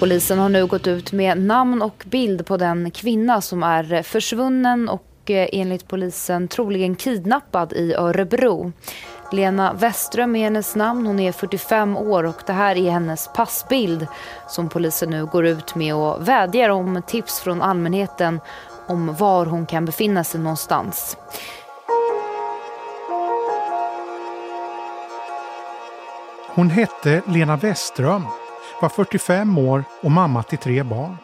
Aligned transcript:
Polisen 0.00 0.38
har 0.38 0.48
nu 0.48 0.66
gått 0.66 0.86
ut 0.86 1.12
med 1.12 1.38
namn 1.38 1.82
och 1.82 2.04
bild 2.06 2.46
på 2.46 2.56
den 2.56 2.90
kvinna 2.90 3.40
som 3.40 3.62
är 3.62 4.02
försvunnen 4.02 4.88
och 4.88 5.30
eh, 5.30 5.48
enligt 5.52 5.88
polisen 5.88 6.48
troligen 6.48 6.96
kidnappad 6.96 7.72
i 7.72 7.94
Örebro. 7.94 8.72
Lena 9.32 9.72
Westström 9.72 10.36
är 10.36 10.44
hennes 10.44 10.76
namn. 10.76 11.06
Hon 11.06 11.20
är 11.20 11.32
45 11.32 11.96
år 11.96 12.24
och 12.24 12.42
det 12.46 12.52
här 12.52 12.76
är 12.76 12.90
hennes 12.90 13.30
passbild 13.34 14.06
som 14.48 14.68
polisen 14.68 15.10
nu 15.10 15.26
går 15.26 15.46
ut 15.46 15.74
med 15.74 15.94
och 15.94 16.28
vädjar 16.28 16.68
om 16.68 17.02
tips 17.06 17.40
från 17.40 17.62
allmänheten 17.62 18.40
om 18.86 19.14
var 19.14 19.46
hon 19.46 19.66
kan 19.66 19.84
befinna 19.84 20.24
sig 20.24 20.40
någonstans. 20.40 21.16
Hon 26.54 26.70
hette 26.70 27.22
Lena 27.26 27.56
Westström, 27.56 28.22
var 28.82 28.88
45 28.88 29.58
år 29.58 29.84
och 30.02 30.10
mamma 30.10 30.42
till 30.42 30.58
tre 30.58 30.82
barn. 30.82 31.16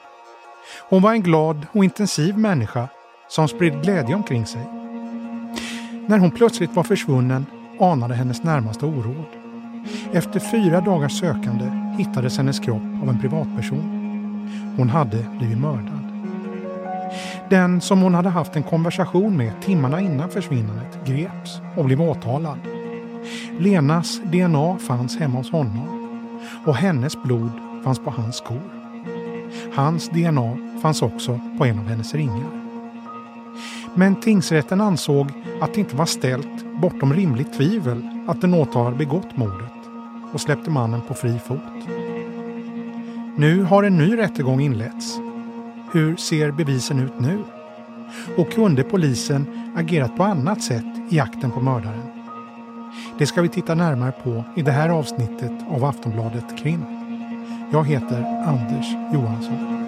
Hon 0.88 1.02
var 1.02 1.12
en 1.12 1.22
glad 1.22 1.66
och 1.72 1.84
intensiv 1.84 2.38
människa 2.38 2.88
som 3.28 3.48
spred 3.48 3.82
glädje 3.82 4.14
omkring 4.14 4.46
sig. 4.46 4.66
När 6.06 6.18
hon 6.18 6.30
plötsligt 6.30 6.74
var 6.74 6.82
försvunnen 6.82 7.46
anade 7.80 8.14
hennes 8.14 8.42
närmaste 8.42 8.86
oråd. 8.86 9.26
Efter 10.12 10.40
fyra 10.40 10.80
dagars 10.80 11.20
sökande 11.20 11.64
hittades 11.98 12.36
hennes 12.36 12.60
kropp 12.60 13.02
av 13.02 13.08
en 13.08 13.20
privatperson. 13.20 13.92
Hon 14.76 14.88
hade 14.88 15.26
blivit 15.38 15.58
mördad. 15.58 16.02
Den 17.50 17.80
som 17.80 18.02
hon 18.02 18.14
hade 18.14 18.28
haft 18.28 18.56
en 18.56 18.62
konversation 18.62 19.36
med 19.36 19.52
timmarna 19.62 20.00
innan 20.00 20.30
försvinnandet 20.30 21.06
greps 21.06 21.60
och 21.76 21.84
blev 21.84 22.00
åtalad. 22.00 22.58
Lenas 23.58 24.20
DNA 24.24 24.78
fanns 24.78 25.18
hemma 25.18 25.38
hos 25.38 25.52
honom 25.52 26.05
och 26.64 26.76
hennes 26.76 27.22
blod 27.22 27.50
fanns 27.84 27.98
på 27.98 28.10
hans 28.10 28.36
skor. 28.36 28.70
Hans 29.74 30.08
DNA 30.08 30.56
fanns 30.82 31.02
också 31.02 31.40
på 31.58 31.64
en 31.64 31.78
av 31.78 31.88
hennes 31.88 32.14
ringar. 32.14 32.62
Men 33.94 34.20
tingsrätten 34.20 34.80
ansåg 34.80 35.32
att 35.60 35.74
det 35.74 35.80
inte 35.80 35.96
var 35.96 36.06
ställt 36.06 36.80
bortom 36.80 37.14
rimligt 37.14 37.52
tvivel 37.52 38.08
att 38.28 38.40
den 38.40 38.54
åtalade 38.54 38.96
begått 38.96 39.36
mordet 39.36 39.72
och 40.32 40.40
släppte 40.40 40.70
mannen 40.70 41.00
på 41.08 41.14
fri 41.14 41.38
fot. 41.38 41.88
Nu 43.36 43.62
har 43.62 43.82
en 43.82 43.98
ny 43.98 44.18
rättegång 44.18 44.60
inletts. 44.60 45.18
Hur 45.92 46.16
ser 46.16 46.50
bevisen 46.50 46.98
ut 46.98 47.20
nu? 47.20 47.38
Och 48.36 48.52
kunde 48.52 48.82
polisen 48.82 49.72
agerat 49.76 50.16
på 50.16 50.24
annat 50.24 50.62
sätt 50.62 50.84
i 51.10 51.16
jakten 51.16 51.50
på 51.50 51.60
mördaren? 51.60 52.05
Det 53.18 53.26
ska 53.26 53.42
vi 53.42 53.48
titta 53.48 53.74
närmare 53.74 54.12
på 54.12 54.44
i 54.56 54.62
det 54.62 54.72
här 54.72 54.88
avsnittet 54.88 55.52
av 55.70 55.84
Aftonbladet 55.84 56.58
Krim. 56.58 56.84
Jag 57.72 57.84
heter 57.84 58.44
Anders 58.46 58.86
Johansson. 59.12 59.85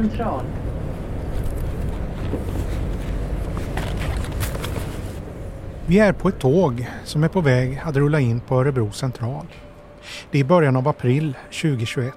Central. 0.00 0.44
Vi 5.86 5.98
är 5.98 6.12
på 6.12 6.28
ett 6.28 6.38
tåg 6.38 6.88
som 7.04 7.24
är 7.24 7.28
på 7.28 7.40
väg 7.40 7.82
att 7.84 7.96
rulla 7.96 8.20
in 8.20 8.40
på 8.40 8.60
Örebro 8.60 8.90
central. 8.92 9.46
Det 10.30 10.40
är 10.40 10.44
början 10.44 10.76
av 10.76 10.88
april 10.88 11.36
2021 11.44 12.14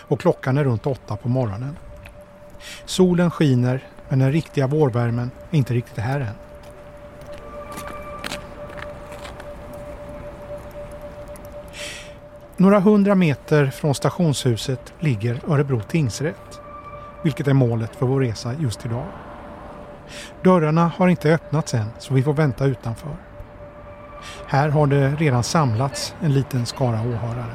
och 0.00 0.20
klockan 0.20 0.58
är 0.58 0.64
runt 0.64 0.86
åtta 0.86 1.16
på 1.16 1.28
morgonen. 1.28 1.76
Solen 2.84 3.30
skiner 3.30 3.84
men 4.08 4.18
den 4.18 4.32
riktiga 4.32 4.66
vårvärmen 4.66 5.30
är 5.50 5.58
inte 5.58 5.74
riktigt 5.74 5.98
här 5.98 6.20
än. 6.20 6.34
Några 12.58 12.80
hundra 12.80 13.14
meter 13.14 13.66
från 13.66 13.94
stationshuset 13.94 14.92
ligger 15.00 15.40
Örebro 15.48 15.80
tingsrätt, 15.80 16.45
vilket 17.26 17.48
är 17.48 17.52
målet 17.52 17.96
för 17.96 18.06
vår 18.06 18.20
resa 18.20 18.54
just 18.54 18.86
idag. 18.86 19.04
Dörrarna 20.42 20.92
har 20.96 21.08
inte 21.08 21.34
öppnats 21.34 21.74
än 21.74 21.86
så 21.98 22.14
vi 22.14 22.22
får 22.22 22.32
vänta 22.32 22.64
utanför. 22.64 23.16
Här 24.46 24.68
har 24.68 24.86
det 24.86 25.10
redan 25.10 25.42
samlats 25.42 26.14
en 26.20 26.32
liten 26.32 26.66
skara 26.66 27.00
åhörare. 27.00 27.54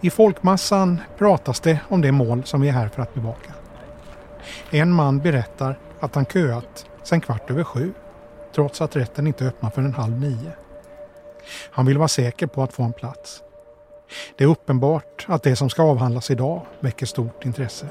I 0.00 0.10
folkmassan 0.10 1.00
pratas 1.18 1.60
det 1.60 1.80
om 1.88 2.00
det 2.00 2.12
mål 2.12 2.44
som 2.44 2.60
vi 2.60 2.68
är 2.68 2.72
här 2.72 2.88
för 2.88 3.02
att 3.02 3.14
bevaka. 3.14 3.52
En 4.70 4.92
man 4.92 5.18
berättar 5.18 5.78
att 6.00 6.14
han 6.14 6.26
köat 6.26 6.86
sedan 7.02 7.20
kvart 7.20 7.50
över 7.50 7.64
sju 7.64 7.92
trots 8.54 8.82
att 8.82 8.96
rätten 8.96 9.26
inte 9.26 9.44
öppnar 9.44 9.70
förrän 9.70 9.94
halv 9.94 10.20
nio. 10.20 10.63
Han 11.70 11.86
vill 11.86 11.98
vara 11.98 12.08
säker 12.08 12.46
på 12.46 12.62
att 12.62 12.72
få 12.72 12.82
en 12.82 12.92
plats. 12.92 13.42
Det 14.36 14.44
är 14.44 14.48
uppenbart 14.48 15.26
att 15.28 15.42
det 15.42 15.56
som 15.56 15.70
ska 15.70 15.82
avhandlas 15.82 16.30
idag 16.30 16.66
väcker 16.80 17.06
stort 17.06 17.44
intresse. 17.44 17.88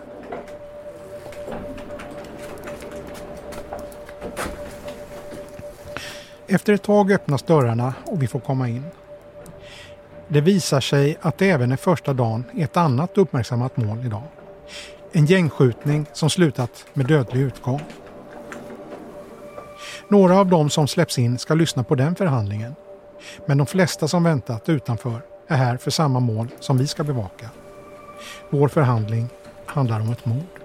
Efter 6.47 6.73
ett 6.73 6.83
tag 6.83 7.11
öppnas 7.11 7.43
dörrarna 7.43 7.93
och 8.05 8.21
vi 8.21 8.27
får 8.27 8.39
komma 8.39 8.69
in. 8.69 8.85
Det 10.27 10.41
visar 10.41 10.81
sig 10.81 11.17
att 11.21 11.37
det 11.37 11.49
även 11.49 11.71
är 11.71 11.77
första 11.77 12.13
dagen 12.13 12.43
i 12.53 12.61
ett 12.61 12.77
annat 12.77 13.17
uppmärksammat 13.17 13.77
mål 13.77 14.05
idag. 14.05 14.23
En 15.11 15.25
gängskjutning 15.25 16.05
som 16.13 16.29
slutat 16.29 16.85
med 16.93 17.05
dödlig 17.05 17.41
utgång. 17.41 17.81
Några 20.07 20.37
av 20.39 20.47
dem 20.47 20.69
som 20.69 20.87
släpps 20.87 21.19
in 21.19 21.37
ska 21.39 21.53
lyssna 21.53 21.83
på 21.83 21.95
den 21.95 22.15
förhandlingen. 22.15 22.75
Men 23.45 23.57
de 23.57 23.67
flesta 23.67 24.07
som 24.07 24.23
väntat 24.23 24.69
utanför 24.69 25.21
är 25.47 25.57
här 25.57 25.77
för 25.77 25.91
samma 25.91 26.19
mål 26.19 26.47
som 26.59 26.77
vi 26.77 26.87
ska 26.87 27.03
bevaka. 27.03 27.49
Vår 28.49 28.67
förhandling 28.67 29.29
handlar 29.65 29.99
om 29.99 30.11
ett 30.11 30.25
mord. 30.25 30.63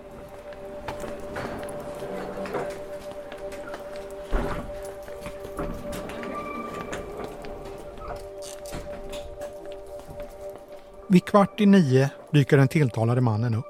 Vid 11.11 11.25
kvart 11.25 11.61
i 11.61 11.67
nio 11.67 12.11
dyker 12.33 12.57
den 12.57 12.69
tilltalade 12.69 13.21
mannen 13.21 13.55
upp. 13.55 13.65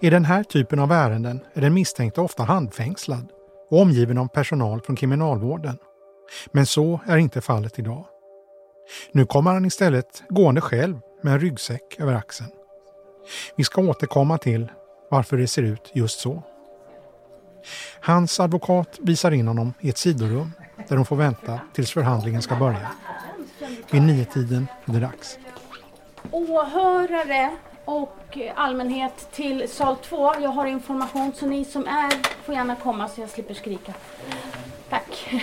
I 0.00 0.10
den 0.10 0.24
här 0.24 0.42
typen 0.42 0.78
av 0.78 0.92
ärenden 0.92 1.40
är 1.54 1.60
den 1.60 1.74
misstänkte 1.74 2.20
ofta 2.20 2.42
handfängslad 2.42 3.28
och 3.70 3.80
omgiven 3.80 4.18
av 4.18 4.26
personal 4.26 4.80
från 4.80 4.96
kriminalvården. 4.96 5.78
Men 6.52 6.66
så 6.66 7.00
är 7.06 7.16
inte 7.16 7.40
fallet 7.40 7.78
idag. 7.78 8.06
Nu 9.12 9.26
kommer 9.26 9.52
han 9.52 9.64
istället 9.64 10.22
gående 10.28 10.60
själv 10.60 11.00
med 11.22 11.32
en 11.32 11.40
ryggsäck 11.40 12.00
över 12.00 12.14
axeln. 12.14 12.50
Vi 13.56 13.64
ska 13.64 13.80
återkomma 13.80 14.38
till 14.38 14.72
varför 15.10 15.36
det 15.36 15.46
ser 15.46 15.62
ut 15.62 15.90
just 15.94 16.20
så. 16.20 16.42
Hans 18.00 18.40
advokat 18.40 18.98
visar 19.00 19.30
in 19.30 19.48
honom 19.48 19.74
i 19.80 19.88
ett 19.88 19.98
sidorum 19.98 20.52
där 20.88 20.96
de 20.96 21.04
får 21.04 21.16
vänta 21.16 21.60
tills 21.72 21.90
förhandlingen 21.92 22.42
ska 22.42 22.56
börja. 22.56 22.90
Vid 23.90 24.02
niotiden 24.02 24.66
är 24.84 24.92
det 24.92 25.00
dags. 25.00 25.38
Åhörare 26.30 27.56
och 27.84 28.38
allmänhet 28.54 29.28
till 29.32 29.68
sal 29.68 29.96
2. 29.96 30.34
Jag 30.40 30.50
har 30.50 30.66
information 30.66 31.32
så 31.34 31.46
ni 31.46 31.64
som 31.64 31.86
är 31.86 32.12
får 32.44 32.54
gärna 32.54 32.76
komma 32.76 33.08
så 33.08 33.20
jag 33.20 33.30
slipper 33.30 33.54
skrika. 33.54 33.94
Tack. 34.88 35.34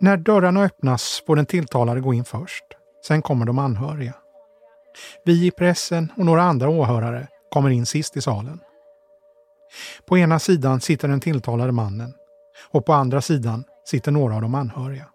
När 0.00 0.16
dörrarna 0.16 0.62
öppnas 0.62 1.22
får 1.26 1.36
den 1.36 1.46
tilltalade 1.46 2.00
gå 2.00 2.14
in 2.14 2.24
först. 2.24 2.64
Sen 3.06 3.22
kommer 3.22 3.46
de 3.46 3.58
anhöriga. 3.58 4.14
Vi 5.24 5.46
i 5.46 5.50
pressen 5.50 6.12
och 6.16 6.26
några 6.26 6.42
andra 6.42 6.68
åhörare 6.68 7.28
kommer 7.50 7.70
in 7.70 7.86
sist 7.86 8.16
i 8.16 8.20
salen. 8.20 8.60
På 10.06 10.18
ena 10.18 10.38
sidan 10.38 10.80
sitter 10.80 11.08
den 11.08 11.20
tilltalade 11.20 11.72
mannen 11.72 12.14
och 12.70 12.86
på 12.86 12.92
andra 12.92 13.22
sidan 13.22 13.64
sitter 13.84 14.12
några 14.12 14.34
av 14.34 14.42
de 14.42 14.54
anhöriga. 14.54 15.06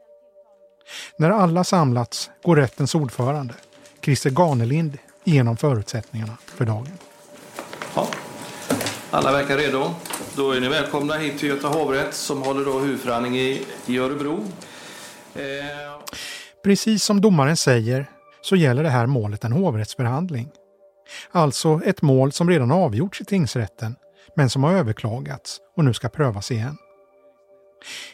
När 1.17 1.29
alla 1.29 1.63
samlats 1.63 2.29
går 2.43 2.55
rättens 2.55 2.95
ordförande, 2.95 3.53
Christer 4.01 4.29
Ganelind, 4.29 4.97
igenom 5.23 5.57
förutsättningarna 5.57 6.37
för 6.45 6.65
dagen. 6.65 6.97
Ja. 7.95 8.07
Alla 9.11 9.31
verkar 9.31 9.57
redo. 9.57 9.95
Då 10.35 10.51
är 10.51 10.61
ni 10.61 10.67
välkomna 10.67 11.13
hit 11.13 11.39
till 11.39 11.49
Göta 11.49 11.67
hovrätt 11.67 12.13
som 12.13 12.41
håller 12.41 12.65
då 12.65 12.79
huvudförhandling 12.79 13.37
i, 13.37 13.65
i 13.85 13.97
Örebro. 13.97 14.45
Eh, 15.35 15.89
Precis 16.63 17.03
som 17.03 17.21
domaren 17.21 17.57
säger 17.57 18.09
så 18.41 18.55
gäller 18.55 18.83
det 18.83 18.89
här 18.89 19.05
målet 19.05 19.43
en 19.43 19.51
hovrättsförhandling. 19.51 20.49
Alltså 21.31 21.81
ett 21.85 22.01
mål 22.01 22.31
som 22.31 22.49
redan 22.49 22.71
avgjorts 22.71 23.21
i 23.21 23.25
tingsrätten 23.25 23.95
men 24.35 24.49
som 24.49 24.63
har 24.63 24.73
överklagats 24.73 25.59
och 25.75 25.85
nu 25.85 25.93
ska 25.93 26.09
prövas 26.09 26.51
igen. 26.51 26.77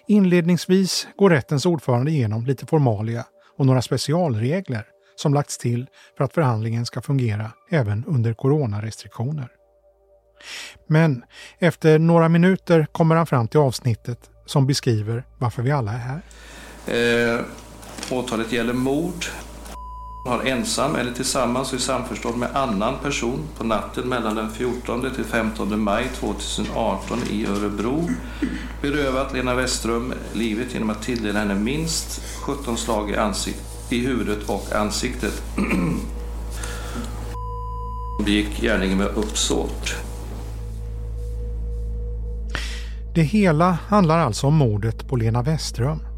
Inledningsvis 0.08 1.08
går 1.18 1.30
rättens 1.30 1.66
ordförande 1.66 2.12
igenom 2.12 2.46
lite 2.46 2.66
formalia 2.66 3.26
och 3.58 3.66
några 3.66 3.82
specialregler 3.82 4.86
som 5.16 5.34
lagts 5.34 5.58
till 5.58 5.88
för 6.18 6.24
att 6.24 6.34
förhandlingen 6.34 6.86
ska 6.86 7.02
fungera 7.02 7.52
även 7.72 8.06
under 8.08 8.34
coronarestriktioner. 8.34 9.48
Men 10.88 11.24
efter 11.60 12.00
några 12.00 12.30
minuter 12.30 12.88
kommer 12.92 13.16
han 13.16 13.28
fram 13.28 13.48
till 13.48 13.60
avsnittet 13.60 14.30
som 14.46 14.68
beskriver 14.68 15.24
varför 15.38 15.64
vi 15.64 15.72
alla 15.72 15.92
är 15.94 15.98
här. 15.98 16.22
Eh, 16.88 17.40
åtalet 18.10 18.52
gäller 18.52 18.74
mord. 18.74 19.26
Har 20.26 20.44
ensam 20.44 20.96
eller 20.96 21.12
tillsammans 21.12 21.74
och 21.74 21.80
i 21.80 21.82
samförstånd 21.82 22.38
med 22.38 22.56
annan 22.56 22.94
person 23.04 23.40
på 23.58 23.64
natten 23.64 24.10
mellan 24.10 24.36
den 24.36 24.52
14 24.52 25.12
till 25.16 25.24
15 25.24 25.80
maj 25.80 26.08
2018 26.20 27.20
i 27.32 27.46
Örebro 27.46 28.10
berövat 28.82 29.34
Lena 29.34 29.56
Westström 29.56 30.14
livet 30.34 30.74
genom 30.74 30.90
att 30.90 31.02
tilldela 31.02 31.40
henne 31.40 31.56
minst 31.56 32.22
17 32.42 32.78
slag 32.78 33.12
i, 33.12 33.16
ansikt, 33.16 33.62
i 33.90 34.00
huvudet 34.00 34.50
och 34.50 34.76
ansiktet. 34.76 35.44
begick 38.26 38.62
gärningen 38.62 38.98
med 38.98 39.08
uppsåt. 39.08 39.96
Det 43.16 43.24
hela 43.24 43.72
handlar 43.72 44.20
alltså 44.20 44.48
om 44.48 44.56
mordet 44.56 45.08
på 45.08 45.16
Lena 45.16 45.42
Westström. 45.42 46.15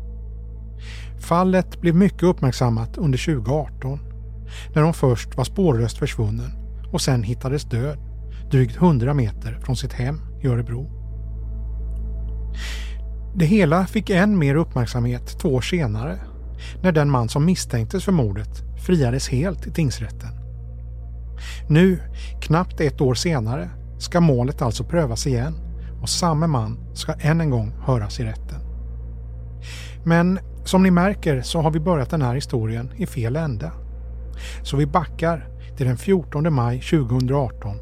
Fallet 1.27 1.81
blev 1.81 1.95
mycket 1.95 2.23
uppmärksammat 2.23 2.97
under 2.97 3.25
2018 3.25 3.99
när 4.75 4.81
hon 4.81 4.93
först 4.93 5.37
var 5.37 5.43
spårlöst 5.43 5.97
försvunnen 5.97 6.51
och 6.91 7.01
sen 7.01 7.23
hittades 7.23 7.63
död 7.63 7.97
drygt 8.51 8.75
100 8.75 9.13
meter 9.13 9.59
från 9.61 9.75
sitt 9.75 9.93
hem 9.93 10.21
i 10.41 10.47
Örebro. 10.47 10.91
Det 13.35 13.45
hela 13.45 13.85
fick 13.85 14.09
än 14.09 14.37
mer 14.37 14.55
uppmärksamhet 14.55 15.39
två 15.39 15.49
år 15.49 15.61
senare 15.61 16.19
när 16.83 16.91
den 16.91 17.09
man 17.09 17.29
som 17.29 17.45
misstänktes 17.45 18.03
för 18.03 18.11
mordet 18.11 18.63
friades 18.85 19.29
helt 19.29 19.67
i 19.67 19.71
tingsrätten. 19.71 20.31
Nu, 21.69 21.99
knappt 22.41 22.81
ett 22.81 23.01
år 23.01 23.13
senare, 23.13 23.69
ska 23.99 24.21
målet 24.21 24.61
alltså 24.61 24.83
prövas 24.83 25.27
igen 25.27 25.55
och 26.01 26.09
samme 26.09 26.47
man 26.47 26.79
ska 26.93 27.13
än 27.13 27.41
en 27.41 27.49
gång 27.49 27.73
höras 27.85 28.19
i 28.19 28.23
rätten. 28.23 28.61
Men 30.03 30.39
som 30.67 30.83
ni 30.83 30.91
märker 30.91 31.41
så 31.41 31.61
har 31.61 31.71
vi 31.71 31.79
börjat 31.79 32.09
den 32.09 32.21
här 32.21 32.35
historien 32.35 32.91
i 32.97 33.05
fel 33.05 33.35
ände. 33.35 33.71
Så 34.63 34.77
vi 34.77 34.85
backar 34.85 35.47
till 35.77 35.85
den 35.85 35.97
14 35.97 36.53
maj 36.53 36.79
2018 36.79 37.75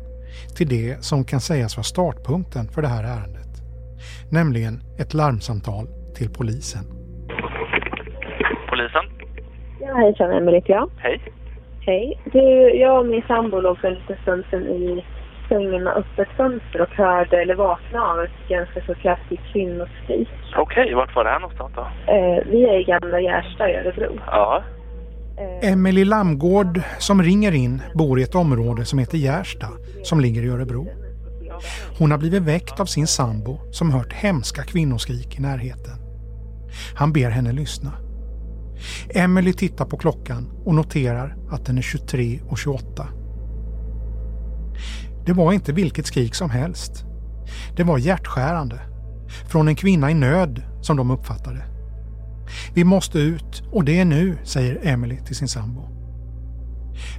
till 0.57 0.69
det 0.69 1.03
som 1.03 1.23
kan 1.23 1.39
sägas 1.39 1.77
vara 1.77 1.83
startpunkten 1.83 2.67
för 2.67 2.81
det 2.81 2.87
här 2.87 3.03
ärendet. 3.03 3.51
Nämligen 4.31 4.81
ett 4.99 5.13
larmsamtal 5.13 5.87
till 6.17 6.29
polisen. 6.29 6.83
Polisen? 8.69 9.05
Ja, 9.81 9.95
hejsan 9.95 10.31
Emelie 10.31 10.59
heter 10.59 10.73
jag. 10.73 10.89
Hej. 10.97 11.21
Hej. 11.81 12.21
Du, 12.33 12.39
jag 12.79 12.99
och 12.99 13.05
min 13.05 13.23
sambo 13.27 13.59
låg 13.59 13.77
för 13.77 13.87
en 13.87 13.93
liten 13.93 14.17
stund 14.21 14.43
sedan 14.49 14.63
i 14.63 15.05
sängen 15.49 15.83
med 15.83 15.93
öppet 15.93 16.27
fönster 16.37 16.81
och 16.81 16.89
hörde, 16.89 17.41
eller 17.41 17.55
vaknade 17.55 18.05
av 18.05 18.19
ett 18.19 18.49
ganska 18.49 18.81
så 18.85 18.93
kraftigt 18.95 19.39
kvinnoskrik. 19.53 20.29
Okej, 20.57 20.93
vart 20.93 21.15
var 21.15 21.23
det 21.23 21.29
här 21.29 21.39
någonstans 21.39 21.71
då? 21.75 21.81
Eh, 21.81 22.43
vi 22.51 22.65
är 22.65 22.79
i 22.79 22.83
Gamla 22.83 23.19
Gärsta 23.19 23.69
i 23.69 23.75
Örebro. 23.75 24.19
Ja. 24.27 24.63
Eh, 25.37 25.71
Emelie 25.71 26.05
Lamgård 26.05 26.81
som 26.97 27.23
ringer 27.23 27.51
in 27.51 27.81
bor 27.93 28.19
i 28.19 28.23
ett 28.23 28.35
område 28.35 28.85
som 28.85 28.99
heter 28.99 29.17
Gärsta 29.17 29.67
som 30.03 30.19
ligger 30.19 30.41
i 30.43 30.49
Örebro. 30.49 30.87
Hon 31.99 32.11
har 32.11 32.17
blivit 32.17 32.43
väckt 32.43 32.79
av 32.79 32.85
sin 32.85 33.07
sambo 33.07 33.59
som 33.71 33.91
hört 33.91 34.13
hemska 34.13 34.63
kvinnoskrik 34.63 35.39
i 35.39 35.41
närheten. 35.41 35.93
Han 36.95 37.13
ber 37.13 37.29
henne 37.29 37.51
lyssna. 37.51 37.91
Emelie 39.09 39.53
tittar 39.53 39.85
på 39.85 39.97
klockan 39.97 40.51
och 40.65 40.75
noterar 40.75 41.35
att 41.51 41.65
den 41.65 41.77
är 41.77 41.81
23 41.81 42.39
och 42.49 42.57
28. 42.57 43.07
Det 45.25 45.33
var 45.33 45.53
inte 45.53 45.73
vilket 45.73 46.05
skrik 46.05 46.35
som 46.35 46.49
helst. 46.49 47.05
Det 47.75 47.83
var 47.83 47.97
hjärtskärande. 47.97 48.79
Från 49.47 49.67
en 49.67 49.75
kvinna 49.75 50.11
i 50.11 50.13
nöd, 50.13 50.63
som 50.81 50.97
de 50.97 51.11
uppfattade. 51.11 51.63
Vi 52.73 52.83
måste 52.83 53.19
ut 53.19 53.63
och 53.71 53.83
det 53.83 53.99
är 53.99 54.05
nu, 54.05 54.37
säger 54.43 54.79
Emily 54.83 55.17
till 55.17 55.35
sin 55.35 55.47
sambo. 55.47 55.81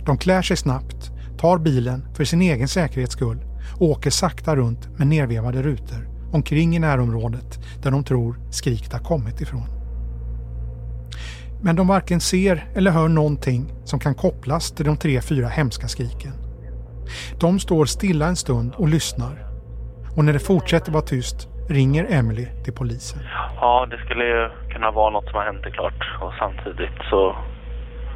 De 0.06 0.19
klär 0.19 0.43
sig 0.43 0.56
snabbt, 0.56 1.11
tar 1.38 1.58
bilen 1.58 2.14
för 2.14 2.25
sin 2.25 2.43
egen 2.43 2.69
säkerhets 2.69 3.12
skull 3.12 3.44
och 3.75 3.88
åker 3.88 4.11
sakta 4.11 4.56
runt 4.56 4.99
med 4.99 5.06
nervevade 5.06 5.62
rutor 5.62 6.09
omkring 6.32 6.76
i 6.76 6.79
närområdet 6.79 7.59
där 7.82 7.91
de 7.91 8.05
tror 8.05 8.41
skriket 8.50 8.93
har 8.93 9.00
kommit 9.00 9.41
ifrån. 9.41 9.67
Men 11.62 11.76
de 11.76 11.87
varken 11.87 12.20
ser 12.20 12.70
eller 12.75 12.91
hör 12.91 13.09
någonting 13.09 13.73
som 13.85 13.99
kan 13.99 14.14
kopplas 14.14 14.70
till 14.70 14.87
de 14.87 14.97
tre, 14.97 15.20
fyra 15.20 15.49
hemska 15.49 15.88
skriken. 15.88 16.45
De 17.41 17.58
står 17.58 17.85
stilla 17.85 18.26
en 18.26 18.37
stund 18.37 18.75
och 18.76 18.88
lyssnar. 18.88 19.35
Och 20.17 20.25
när 20.25 20.32
det 20.32 20.38
fortsätter 20.38 20.93
vara 20.93 21.03
tyst 21.03 21.49
ringer 21.70 22.06
Emily 22.19 22.47
till 22.64 22.73
polisen. 22.73 23.20
Ja, 23.61 23.87
det 23.91 23.99
skulle 24.05 24.25
ju 24.25 24.49
kunna 24.73 24.91
vara 24.91 25.11
något 25.11 25.25
som 25.25 25.35
har 25.35 25.44
hänt 25.44 25.62
det 25.62 25.70
klart. 25.70 26.00
Och 26.23 26.32
samtidigt 26.38 26.99
så 27.11 27.37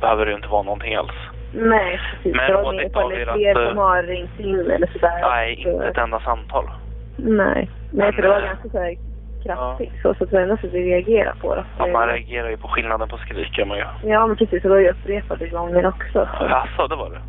behöver 0.01 0.25
det 0.25 0.31
ju 0.31 0.37
inte 0.37 0.49
vara 0.49 0.63
någonting 0.63 0.95
alls. 0.95 1.13
nej, 1.55 2.01
precis. 2.23 2.37
Men 2.37 2.47
det 2.47 2.55
var 2.57 2.63
var 2.63 2.73
mer 2.73 2.81
det 2.81 2.87
ifall 2.87 3.11
det 3.11 3.17
är 3.17 3.27
avdelat, 3.27 3.35
fler 3.35 3.63
eh, 3.63 3.69
som 3.69 3.79
har 3.79 4.03
ringt 4.03 4.41
in 4.41 4.71
eller 4.71 4.87
sådär. 4.93 5.21
Nej, 5.23 5.55
inte 5.55 5.85
ett 5.87 5.99
enda 5.99 6.21
samtal. 6.21 6.71
Nej, 7.17 7.71
nej 7.93 8.13
för 8.13 8.23
det 8.23 8.29
var 8.29 8.35
Men, 8.41 8.45
eh, 8.45 8.51
ganska 8.51 8.69
så 8.69 8.79
här 8.79 8.97
kraftigt 9.45 9.93
så, 10.03 10.15
så 10.15 10.25
det 10.25 10.33
var 10.33 10.41
ändå 10.43 10.57
så 10.57 10.67
att 10.67 10.73
vi 10.73 10.83
reagerade 10.95 11.39
på 11.41 11.55
det. 11.55 11.65
Ja, 11.79 11.87
man 11.87 12.09
reagerar 12.09 12.51
ju 12.51 12.57
på 12.57 12.69
skillnaden 12.69 13.09
på 13.09 13.17
skrik 13.19 13.59
gör 13.59 13.67
man 13.67 13.79
ju. 13.79 13.85
Ja, 14.03 14.27
men 14.27 14.37
precis. 14.37 14.63
Det 14.63 14.69
var 14.69 14.77
ju 14.77 14.89
upprepade 14.91 15.47
gånger 15.49 15.87
också. 15.87 16.29
Så. 16.39 16.45
Jaså, 16.45 16.87
det 16.87 16.97
var 16.97 17.11
det? 17.11 17.21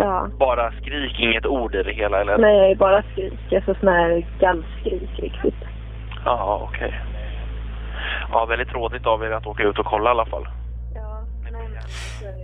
Ja. 0.00 0.28
Bara 0.38 0.72
skrik, 0.72 1.20
inget 1.20 1.46
ord 1.46 1.74
i 1.74 1.82
det 1.82 1.92
hela 1.92 2.20
eller? 2.20 2.38
Nej, 2.38 2.76
bara 2.76 3.02
skrik. 3.02 3.52
Alltså 3.52 3.74
sån 3.74 3.88
här 3.88 4.26
gallskrik 4.40 5.10
riktigt. 5.18 5.54
Ja, 6.24 6.68
okej. 6.70 7.00
Ja, 8.32 8.46
väldigt 8.46 8.72
rådigt 8.72 9.06
av 9.06 9.22
er 9.22 9.30
att 9.30 9.46
åka 9.46 9.62
ut 9.62 9.78
och 9.78 9.86
kolla 9.86 10.10
i 10.10 10.12
alla 10.12 10.26
fall. 10.26 10.48
Ja, 10.94 11.24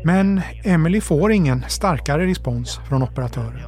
Men 0.04 0.40
Emily 0.64 1.00
får 1.00 1.32
ingen 1.32 1.62
starkare 1.62 2.26
respons 2.26 2.80
från 2.88 3.02
operatören. 3.02 3.60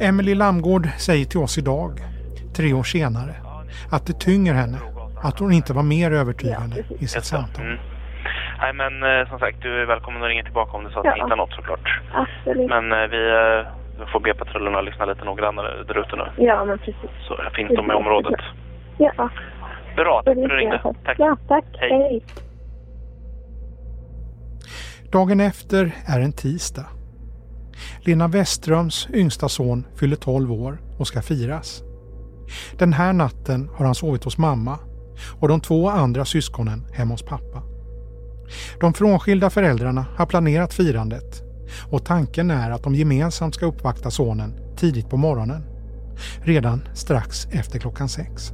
Emily 0.00 0.34
Lamgård 0.34 0.88
säger 0.98 1.24
till 1.24 1.40
oss 1.40 1.58
idag, 1.58 2.00
tre 2.56 2.72
år 2.72 2.82
senare, 2.82 3.34
att 3.90 4.06
det 4.06 4.20
tynger 4.20 4.54
henne 4.54 4.78
att 5.22 5.38
hon 5.38 5.52
inte 5.52 5.72
var 5.72 5.82
mer 5.82 6.10
övertygande 6.10 6.84
i 6.98 7.06
sitt 7.06 7.24
samtal. 7.24 7.78
Nej, 8.60 8.72
men 8.72 9.02
eh, 9.02 9.28
som 9.28 9.38
sagt, 9.38 9.62
du 9.62 9.82
är 9.82 9.86
välkommen 9.86 10.22
att 10.22 10.28
ringa 10.28 10.42
tillbaka 10.44 10.76
om 10.76 10.84
du 10.84 10.90
så 10.90 10.98
att 10.98 11.04
Ja. 11.04 11.14
ni 11.14 11.20
hittar 11.22 11.36
något 11.36 11.52
såklart. 11.52 12.00
Absolut. 12.12 12.68
Men 12.68 12.92
eh, 12.92 12.98
vi 13.14 13.22
eh, 14.00 14.06
får 14.12 14.20
be 14.20 14.34
patrullerna 14.34 14.80
lyssna 14.80 15.04
lite 15.04 15.24
noggrannare 15.24 15.82
där 15.84 15.98
ute 16.00 16.16
nu. 16.16 16.44
Ja, 16.44 16.64
men 16.64 16.78
precis. 16.78 17.10
Så 17.28 17.36
finns 17.54 17.68
de 17.76 17.90
i 17.90 17.94
området. 17.94 18.40
Ja, 18.98 19.30
Bra, 19.96 20.22
tack 20.24 20.34
för 20.34 20.42
att 20.42 20.48
du 20.50 20.56
ringde. 20.56 20.82
Tack. 21.04 21.16
Ja, 21.18 21.36
tack. 21.48 21.64
Hej. 21.72 21.90
Hej. 21.90 22.22
Dagen 25.12 25.40
efter 25.40 25.92
är 26.06 26.20
en 26.20 26.32
tisdag. 26.32 26.86
Lena 28.00 28.28
Westströms 28.28 29.08
yngsta 29.14 29.48
son 29.48 29.86
fyller 30.00 30.16
12 30.16 30.52
år 30.52 30.78
och 30.98 31.06
ska 31.06 31.22
firas. 31.22 31.82
Den 32.78 32.92
här 32.92 33.12
natten 33.12 33.70
har 33.76 33.84
han 33.84 33.94
sovit 33.94 34.24
hos 34.24 34.38
mamma 34.38 34.78
och 35.40 35.48
de 35.48 35.60
två 35.60 35.88
andra 35.88 36.24
syskonen 36.24 36.84
hemma 36.94 37.14
hos 37.14 37.22
pappa. 37.22 37.62
De 38.80 38.94
frånskilda 38.94 39.50
föräldrarna 39.50 40.06
har 40.16 40.26
planerat 40.26 40.74
firandet 40.74 41.42
och 41.90 42.04
tanken 42.04 42.50
är 42.50 42.70
att 42.70 42.82
de 42.82 42.94
gemensamt 42.94 43.54
ska 43.54 43.66
uppvakta 43.66 44.10
sonen 44.10 44.54
tidigt 44.76 45.10
på 45.10 45.16
morgonen. 45.16 45.62
Redan 46.42 46.88
strax 46.94 47.46
efter 47.50 47.78
klockan 47.78 48.08
sex. 48.08 48.52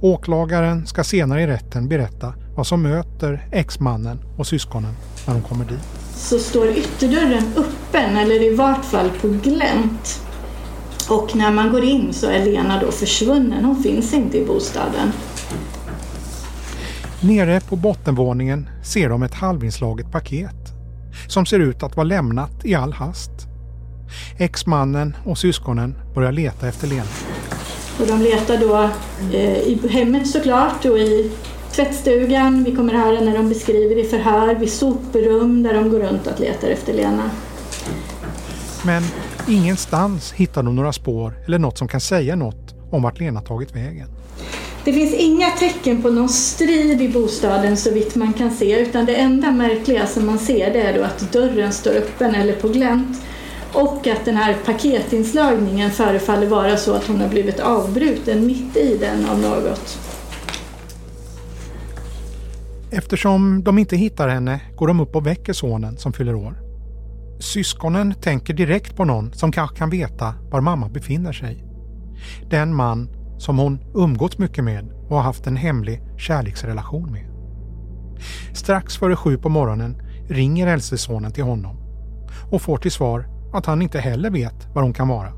Åklagaren 0.00 0.86
ska 0.86 1.04
senare 1.04 1.42
i 1.42 1.46
rätten 1.46 1.88
berätta 1.88 2.34
vad 2.56 2.66
som 2.66 2.82
möter 2.82 3.48
exmannen 3.52 4.18
och 4.38 4.46
syskonen 4.46 4.94
när 5.26 5.34
de 5.34 5.42
kommer 5.42 5.64
dit. 5.64 5.78
så 6.14 6.38
står 6.38 6.68
ytterdörren 6.68 7.44
öppen 7.56 8.16
eller 8.16 8.42
i 8.42 8.54
vart 8.54 8.84
fall 8.84 9.10
på 9.20 9.28
glänt. 9.28 10.20
Och 11.10 11.36
när 11.36 11.52
man 11.52 11.72
går 11.72 11.84
in 11.84 12.12
så 12.12 12.26
är 12.26 12.44
Lena 12.44 12.80
då 12.80 12.90
försvunnen. 12.90 13.64
Hon 13.64 13.82
finns 13.82 14.14
inte 14.14 14.38
i 14.38 14.44
bostaden. 14.44 15.12
Nere 17.26 17.60
på 17.60 17.76
bottenvåningen 17.76 18.68
ser 18.82 19.08
de 19.08 19.22
ett 19.22 19.34
halvinslaget 19.34 20.12
paket 20.12 20.72
som 21.28 21.46
ser 21.46 21.58
ut 21.58 21.82
att 21.82 21.96
vara 21.96 22.04
lämnat 22.04 22.64
i 22.64 22.74
all 22.74 22.92
hast. 22.92 23.30
Exmannen 24.38 25.16
och 25.24 25.38
syskonen 25.38 25.94
börjar 26.14 26.32
leta 26.32 26.68
efter 26.68 26.86
Lena. 26.86 27.04
Och 28.00 28.06
de 28.06 28.20
letar 28.20 28.56
då 28.56 28.90
eh, 29.36 29.58
i 29.58 29.80
hemmet 29.90 30.30
såklart 30.30 30.84
och 30.84 30.98
i 30.98 31.32
tvättstugan, 31.72 32.64
vi 32.64 32.76
kommer 32.76 32.92
höra 32.94 33.20
när 33.20 33.36
de 33.36 33.48
beskriver 33.48 33.98
i 33.98 34.04
förhör, 34.04 34.54
vid 34.54 34.72
soprum 34.72 35.62
där 35.62 35.74
de 35.74 35.90
går 35.90 36.00
runt 36.00 36.26
och 36.26 36.40
letar 36.40 36.68
efter 36.68 36.94
Lena. 36.94 37.30
Men 38.82 39.02
ingenstans 39.48 40.32
hittar 40.32 40.62
de 40.62 40.76
några 40.76 40.92
spår 40.92 41.38
eller 41.46 41.58
något 41.58 41.78
som 41.78 41.88
kan 41.88 42.00
säga 42.00 42.36
något 42.36 42.74
om 42.90 43.02
vart 43.02 43.20
Lena 43.20 43.40
tagit 43.40 43.76
vägen. 43.76 44.08
Det 44.84 44.92
finns 44.92 45.14
inga 45.14 45.50
tecken 45.50 46.02
på 46.02 46.10
någon 46.10 46.28
strid 46.28 47.02
i 47.02 47.08
bostaden 47.08 47.76
så 47.76 47.90
vitt 47.94 48.14
man 48.14 48.32
kan 48.32 48.50
se 48.50 48.80
utan 48.80 49.04
det 49.04 49.14
enda 49.14 49.50
märkliga 49.50 50.06
som 50.06 50.26
man 50.26 50.38
ser 50.38 50.72
det 50.72 50.80
är 50.80 50.98
då 50.98 51.04
att 51.04 51.32
dörren 51.32 51.72
står 51.72 51.90
öppen 51.90 52.34
eller 52.34 52.52
på 52.52 52.68
glänt 52.68 53.22
och 53.72 54.06
att 54.06 54.24
den 54.24 54.36
här 54.36 54.56
paketinslagningen 54.64 55.90
förefaller 55.90 56.46
vara 56.46 56.76
så 56.76 56.94
att 56.94 57.06
hon 57.06 57.20
har 57.20 57.28
blivit 57.28 57.60
avbruten 57.60 58.46
mitt 58.46 58.76
i 58.76 58.96
den 59.00 59.26
av 59.26 59.38
något. 59.40 59.98
Eftersom 62.90 63.64
de 63.64 63.78
inte 63.78 63.96
hittar 63.96 64.28
henne 64.28 64.60
går 64.76 64.86
de 64.86 65.00
upp 65.00 65.16
och 65.16 65.26
väcker 65.26 65.52
sonen 65.52 65.96
som 65.96 66.12
fyller 66.12 66.34
år. 66.34 66.60
Syskonen 67.40 68.14
tänker 68.14 68.54
direkt 68.54 68.96
på 68.96 69.04
någon 69.04 69.32
som 69.32 69.52
kanske 69.52 69.76
kan 69.76 69.90
veta 69.90 70.34
var 70.50 70.60
mamma 70.60 70.88
befinner 70.88 71.32
sig. 71.32 71.64
Den 72.50 72.74
man 72.74 73.08
som 73.44 73.58
hon 73.58 73.80
umgåtts 73.94 74.38
mycket 74.38 74.64
med 74.64 74.92
och 75.08 75.16
har 75.16 75.22
haft 75.22 75.46
en 75.46 75.56
hemlig 75.56 76.02
kärleksrelation 76.18 77.12
med. 77.12 77.26
Strax 78.52 78.96
före 78.96 79.16
sju 79.16 79.38
på 79.38 79.48
morgonen 79.48 80.02
ringer 80.28 80.66
äldste 80.66 80.98
sonen 80.98 81.32
till 81.32 81.44
honom 81.44 81.76
och 82.50 82.62
får 82.62 82.76
till 82.76 82.92
svar 82.92 83.26
att 83.52 83.66
han 83.66 83.82
inte 83.82 84.00
heller 84.00 84.30
vet 84.30 84.74
var 84.74 84.82
hon 84.82 84.92
kan 84.92 85.08
vara. 85.08 85.32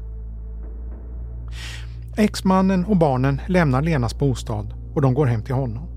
Exmannen 2.17 2.85
och 2.85 2.97
barnen 2.97 3.41
lämnar 3.47 3.83
Lenas 3.83 4.19
bostad 4.19 4.75
och 4.95 5.03
de 5.03 5.15
går 5.15 5.27
hem 5.27 5.43
till 5.43 5.55
honom. 5.55 5.89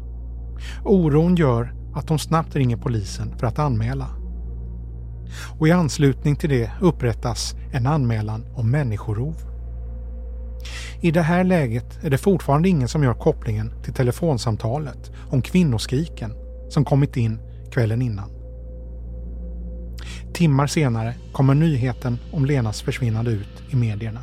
Oron 0.83 1.35
gör 1.35 1.73
att 1.95 2.07
de 2.07 2.19
snabbt 2.19 2.55
ringer 2.55 2.77
polisen 2.77 3.37
för 3.37 3.47
att 3.47 3.59
anmäla. 3.59 4.07
Och 5.59 5.67
i 5.67 5.71
anslutning 5.71 6.35
till 6.35 6.49
det 6.49 6.71
upprättas 6.81 7.55
en 7.71 7.87
anmälan 7.87 8.45
om 8.55 8.71
människorov. 8.71 9.48
I 11.01 11.11
det 11.11 11.21
här 11.21 11.43
läget 11.43 12.03
är 12.03 12.09
det 12.09 12.17
fortfarande 12.17 12.69
ingen 12.69 12.87
som 12.87 13.03
gör 13.03 13.13
kopplingen 13.13 13.73
till 13.83 13.93
telefonsamtalet 13.93 15.11
om 15.29 15.41
kvinnoskriken 15.41 16.33
som 16.69 16.85
kommit 16.85 17.17
in 17.17 17.39
kvällen 17.71 18.01
innan. 18.01 18.31
Timmar 20.33 20.67
senare 20.67 21.15
kommer 21.31 21.53
nyheten 21.53 22.17
om 22.31 22.45
Lenas 22.45 22.81
försvinnande 22.81 23.31
ut 23.31 23.63
i 23.69 23.75
medierna. 23.75 24.21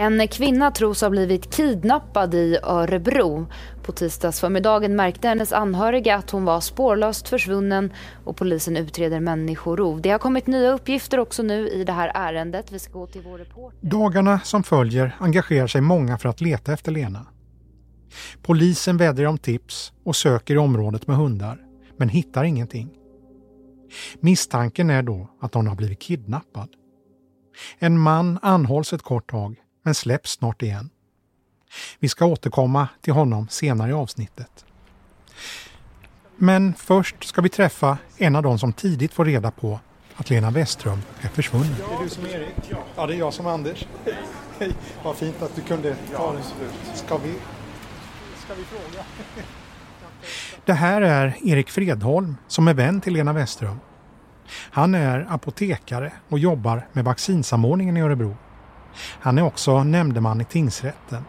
En 0.00 0.28
kvinna 0.28 0.70
tros 0.70 1.00
ha 1.00 1.10
blivit 1.10 1.54
kidnappad 1.54 2.34
i 2.34 2.58
Örebro. 2.62 3.46
På 3.82 3.92
tisdagsförmiddagen 3.92 4.96
märkte 4.96 5.28
hennes 5.28 5.52
anhöriga 5.52 6.16
att 6.16 6.30
hon 6.30 6.44
var 6.44 6.60
spårlöst 6.60 7.28
försvunnen 7.28 7.92
och 8.24 8.36
polisen 8.36 8.76
utreder 8.76 9.20
människorov. 9.20 10.00
Det 10.00 10.10
har 10.10 10.18
kommit 10.18 10.46
nya 10.46 10.72
uppgifter 10.72 11.18
också 11.18 11.42
nu 11.42 11.68
i 11.68 11.84
det 11.84 11.92
här 11.92 12.12
ärendet. 12.14 12.72
Vi 12.72 12.78
ska 12.78 12.92
gå 12.92 13.06
till 13.06 13.22
vår 13.22 13.38
reporter. 13.38 13.78
Dagarna 13.80 14.40
som 14.40 14.62
följer 14.62 15.16
engagerar 15.18 15.66
sig 15.66 15.80
många 15.80 16.18
för 16.18 16.28
att 16.28 16.40
leta 16.40 16.72
efter 16.72 16.92
Lena. 16.92 17.26
Polisen 18.42 18.96
vädjar 18.96 19.26
om 19.26 19.38
tips 19.38 19.92
och 20.04 20.16
söker 20.16 20.54
i 20.54 20.58
området 20.58 21.06
med 21.06 21.16
hundar, 21.16 21.58
men 21.96 22.08
hittar 22.08 22.44
ingenting. 22.44 22.90
Misstanken 24.20 24.90
är 24.90 25.02
då 25.02 25.30
att 25.40 25.54
hon 25.54 25.66
har 25.66 25.76
blivit 25.76 25.98
kidnappad. 26.00 26.68
En 27.78 27.98
man 27.98 28.38
anhålls 28.42 28.92
ett 28.92 29.02
kort 29.02 29.30
tag 29.30 29.56
men 29.88 29.94
släpps 29.94 30.30
snart 30.30 30.62
igen. 30.62 30.90
Vi 31.98 32.08
ska 32.08 32.26
återkomma 32.26 32.88
till 33.00 33.12
honom 33.12 33.48
senare 33.48 33.90
i 33.90 33.92
avsnittet. 33.92 34.64
Men 36.36 36.74
först 36.74 37.24
ska 37.24 37.40
vi 37.40 37.48
träffa 37.48 37.98
en 38.16 38.36
av 38.36 38.42
dem 38.42 38.58
som 38.58 38.72
tidigt 38.72 39.12
får 39.12 39.24
reda 39.24 39.50
på 39.50 39.80
att 40.16 40.30
Lena 40.30 40.50
Westström 40.50 40.98
är 41.20 41.28
försvunnen. 41.28 41.74
Det 41.78 41.94
är 41.94 42.02
du 42.02 42.08
som 42.08 42.26
Erik? 42.26 42.72
Ja, 42.96 43.06
det 43.06 43.14
är 43.14 43.18
jag 43.18 43.34
som 43.34 43.46
Anders. 43.46 43.86
Hej, 44.58 44.72
vad 45.02 45.16
fint 45.16 45.42
att 45.42 45.56
du 45.56 45.62
kunde 45.62 45.96
ta 46.16 46.32
det. 46.32 46.42
Ska 46.94 47.18
vi, 47.18 47.34
ska 48.44 48.54
vi 48.54 48.64
fråga? 48.64 49.04
Det 50.64 50.72
här 50.72 51.02
är 51.02 51.36
Erik 51.44 51.70
Fredholm 51.70 52.36
som 52.48 52.68
är 52.68 52.74
vän 52.74 53.00
till 53.00 53.12
Lena 53.12 53.32
Westström. 53.32 53.80
Han 54.50 54.94
är 54.94 55.26
apotekare 55.28 56.12
och 56.28 56.38
jobbar 56.38 56.86
med 56.92 57.04
vaccinsamordningen 57.04 57.96
i 57.96 58.00
Örebro. 58.00 58.36
Han 58.96 59.38
är 59.38 59.42
också 59.42 59.84
nämndeman 59.84 60.40
i 60.40 60.44
tingsrätten, 60.44 61.24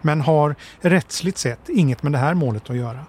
men 0.00 0.20
har 0.20 0.54
rättsligt 0.80 1.38
sett 1.38 1.68
inget 1.68 2.02
med 2.02 2.12
det 2.12 2.18
här 2.18 2.34
målet 2.34 2.70
att 2.70 2.76
göra. 2.76 3.04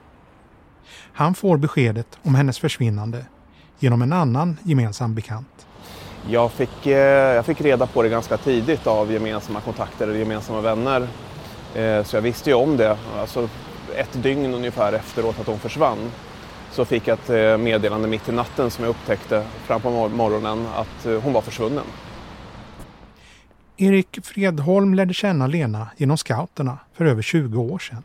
Han 1.14 1.36
får 1.36 1.58
beskedet 1.58 2.18
om 2.24 2.36
hennes 2.36 2.60
försvinnande 2.60 3.26
genom 3.80 4.02
en 4.02 4.14
annan 4.14 4.58
gemensam 4.64 5.16
bekant. 5.16 5.68
Jag 6.30 6.52
fick, 6.52 6.86
eh, 6.86 6.98
jag 7.36 7.46
fick 7.46 7.62
reda 7.62 7.88
på 7.88 8.04
det 8.04 8.10
ganska 8.10 8.38
tidigt 8.38 8.88
av 8.88 9.12
gemensamma 9.12 9.62
kontakter 9.62 10.10
och 10.10 10.18
gemensamma 10.18 10.62
vänner. 10.62 11.08
Eh, 11.76 12.04
så 12.04 12.16
jag 12.16 12.22
visste 12.22 12.50
ju 12.50 12.56
om 12.56 12.78
det. 12.78 12.98
Alltså 13.18 13.50
ett 13.96 14.24
dygn 14.24 14.54
ungefär 14.54 14.94
efteråt 14.94 15.40
att 15.40 15.48
hon 15.48 15.60
försvann 15.60 16.12
så 16.72 16.86
fick 16.86 17.08
jag 17.08 17.20
ett 17.20 17.30
eh, 17.30 17.58
meddelande 17.58 18.08
mitt 18.08 18.30
i 18.30 18.32
natten 18.32 18.72
som 18.72 18.84
jag 18.84 18.90
upptäckte 18.90 19.44
fram 19.66 19.82
på 19.82 19.90
morgonen 20.10 20.68
att 20.76 21.24
hon 21.24 21.34
var 21.34 21.42
försvunnen. 21.42 21.86
Erik 23.78 24.20
Fredholm 24.26 24.94
lärde 24.94 25.14
känna 25.14 25.48
Lena 25.48 25.88
genom 25.98 26.18
scouterna 26.18 26.78
för 26.94 27.06
över 27.06 27.22
20 27.22 27.62
år 27.62 27.80
sedan. 27.80 28.04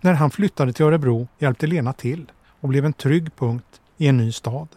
När 0.00 0.12
han 0.12 0.30
flyttade 0.30 0.72
till 0.72 0.84
Örebro 0.84 1.28
hjälpte 1.38 1.66
Lena 1.66 1.92
till 1.92 2.32
och 2.60 2.68
blev 2.68 2.84
en 2.84 2.92
trygg 2.92 3.36
punkt 3.36 3.80
i 3.96 4.08
en 4.08 4.16
ny 4.16 4.32
stad. 4.32 4.68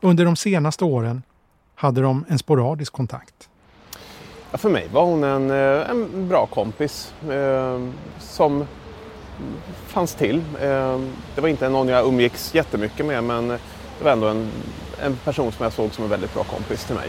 Under 0.00 0.24
de 0.24 0.36
senaste 0.36 0.84
åren 0.84 1.22
hade 1.74 2.00
de 2.00 2.24
en 2.28 2.38
sporadisk 2.38 2.92
kontakt. 2.92 3.48
Ja, 4.50 4.58
för 4.58 4.70
mig 4.70 4.88
var 4.92 5.04
hon 5.04 5.24
en, 5.24 5.50
eh, 5.50 5.90
en 5.90 6.28
bra 6.28 6.46
kompis 6.46 7.12
eh, 7.30 7.88
som 8.18 8.64
fanns 9.86 10.14
till. 10.14 10.36
Eh, 10.60 11.00
det 11.34 11.40
var 11.40 11.48
inte 11.48 11.68
någon 11.68 11.88
jag 11.88 12.06
umgicks 12.06 12.54
jättemycket 12.54 13.06
med 13.06 13.24
men 13.24 13.48
det 13.48 14.04
var 14.04 14.10
ändå 14.10 14.26
en, 14.26 14.50
en 15.00 15.16
person 15.16 15.52
som 15.52 15.64
jag 15.64 15.72
såg 15.72 15.94
som 15.94 16.04
en 16.04 16.10
väldigt 16.10 16.34
bra 16.34 16.44
kompis 16.44 16.84
till 16.84 16.94
mig. 16.94 17.08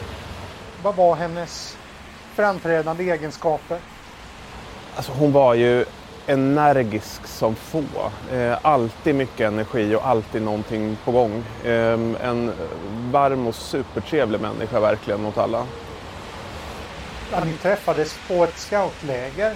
Vad 0.84 0.96
var 0.96 1.16
hennes 1.16 1.78
framträdande 2.36 3.04
egenskaper? 3.12 3.80
Alltså 4.96 5.12
hon 5.12 5.32
var 5.32 5.54
ju 5.54 5.86
energisk 6.28 7.28
som 7.28 7.56
få. 7.56 7.84
Eh, 8.34 8.58
alltid 8.62 9.16
mycket 9.16 9.48
energi 9.48 9.96
och 9.96 10.08
alltid 10.08 10.42
någonting 10.42 10.98
på 11.06 11.12
gång. 11.12 11.44
Eh, 11.64 12.00
en 12.24 12.54
varm 13.12 13.48
och 13.48 13.56
supertrevlig 13.56 14.42
människa 14.42 14.80
verkligen 14.80 15.22
mot 15.22 15.38
alla. 15.38 15.66
Ja, 17.32 17.44
ni 17.46 17.54
träffades 17.54 18.20
på 18.28 18.44
ett 18.44 18.58
scoutläger. 18.58 19.56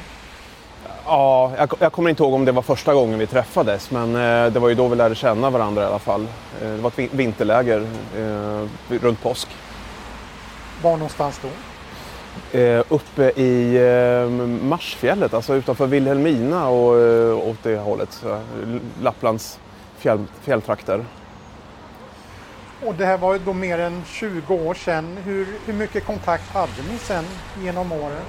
Ja, 1.05 1.51
jag, 1.57 1.73
jag, 1.79 1.91
kommer 1.91 2.09
inte 2.09 2.23
ihåg 2.23 2.33
om 2.33 2.45
det 2.45 2.51
var 2.51 2.61
första 2.61 2.93
gången 2.93 3.19
vi 3.19 3.27
träffades 3.27 3.91
men 3.91 4.15
eh, 4.15 4.51
det 4.53 4.59
var 4.59 4.69
ju 4.69 4.75
då 4.75 4.87
vi 4.87 4.95
lärde 4.95 5.15
känna 5.15 5.49
varandra 5.49 5.83
i 5.83 5.85
alla 5.85 5.99
fall. 5.99 6.27
Eh, 6.61 6.69
det 6.69 6.81
var 6.81 6.91
ett 6.97 7.13
vinterläger 7.13 7.87
eh, 8.17 8.97
runt 9.01 9.23
påsk. 9.23 9.47
Var 10.83 10.91
någonstans 10.91 11.41
då? 11.41 11.49
Eh, 12.59 12.83
uppe 12.89 13.23
i 13.41 13.75
eh, 13.75 14.29
Marsfjället, 14.67 15.33
alltså 15.33 15.55
utanför 15.55 15.87
Vilhelmina 15.87 16.67
och 16.67 16.99
eh, 16.99 17.47
åt 17.49 17.63
det 17.63 17.77
hållet. 17.77 18.23
Lapplands 19.01 19.59
fjäll, 19.97 20.25
fjälltrakter. 20.41 21.05
Och 22.85 22.95
det 22.95 23.05
här 23.05 23.17
var 23.17 23.33
ju 23.33 23.39
då 23.39 23.53
mer 23.53 23.79
än 23.79 24.03
20 24.05 24.53
år 24.53 24.73
sedan. 24.73 25.17
Hur, 25.25 25.47
hur 25.65 25.73
mycket 25.73 26.05
kontakt 26.05 26.53
hade 26.53 26.71
ni 26.91 26.97
sen 26.97 27.23
genom 27.63 27.91
åren? 27.91 28.21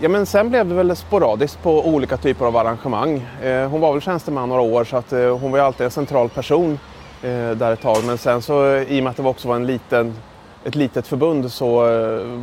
Ja, 0.00 0.08
men 0.08 0.26
sen 0.26 0.50
blev 0.50 0.68
det 0.68 0.74
väl 0.74 0.96
sporadiskt 0.96 1.62
på 1.62 1.88
olika 1.88 2.16
typer 2.16 2.46
av 2.46 2.56
arrangemang. 2.56 3.26
Eh, 3.42 3.68
hon 3.68 3.80
var 3.80 3.92
väl 3.92 4.02
tjänsteman 4.02 4.48
några 4.48 4.62
år 4.62 4.84
så 4.84 4.96
att, 4.96 5.12
eh, 5.12 5.38
hon 5.38 5.50
var 5.50 5.58
ju 5.58 5.64
alltid 5.64 5.84
en 5.84 5.90
central 5.90 6.28
person 6.28 6.78
eh, 7.22 7.50
där 7.50 7.72
ett 7.72 7.80
tag. 7.82 7.96
Men 8.06 8.18
sen 8.18 8.42
så 8.42 8.76
i 8.76 9.00
och 9.00 9.04
med 9.04 9.10
att 9.10 9.16
det 9.16 9.22
också 9.22 9.48
var 9.48 9.56
en 9.56 9.66
liten 9.66 10.14
ett 10.68 10.74
litet 10.74 11.06
förbund 11.06 11.52
så 11.52 11.88
eh, 11.88 12.40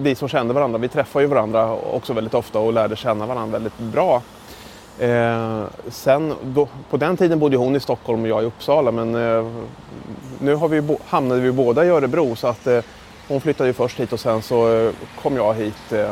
vi 0.00 0.14
som 0.14 0.28
kände 0.28 0.54
varandra, 0.54 0.78
vi 0.78 0.88
träffade 0.88 1.24
ju 1.24 1.28
varandra 1.28 1.72
också 1.72 2.12
väldigt 2.12 2.34
ofta 2.34 2.58
och 2.58 2.72
lärde 2.72 2.96
känna 2.96 3.26
varandra 3.26 3.52
väldigt 3.52 3.78
bra. 3.78 4.22
Eh, 4.98 5.64
sen, 5.88 6.34
då, 6.42 6.68
på 6.90 6.96
den 6.96 7.16
tiden 7.16 7.38
bodde 7.38 7.56
hon 7.56 7.76
i 7.76 7.80
Stockholm 7.80 8.22
och 8.22 8.28
jag 8.28 8.42
i 8.42 8.46
Uppsala 8.46 8.90
men 8.90 9.14
eh, 9.14 9.52
nu 10.38 10.54
har 10.54 10.68
vi, 10.68 10.96
hamnade 11.06 11.40
vi 11.40 11.52
båda 11.52 11.84
i 11.84 11.88
Örebro 11.88 12.36
så 12.36 12.46
att 12.46 12.66
eh, 12.66 12.80
hon 13.28 13.40
flyttade 13.40 13.68
ju 13.68 13.72
först 13.72 14.00
hit 14.00 14.12
och 14.12 14.20
sen 14.20 14.42
så 14.42 14.74
eh, 14.74 14.92
kom 15.22 15.36
jag 15.36 15.54
hit 15.54 15.92
eh, 15.92 16.10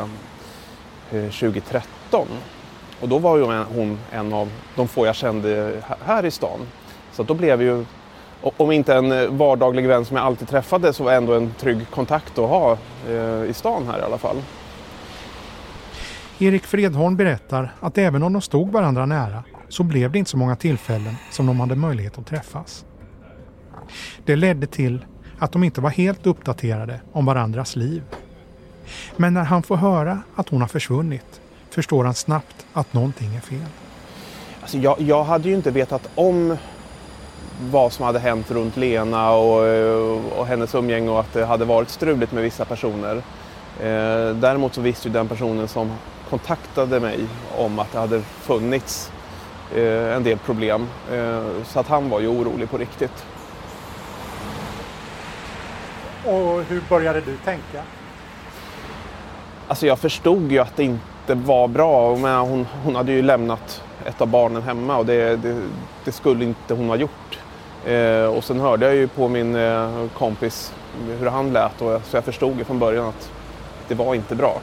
eh, 1.11 1.29
2013. 1.31 2.27
Och 3.01 3.09
då 3.09 3.17
var 3.17 3.37
ju 3.37 3.43
hon 3.75 3.99
en 4.11 4.33
av 4.33 4.49
de 4.75 4.87
få 4.87 5.05
jag 5.05 5.15
kände 5.15 5.81
här 6.05 6.25
i 6.25 6.31
stan. 6.31 6.59
Så 7.13 7.23
då 7.23 7.33
blev 7.33 7.61
ju 7.61 7.85
om 8.57 8.71
inte 8.71 8.95
en 8.95 9.11
eh, 9.11 9.29
vardaglig 9.29 9.87
vän 9.87 10.05
som 10.05 10.17
jag 10.17 10.25
alltid 10.25 10.47
träffade 10.47 10.93
så 10.93 11.03
var 11.03 11.11
ändå 11.11 11.33
en 11.33 11.53
trygg 11.59 11.89
kontakt 11.91 12.39
att 12.39 12.49
ha 12.49 12.77
eh, 13.09 13.49
i 13.49 13.51
stan 13.53 13.87
här 13.87 13.99
i 13.99 14.01
alla 14.01 14.17
fall. 14.17 14.37
Erik 16.39 16.63
Fredholm 16.63 17.15
berättar 17.15 17.73
att 17.79 17.97
även 17.97 18.23
om 18.23 18.33
de 18.33 18.41
stod 18.41 18.71
varandra 18.71 19.05
nära 19.05 19.43
så 19.69 19.83
blev 19.83 20.11
det 20.11 20.19
inte 20.19 20.31
så 20.31 20.37
många 20.37 20.55
tillfällen 20.55 21.15
som 21.31 21.45
de 21.45 21.59
hade 21.59 21.75
möjlighet 21.75 22.17
att 22.17 22.27
träffas. 22.27 22.85
Det 24.25 24.35
ledde 24.35 24.67
till 24.67 25.05
att 25.39 25.51
de 25.51 25.63
inte 25.63 25.81
var 25.81 25.89
helt 25.89 26.27
uppdaterade 26.27 26.99
om 27.11 27.25
varandras 27.25 27.75
liv. 27.75 28.03
Men 29.15 29.33
när 29.33 29.43
han 29.43 29.63
får 29.63 29.75
höra 29.75 30.21
att 30.35 30.49
hon 30.49 30.61
har 30.61 30.67
försvunnit 30.67 31.41
förstår 31.69 32.03
han 32.03 32.13
snabbt 32.13 32.65
att 32.73 32.93
någonting 32.93 33.35
är 33.35 33.39
fel. 33.39 33.65
Alltså 34.61 34.77
jag, 34.77 35.01
jag 35.01 35.23
hade 35.23 35.49
ju 35.49 35.55
inte 35.55 35.71
vetat 35.71 36.09
om 36.15 36.57
vad 37.61 37.93
som 37.93 38.05
hade 38.05 38.19
hänt 38.19 38.51
runt 38.51 38.77
Lena 38.77 39.31
och, 39.31 39.61
och 40.37 40.45
hennes 40.47 40.75
umgänge 40.75 41.09
och 41.09 41.19
att 41.19 41.33
det 41.33 41.45
hade 41.45 41.65
varit 41.65 41.89
struligt 41.89 42.31
med 42.31 42.43
vissa 42.43 42.65
personer. 42.65 43.15
Eh, 43.79 44.35
däremot 44.35 44.73
så 44.73 44.81
visste 44.81 45.07
ju 45.07 45.13
den 45.13 45.27
personen 45.27 45.67
som 45.67 45.91
kontaktade 46.29 46.99
mig 46.99 47.19
om 47.57 47.79
att 47.79 47.91
det 47.91 47.99
hade 47.99 48.21
funnits 48.21 49.11
eh, 49.75 50.15
en 50.15 50.23
del 50.23 50.37
problem. 50.37 50.87
Eh, 51.11 51.43
så 51.65 51.79
att 51.79 51.87
han 51.87 52.09
var 52.09 52.19
ju 52.19 52.27
orolig 52.27 52.69
på 52.69 52.77
riktigt. 52.77 53.25
Och 56.25 56.63
hur 56.63 56.83
började 56.89 57.21
du 57.21 57.37
tänka? 57.37 57.83
Alltså 59.67 59.87
jag 59.87 59.99
förstod 59.99 60.51
ju 60.51 60.59
att 60.59 60.75
det 60.75 60.83
inte 60.83 61.33
var 61.33 61.67
bra. 61.67 62.15
Men 62.15 62.39
hon, 62.39 62.67
hon 62.83 62.95
hade 62.95 63.11
ju 63.11 63.21
lämnat 63.21 63.83
ett 64.05 64.21
av 64.21 64.27
barnen 64.27 64.61
hemma 64.61 64.97
och 64.97 65.05
det, 65.05 65.35
det, 65.35 65.61
det 66.03 66.11
skulle 66.11 66.45
inte 66.45 66.73
hon 66.73 66.89
ha 66.89 66.95
gjort. 66.95 67.39
Eh, 67.85 68.25
och 68.25 68.43
sen 68.43 68.59
hörde 68.59 68.85
jag 68.85 68.95
ju 68.95 69.07
på 69.07 69.27
min 69.27 69.55
eh, 69.55 70.07
kompis 70.17 70.73
hur 71.19 71.27
han 71.27 71.53
lät 71.53 71.81
och 71.81 72.01
så 72.05 72.17
jag 72.17 72.23
förstod 72.23 72.57
ju 72.57 72.63
från 72.63 72.79
början 72.79 73.05
att 73.05 73.31
det 73.87 73.95
var 73.95 74.15
inte 74.15 74.35
bra. 74.35 74.59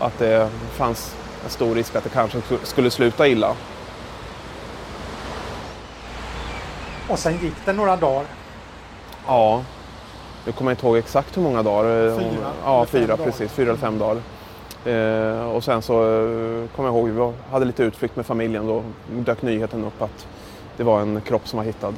Att 0.00 0.18
det 0.18 0.48
fanns 0.76 1.16
en 1.44 1.50
stor 1.50 1.74
risk 1.74 1.96
att 1.96 2.04
det 2.04 2.10
kanske 2.10 2.40
skulle 2.62 2.90
sluta 2.90 3.28
illa. 3.28 3.54
Och 7.08 7.18
sen 7.18 7.38
gick 7.42 7.54
det 7.64 7.72
några 7.72 7.96
dagar? 7.96 8.24
Ja, 9.26 9.62
jag 10.44 10.54
kommer 10.54 10.70
inte 10.70 10.86
ihåg 10.86 10.96
exakt 10.96 11.36
hur 11.36 11.42
många 11.42 11.62
dagar. 11.62 12.18
Fyra? 12.18 12.52
Ja, 12.64 12.86
fyra 12.86 13.16
precis. 13.16 13.52
Fyra 13.52 13.68
eller 13.68 13.80
fem 13.80 13.98
dagar. 13.98 14.22
Eh, 14.84 15.50
och 15.50 15.64
sen 15.64 15.82
så 15.82 16.02
eh, 16.02 16.68
kommer 16.76 16.88
jag 16.88 16.98
ihåg, 16.98 17.08
vi 17.08 17.32
hade 17.52 17.64
lite 17.64 17.82
utflykt 17.82 18.16
med 18.16 18.26
familjen. 18.26 18.66
Då 18.66 18.82
dök 19.10 19.42
nyheten 19.42 19.84
upp 19.84 20.02
att 20.02 20.26
det 20.78 20.84
var 20.84 21.00
en 21.00 21.20
kropp 21.20 21.48
som 21.48 21.56
var 21.56 21.64
hittad. 21.64 21.94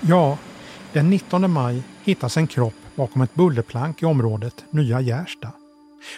Ja, 0.00 0.38
den 0.92 1.10
19 1.10 1.50
maj 1.50 1.82
hittas 2.04 2.36
en 2.36 2.46
kropp 2.46 2.74
bakom 2.94 3.22
ett 3.22 3.34
bullerplank 3.34 4.02
i 4.02 4.06
området 4.06 4.64
Nya 4.70 5.00
Gärsta. 5.00 5.52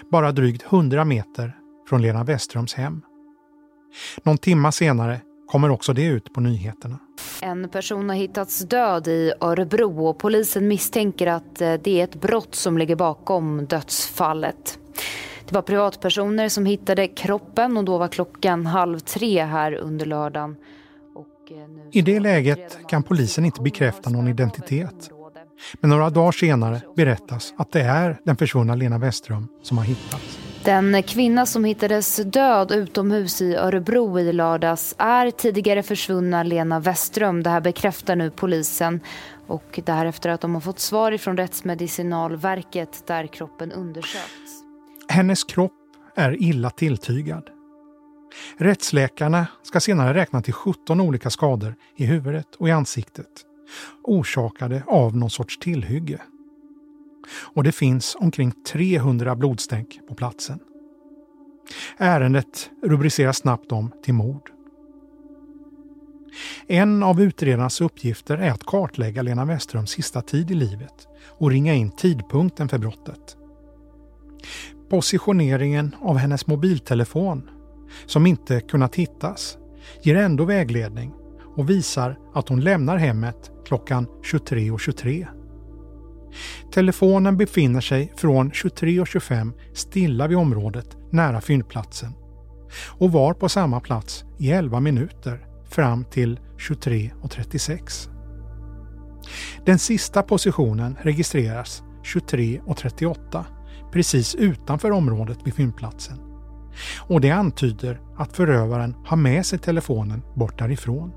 Bara 0.08 0.32
drygt 0.32 0.62
100 0.62 1.04
meter 1.04 1.56
från 1.88 2.02
Lena 2.02 2.24
Weströms 2.24 2.74
hem. 2.74 3.02
Någon 4.22 4.38
timma 4.38 4.72
senare 4.72 5.20
kommer 5.46 5.70
också 5.70 5.92
det 5.92 6.04
ut 6.04 6.34
på 6.34 6.40
nyheterna. 6.40 6.98
En 7.42 7.68
person 7.68 8.08
har 8.08 8.16
hittats 8.16 8.58
död 8.58 9.08
i 9.08 9.32
Örebro 9.40 10.06
och 10.06 10.18
polisen 10.18 10.68
misstänker 10.68 11.26
att 11.26 11.60
eh, 11.60 11.74
det 11.74 12.00
är 12.00 12.04
ett 12.04 12.20
brott 12.20 12.54
som 12.54 12.78
ligger 12.78 12.96
bakom 12.96 13.66
dödsfallet. 13.66 14.78
Det 15.50 15.54
var 15.54 15.62
privatpersoner 15.62 16.48
som 16.48 16.66
hittade 16.66 17.08
kroppen 17.08 17.76
och 17.76 17.84
då 17.84 17.98
var 17.98 18.08
klockan 18.08 18.66
halv 18.66 18.98
tre 18.98 19.44
här 19.44 19.74
under 19.74 20.06
lördagen. 20.06 20.56
Eh, 21.50 21.56
I 21.92 22.02
det 22.02 22.20
läget 22.20 22.78
kan 22.88 23.02
polisen 23.02 23.44
inte 23.44 23.62
bekräfta 23.62 24.10
någon 24.10 24.28
identitet. 24.28 25.10
Men 25.80 25.90
några 25.90 26.10
dagar 26.10 26.32
senare 26.32 26.80
berättas 26.96 27.54
att 27.56 27.72
det 27.72 27.80
är 27.80 28.20
den 28.24 28.36
försvunna 28.36 28.74
Lena 28.74 28.98
Westström 28.98 29.48
som 29.62 29.78
har 29.78 29.84
hittats. 29.84 30.38
Den 30.64 31.02
kvinna 31.02 31.46
som 31.46 31.64
hittades 31.64 32.16
död 32.16 32.72
utomhus 32.72 33.42
i 33.42 33.54
Örebro 33.54 34.18
i 34.18 34.32
lördags 34.32 34.94
är 34.98 35.30
tidigare 35.30 35.82
försvunna 35.82 36.42
Lena 36.42 36.80
Westström. 36.80 37.42
Det 37.42 37.50
här 37.50 37.60
bekräftar 37.60 38.16
nu 38.16 38.30
polisen. 38.30 39.00
Och 39.46 39.80
det 39.84 39.92
här 39.92 40.06
efter 40.06 40.30
att 40.30 40.40
de 40.40 40.54
har 40.54 40.60
fått 40.60 40.78
svar 40.78 41.16
från 41.16 41.36
Rättsmedicinalverket 41.36 43.06
där 43.06 43.26
kroppen 43.26 43.72
undersökts. 43.72 44.59
Hennes 45.10 45.44
kropp 45.44 45.72
är 46.14 46.42
illa 46.42 46.70
tilltygad. 46.70 47.50
Rättsläkarna 48.56 49.46
ska 49.62 49.80
senare 49.80 50.14
räkna 50.14 50.42
till 50.42 50.52
17 50.52 51.00
olika 51.00 51.30
skador 51.30 51.74
i 51.96 52.04
huvudet 52.04 52.54
och 52.54 52.68
i 52.68 52.70
ansiktet 52.70 53.26
orsakade 54.02 54.82
av 54.86 55.16
någon 55.16 55.30
sorts 55.30 55.58
tillhygge. 55.58 56.20
Och 57.54 57.64
det 57.64 57.72
finns 57.72 58.16
omkring 58.20 58.52
300 58.52 59.36
blodstänk 59.36 60.00
på 60.08 60.14
platsen. 60.14 60.58
Ärendet 61.96 62.70
rubriceras 62.82 63.38
snabbt 63.38 63.72
om 63.72 63.92
till 64.02 64.14
mord. 64.14 64.50
En 66.66 67.02
av 67.02 67.20
utredarnas 67.20 67.80
uppgifter 67.80 68.38
är 68.38 68.50
att 68.50 68.64
kartlägga 68.64 69.22
Lena 69.22 69.44
Westerums 69.44 69.90
sista 69.90 70.22
tid 70.22 70.50
i 70.50 70.54
livet 70.54 71.08
och 71.38 71.50
ringa 71.50 71.74
in 71.74 71.90
tidpunkten 71.90 72.68
för 72.68 72.78
brottet. 72.78 73.36
Positioneringen 74.90 75.96
av 76.02 76.16
hennes 76.16 76.46
mobiltelefon, 76.46 77.50
som 78.06 78.26
inte 78.26 78.60
kunnat 78.60 78.94
hittas, 78.94 79.58
ger 80.02 80.16
ändå 80.16 80.44
vägledning 80.44 81.12
och 81.56 81.70
visar 81.70 82.18
att 82.34 82.48
hon 82.48 82.60
lämnar 82.60 82.96
hemmet 82.96 83.50
klockan 83.66 84.06
23.23. 84.06 84.78
23. 84.78 85.26
Telefonen 86.72 87.36
befinner 87.36 87.80
sig 87.80 88.12
från 88.16 88.50
23.25 88.50 89.52
stilla 89.74 90.26
vid 90.26 90.38
området 90.38 90.96
nära 91.10 91.40
fyndplatsen 91.40 92.12
och 92.88 93.12
var 93.12 93.34
på 93.34 93.48
samma 93.48 93.80
plats 93.80 94.24
i 94.38 94.50
11 94.50 94.80
minuter 94.80 95.46
fram 95.68 96.04
till 96.04 96.40
23.36. 96.58 98.10
Den 99.66 99.78
sista 99.78 100.22
positionen 100.22 100.96
registreras 101.02 101.82
23.38 102.04 103.44
precis 103.92 104.34
utanför 104.34 104.90
området 104.90 105.38
vid 105.44 105.54
fyndplatsen. 105.54 106.18
Och 106.98 107.20
det 107.20 107.30
antyder 107.30 108.00
att 108.16 108.36
förövaren 108.36 108.94
har 109.04 109.16
med 109.16 109.46
sig 109.46 109.58
telefonen 109.58 110.22
bort 110.34 110.58
därifrån. 110.58 111.12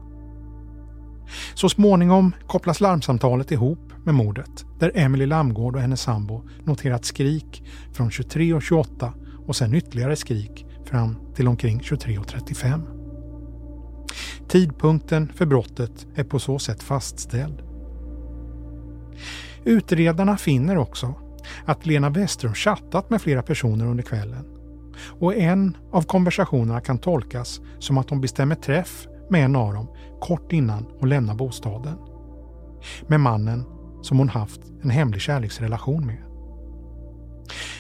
Så 1.54 1.70
småningom 1.70 2.36
kopplas 2.48 2.82
larmsamtalet 2.82 3.52
ihop 3.52 3.94
med 4.04 4.16
mordet 4.16 4.66
där 4.80 4.92
Emily 4.96 5.26
Lamgård 5.26 5.76
och 5.76 5.82
hennes 5.82 6.02
sambo 6.02 6.44
noterat 6.64 7.06
skrik 7.06 7.64
från 7.94 8.10
23.28 8.10 9.12
och 9.48 9.56
sen 9.56 9.74
ytterligare 9.74 10.16
skrik 10.16 10.66
fram 10.86 11.18
till 11.36 11.48
omkring 11.48 11.80
23.35. 11.80 12.82
Tidpunkten 14.48 15.32
för 15.36 15.46
brottet 15.46 16.08
är 16.16 16.24
på 16.24 16.40
så 16.40 16.60
sätt 16.60 16.84
fastställd. 16.84 17.62
Utredarna 19.64 20.38
finner 20.38 20.78
också 20.78 21.14
att 21.66 21.86
Lena 21.86 22.10
Westrum 22.10 22.54
chattat 22.54 23.10
med 23.10 23.22
flera 23.22 23.42
personer 23.42 23.86
under 23.86 24.04
kvällen. 24.04 24.46
Och 25.20 25.36
en 25.36 25.78
av 25.92 26.02
konversationerna 26.02 26.82
kan 26.82 26.98
tolkas 26.98 27.62
som 27.80 27.98
att 27.98 28.10
hon 28.10 28.22
bestämmer 28.22 28.56
träff 28.56 29.08
med 29.30 29.46
en 29.46 29.56
av 29.56 29.74
dem 29.74 29.88
kort 30.22 30.54
innan 30.54 30.86
hon 31.00 31.10
lämnar 31.10 31.36
bostaden. 31.36 31.98
Med 33.08 33.20
mannen 33.20 33.66
som 34.02 34.18
hon 34.18 34.30
haft 34.30 34.62
en 34.82 34.90
hemlig 34.90 35.22
kärleksrelation 35.22 36.06
med. 36.06 36.24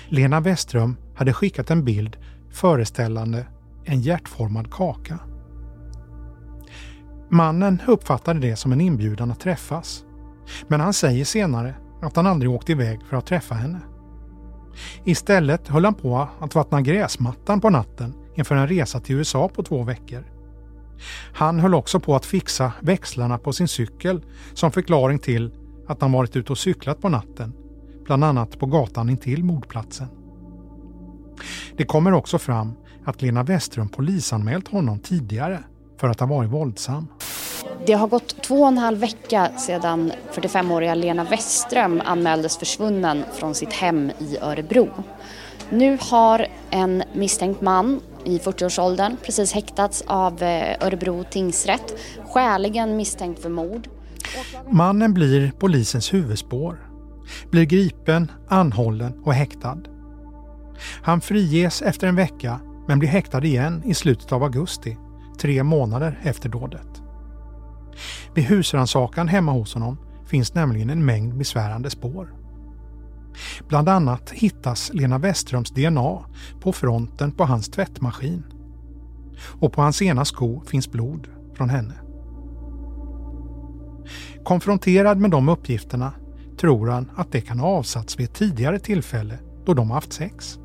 Lena 0.09 0.39
Westrum 0.39 0.97
hade 1.15 1.33
skickat 1.33 1.71
en 1.71 1.85
bild 1.85 2.17
föreställande 2.51 3.45
en 3.85 4.01
hjärtformad 4.01 4.71
kaka. 4.71 5.19
Mannen 7.29 7.81
uppfattade 7.87 8.39
det 8.39 8.55
som 8.55 8.71
en 8.71 8.81
inbjudan 8.81 9.31
att 9.31 9.39
träffas. 9.39 10.03
Men 10.67 10.79
han 10.79 10.93
säger 10.93 11.25
senare 11.25 11.75
att 12.03 12.15
han 12.15 12.27
aldrig 12.27 12.51
åkte 12.51 12.71
iväg 12.71 12.99
för 13.09 13.17
att 13.17 13.25
träffa 13.25 13.55
henne. 13.55 13.79
Istället 15.03 15.67
höll 15.67 15.85
han 15.85 15.93
på 15.93 16.27
att 16.39 16.55
vattna 16.55 16.81
gräsmattan 16.81 17.61
på 17.61 17.69
natten 17.69 18.13
inför 18.35 18.55
en 18.55 18.67
resa 18.67 18.99
till 18.99 19.15
USA 19.15 19.49
på 19.49 19.63
två 19.63 19.83
veckor. 19.83 20.23
Han 21.33 21.59
höll 21.59 21.73
också 21.73 21.99
på 21.99 22.15
att 22.15 22.25
fixa 22.25 22.73
växlarna 22.81 23.37
på 23.37 23.53
sin 23.53 23.67
cykel 23.67 24.21
som 24.53 24.71
förklaring 24.71 25.19
till 25.19 25.51
att 25.87 26.01
han 26.01 26.11
varit 26.11 26.35
ute 26.35 26.51
och 26.51 26.57
cyklat 26.57 27.01
på 27.01 27.09
natten, 27.09 27.53
bland 28.05 28.23
annat 28.23 28.59
på 28.59 28.65
gatan 28.65 29.09
intill 29.09 29.43
mordplatsen. 29.43 30.07
Det 31.77 31.85
kommer 31.85 32.13
också 32.13 32.37
fram 32.37 32.73
att 33.05 33.21
Lena 33.21 33.43
Westrum 33.43 33.89
polisanmält 33.89 34.67
honom 34.67 34.99
tidigare 34.99 35.63
för 36.03 36.09
att 36.09 36.19
ha 36.19 36.27
varit 36.27 36.49
våldsam. 36.49 37.07
Det 37.85 37.93
har 37.93 38.07
gått 38.07 38.41
två 38.41 38.61
och 38.61 38.67
en 38.67 38.77
halv 38.77 38.99
vecka 38.99 39.51
sedan 39.57 40.11
45-åriga 40.33 40.95
Lena 40.95 41.23
Westström 41.23 42.01
anmäldes 42.05 42.57
försvunnen 42.57 43.23
från 43.33 43.55
sitt 43.55 43.73
hem 43.73 44.11
i 44.19 44.37
Örebro. 44.41 44.89
Nu 45.69 45.97
har 46.01 46.47
en 46.69 47.03
misstänkt 47.13 47.61
man 47.61 47.99
i 48.23 48.37
40-årsåldern 48.37 49.17
precis 49.23 49.53
häktats 49.53 50.03
av 50.07 50.43
eh, 50.43 50.85
Örebro 50.87 51.23
tingsrätt, 51.23 51.93
skäligen 52.33 52.97
misstänkt 52.97 53.41
för 53.41 53.49
mord. 53.49 53.87
Mannen 54.69 55.13
blir 55.13 55.51
polisens 55.59 56.13
huvudspår, 56.13 56.89
blir 57.51 57.63
gripen, 57.63 58.31
anhållen 58.47 59.21
och 59.23 59.33
häktad. 59.33 59.77
Han 61.01 61.21
friges 61.21 61.81
efter 61.81 62.07
en 62.07 62.15
vecka 62.15 62.59
men 62.87 62.99
blir 62.99 63.09
häktad 63.09 63.43
igen 63.43 63.83
i 63.85 63.93
slutet 63.93 64.31
av 64.31 64.43
augusti, 64.43 64.97
tre 65.43 65.63
månader 65.63 66.19
efter 66.23 66.49
dådet. 66.49 67.01
Vid 68.33 68.43
husrannsakan 68.43 69.27
hemma 69.27 69.51
hos 69.51 69.73
honom 69.73 69.97
finns 70.25 70.53
nämligen 70.53 70.89
en 70.89 71.05
mängd 71.05 71.37
besvärande 71.37 71.89
spår. 71.89 72.33
Bland 73.67 73.89
annat 73.89 74.29
hittas 74.31 74.91
Lena 74.93 75.17
Westerholms 75.17 75.71
DNA 75.71 76.25
på 76.61 76.73
fronten 76.73 77.31
på 77.31 77.43
hans 77.43 77.69
tvättmaskin. 77.69 78.43
Och 79.59 79.73
på 79.73 79.81
hans 79.81 80.01
ena 80.01 80.25
sko 80.25 80.61
finns 80.65 80.91
blod 80.91 81.27
från 81.53 81.69
henne. 81.69 81.93
Konfronterad 84.43 85.17
med 85.17 85.31
de 85.31 85.49
uppgifterna 85.49 86.11
tror 86.59 86.87
han 86.87 87.11
att 87.15 87.31
det 87.31 87.41
kan 87.41 87.59
ha 87.59 87.67
avsatts 87.67 88.19
vid 88.19 88.25
ett 88.25 88.35
tidigare 88.35 88.79
tillfälle 88.79 89.39
då 89.65 89.73
de 89.73 89.91
haft 89.91 90.13
sex. 90.13 90.59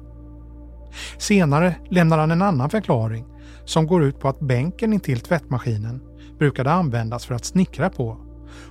Senare 1.18 1.74
lämnar 1.90 2.18
han 2.18 2.30
en 2.30 2.42
annan 2.42 2.70
förklaring 2.70 3.24
som 3.68 3.86
går 3.86 4.02
ut 4.02 4.20
på 4.20 4.28
att 4.28 4.40
bänken 4.40 4.92
intill 4.92 5.20
tvättmaskinen 5.20 6.00
brukade 6.38 6.72
användas 6.72 7.26
för 7.26 7.34
att 7.34 7.44
snickra 7.44 7.90
på 7.90 8.16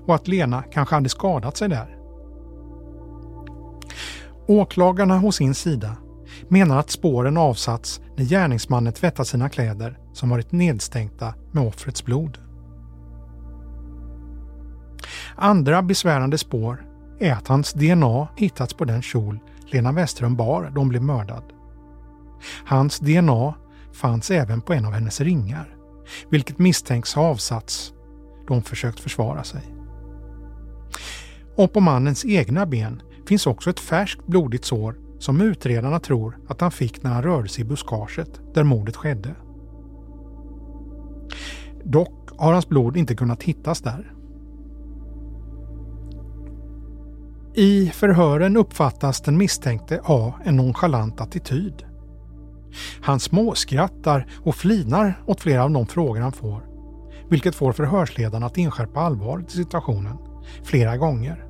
och 0.06 0.16
att 0.16 0.28
Lena 0.28 0.64
kanske 0.64 0.96
hade 0.96 1.10
skadat 1.10 1.58
sig 1.58 1.70
där. 1.70 1.98
Åklagarna 4.48 5.18
hos 5.18 5.36
sin 5.36 5.54
sida 5.54 5.96
menar 6.48 6.80
att 6.80 6.90
spåren 6.90 7.38
avsatts 7.38 8.02
när 8.16 8.26
gärningsmannen 8.26 8.94
tvättat 8.94 9.28
sina 9.28 9.50
kläder 9.50 10.00
som 10.14 10.30
varit 10.30 10.52
nedstänkta 10.52 11.34
med 11.52 11.68
offrets 11.68 12.06
blod. 12.06 12.38
Andra 15.36 15.82
besvärande 15.82 16.38
spår 16.38 16.86
är 17.20 17.34
att 17.34 17.48
hans 17.48 17.74
DNA 17.74 18.28
hittats 18.36 18.74
på 18.74 18.86
den 18.86 19.02
kjol 19.02 19.40
Lena 19.66 19.92
Westerholm 19.92 20.36
bar 20.36 20.72
då 20.76 20.82
hon 20.82 20.90
blev 20.90 21.04
mördad. 21.04 21.44
Hans 22.66 23.00
DNA 23.00 23.54
fanns 23.98 24.32
även 24.32 24.62
på 24.62 24.74
en 24.74 24.86
av 24.86 24.92
hennes 24.92 25.22
ringar, 25.22 25.78
vilket 26.30 26.60
misstänks 26.60 27.14
ha 27.14 27.24
avsatts 27.24 27.94
då 28.48 28.54
hon 28.54 28.64
försökt 28.64 29.00
försvara 29.00 29.44
sig. 29.44 29.62
Och 31.56 31.74
på 31.74 31.80
mannens 31.80 32.26
egna 32.26 32.66
ben 32.66 33.02
finns 33.28 33.48
också 33.48 33.70
ett 33.70 33.80
färskt 33.80 34.28
blodigt 34.28 34.66
sår 34.66 34.96
som 35.20 35.42
utredarna 35.42 36.00
tror 36.00 36.38
att 36.48 36.62
han 36.62 36.72
fick 36.72 37.04
när 37.04 37.12
han 37.12 37.24
rörde 37.24 37.50
sig 37.50 37.62
i 37.62 37.68
buskaget 37.68 38.42
där 38.54 38.64
mordet 38.64 38.96
skedde. 38.96 39.36
Dock 41.84 42.30
har 42.38 42.54
hans 42.54 42.70
blod 42.70 42.98
inte 42.98 43.16
kunnat 43.16 43.44
hittas 43.44 43.82
där. 43.82 44.14
I 47.54 47.90
förhören 47.90 48.58
uppfattas 48.58 49.22
den 49.22 49.38
misstänkte 49.38 50.02
ha 50.04 50.40
en 50.44 50.56
nonchalant 50.56 51.22
attityd. 51.22 51.87
Han 53.02 53.20
småskrattar 53.20 54.28
och 54.44 54.56
flinar 54.56 55.24
åt 55.26 55.42
flera 55.42 55.64
av 55.64 55.72
de 55.72 55.88
frågor 55.88 56.22
han 56.22 56.32
får, 56.32 56.62
vilket 57.30 57.56
får 57.56 57.74
förhörsledaren 57.74 58.44
att 58.44 58.58
inskärpa 58.58 59.00
allvaret 59.00 59.50
i 59.50 59.58
situationen 59.58 60.18
flera 60.64 60.98
gånger. 60.98 61.46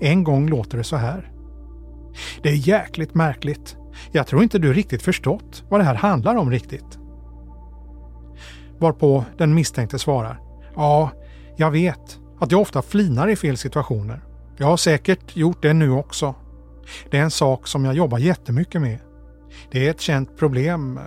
En 0.00 0.24
gång 0.24 0.48
låter 0.48 0.78
det 0.78 0.84
så 0.84 0.96
här. 0.96 1.32
Det 2.42 2.48
är 2.48 2.68
jäkligt 2.68 3.14
märkligt. 3.14 3.76
Jag 4.12 4.26
tror 4.26 4.42
inte 4.42 4.58
du 4.58 4.72
riktigt 4.72 5.02
förstått 5.02 5.64
vad 5.68 5.80
det 5.80 5.84
här 5.84 5.94
handlar 5.94 6.36
om 6.36 6.50
riktigt. 6.50 6.98
Varpå 8.78 9.24
den 9.38 9.54
misstänkte 9.54 9.98
svarar. 9.98 10.40
Ja, 10.76 11.10
jag 11.56 11.70
vet 11.70 12.20
att 12.40 12.52
jag 12.52 12.60
ofta 12.60 12.82
flinar 12.82 13.28
i 13.28 13.36
fel 13.36 13.56
situationer. 13.56 14.24
Jag 14.56 14.66
har 14.66 14.76
säkert 14.76 15.36
gjort 15.36 15.62
det 15.62 15.72
nu 15.72 15.90
också. 15.90 16.34
Det 17.10 17.18
är 17.18 17.22
en 17.22 17.30
sak 17.30 17.66
som 17.66 17.84
jag 17.84 17.94
jobbar 17.94 18.18
jättemycket 18.18 18.80
med. 18.80 18.98
Det 19.74 19.86
är 19.86 19.90
ett 19.90 20.00
känt 20.00 20.36
problem. 20.36 21.00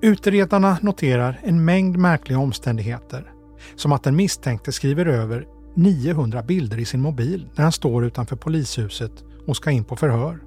Utredarna 0.00 0.78
noterar 0.82 1.40
en 1.42 1.64
mängd 1.64 1.96
märkliga 1.96 2.38
omständigheter 2.38 3.32
som 3.76 3.92
att 3.92 4.02
den 4.02 4.16
misstänkte 4.16 4.72
skriver 4.72 5.06
över 5.06 5.46
900 5.74 6.42
bilder 6.42 6.78
i 6.78 6.84
sin 6.84 7.00
mobil 7.00 7.48
när 7.54 7.62
han 7.62 7.72
står 7.72 8.04
utanför 8.04 8.36
polishuset 8.36 9.12
och 9.46 9.56
ska 9.56 9.70
in 9.70 9.84
på 9.84 9.96
förhör. 9.96 10.38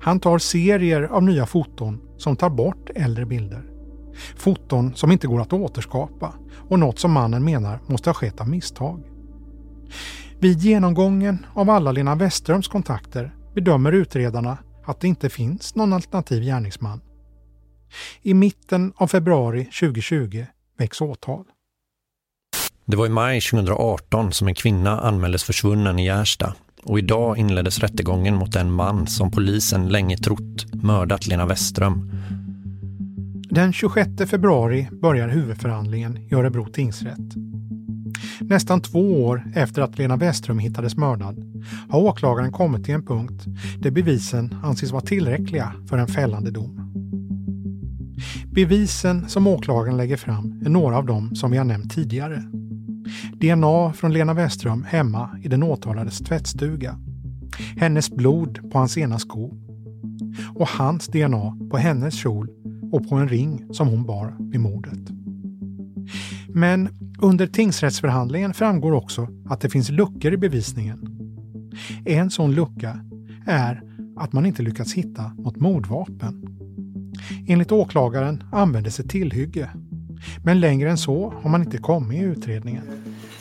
Han 0.00 0.20
tar 0.20 0.38
serier 0.38 1.02
av 1.02 1.22
nya 1.22 1.46
foton 1.46 2.00
som 2.16 2.36
tar 2.36 2.50
bort 2.50 2.90
äldre 2.94 3.26
bilder. 3.26 3.62
Foton 4.36 4.94
som 4.94 5.12
inte 5.12 5.26
går 5.26 5.40
att 5.40 5.52
återskapa 5.52 6.34
och 6.68 6.78
något 6.78 6.98
som 6.98 7.12
mannen 7.12 7.44
menar 7.44 7.80
måste 7.86 8.08
ha 8.10 8.14
skett 8.14 8.40
av 8.40 8.48
misstag. 8.48 9.07
Vid 10.40 10.58
genomgången 10.58 11.46
av 11.54 11.70
alla 11.70 11.92
Lena 11.92 12.14
Westerums 12.14 12.68
kontakter 12.68 13.34
bedömer 13.54 13.92
utredarna 13.92 14.58
att 14.84 15.00
det 15.00 15.08
inte 15.08 15.28
finns 15.28 15.74
någon 15.74 15.92
alternativ 15.92 16.42
gärningsman. 16.42 17.00
I 18.22 18.34
mitten 18.34 18.92
av 18.96 19.06
februari 19.06 19.64
2020 19.64 20.46
väcks 20.78 21.00
åtal. 21.00 21.44
Det 22.84 22.96
var 22.96 23.06
i 23.06 23.08
maj 23.08 23.40
2018 23.40 24.32
som 24.32 24.48
en 24.48 24.54
kvinna 24.54 25.00
anmäldes 25.00 25.44
försvunnen 25.44 25.98
i 25.98 26.04
Gärsta 26.04 26.54
och 26.82 26.98
idag 26.98 27.38
inleddes 27.38 27.78
rättegången 27.78 28.34
mot 28.34 28.56
en 28.56 28.72
man 28.72 29.06
som 29.06 29.30
polisen 29.30 29.88
länge 29.88 30.16
trott 30.16 30.74
mördat 30.82 31.26
Lena 31.26 31.46
Westström. 31.46 32.10
Den 33.50 33.72
26 33.72 34.10
februari 34.30 34.88
börjar 34.92 35.28
huvudförhandlingen 35.28 36.18
i 36.18 36.34
Örebro 36.34 36.66
tingsrätt. 36.66 37.34
Nästan 38.40 38.80
två 38.80 39.24
år 39.24 39.42
efter 39.54 39.82
att 39.82 39.98
Lena 39.98 40.16
Westrum 40.16 40.58
hittades 40.58 40.96
mördad 40.96 41.44
har 41.88 42.00
åklagaren 42.00 42.52
kommit 42.52 42.84
till 42.84 42.94
en 42.94 43.06
punkt 43.06 43.44
där 43.78 43.90
bevisen 43.90 44.54
anses 44.62 44.90
vara 44.90 45.02
tillräckliga 45.02 45.72
för 45.88 45.98
en 45.98 46.06
fällande 46.06 46.50
dom. 46.50 46.88
Bevisen 48.52 49.28
som 49.28 49.46
åklagaren 49.46 49.96
lägger 49.96 50.16
fram 50.16 50.62
är 50.66 50.68
några 50.68 50.96
av 50.96 51.06
dem 51.06 51.34
som 51.34 51.50
vi 51.50 51.58
har 51.58 51.64
nämnt 51.64 51.94
tidigare. 51.94 52.42
DNA 53.40 53.92
från 53.92 54.12
Lena 54.12 54.34
Westrum 54.34 54.84
hemma 54.88 55.30
i 55.42 55.48
den 55.48 55.62
åtalades 55.62 56.18
tvättstuga. 56.18 56.98
Hennes 57.76 58.10
blod 58.10 58.70
på 58.72 58.78
hans 58.78 58.98
ena 58.98 59.18
sko. 59.18 59.54
Och 60.54 60.68
hans 60.68 61.06
DNA 61.06 61.56
på 61.70 61.76
hennes 61.76 62.14
kjol 62.14 62.48
och 62.92 63.08
på 63.08 63.14
en 63.14 63.28
ring 63.28 63.74
som 63.74 63.88
hon 63.88 64.06
bar 64.06 64.36
vid 64.38 64.60
mordet. 64.60 65.00
Men 66.58 66.88
under 67.18 67.46
tingsrättsförhandlingen 67.46 68.54
framgår 68.54 68.92
också 68.92 69.28
att 69.46 69.60
det 69.60 69.70
finns 69.70 69.90
luckor 69.90 70.32
i 70.32 70.36
bevisningen. 70.36 71.18
En 72.04 72.30
sån 72.30 72.54
lucka 72.54 73.00
är 73.46 73.82
att 74.16 74.32
man 74.32 74.46
inte 74.46 74.62
lyckats 74.62 74.94
hitta 74.94 75.22
något 75.22 75.56
mordvapen. 75.56 76.58
Enligt 77.48 77.72
åklagaren 77.72 78.42
användes 78.52 79.00
ett 79.00 79.10
tillhygge. 79.10 79.70
Men 80.44 80.60
längre 80.60 80.90
än 80.90 80.98
så 80.98 81.34
har 81.42 81.50
man 81.50 81.62
inte 81.62 81.78
kommit 81.78 82.22
i 82.22 82.24
utredningen. 82.24 82.82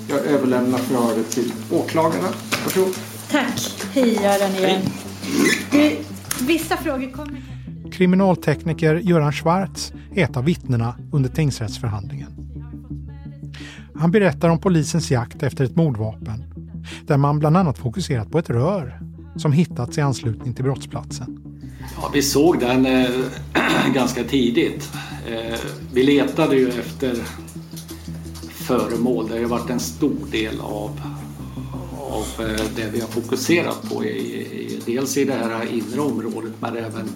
Jag 0.10 0.26
överlämnar 0.26 0.78
förhöret 0.78 1.32
till 1.32 1.52
åklagarna. 1.72 2.28
Varsågod. 2.64 2.94
Tack. 3.32 3.62
Hej 3.94 4.14
Göran 4.14 4.52
igen. 4.52 4.82
Du, 5.72 5.98
vissa 6.48 6.78
frågor 6.78 7.12
kommer... 7.12 7.42
Kriminaltekniker 7.92 8.96
Göran 8.96 9.32
Schwartz 9.32 9.94
är 10.16 10.24
ett 10.24 10.38
av 10.38 10.46
vittnena 10.46 10.96
under 11.12 11.30
tingsrättsförhandlingen. 11.30 12.47
Han 14.00 14.12
berättar 14.12 14.50
om 14.50 14.60
polisens 14.60 15.12
jakt 15.12 15.44
efter 15.44 15.64
ett 15.66 15.76
mordvapen 15.76 16.44
där 17.08 17.18
man 17.18 17.40
bland 17.40 17.58
annat 17.58 17.78
fokuserat 17.78 18.32
på 18.32 18.40
ett 18.40 18.50
rör 18.50 19.00
som 19.36 19.52
hittats 19.52 19.98
i 19.98 20.02
anslutning 20.02 20.54
till 20.54 20.64
brottsplatsen. 20.64 21.40
Ja, 22.02 22.10
vi 22.14 22.22
såg 22.22 22.60
den 22.60 22.86
eh, 22.86 23.10
ganska 23.94 24.24
tidigt. 24.24 24.92
Eh, 25.28 25.60
vi 25.94 26.04
letade 26.04 26.56
ju 26.56 26.70
efter 26.70 27.16
föremål. 28.50 29.28
Det 29.28 29.38
har 29.38 29.46
varit 29.46 29.70
en 29.70 29.80
stor 29.80 30.32
del 30.32 30.60
av, 30.62 31.02
av 32.00 32.46
eh, 32.46 32.66
det 32.76 32.90
vi 32.94 33.02
har 33.02 33.08
fokuserat 33.08 33.90
på. 33.90 34.06
I, 34.06 34.08
i, 34.08 34.80
dels 34.86 35.18
i 35.18 35.26
det 35.26 35.34
här 35.34 35.74
inre 35.74 36.02
området 36.02 36.54
men 36.60 36.78
även 36.78 37.10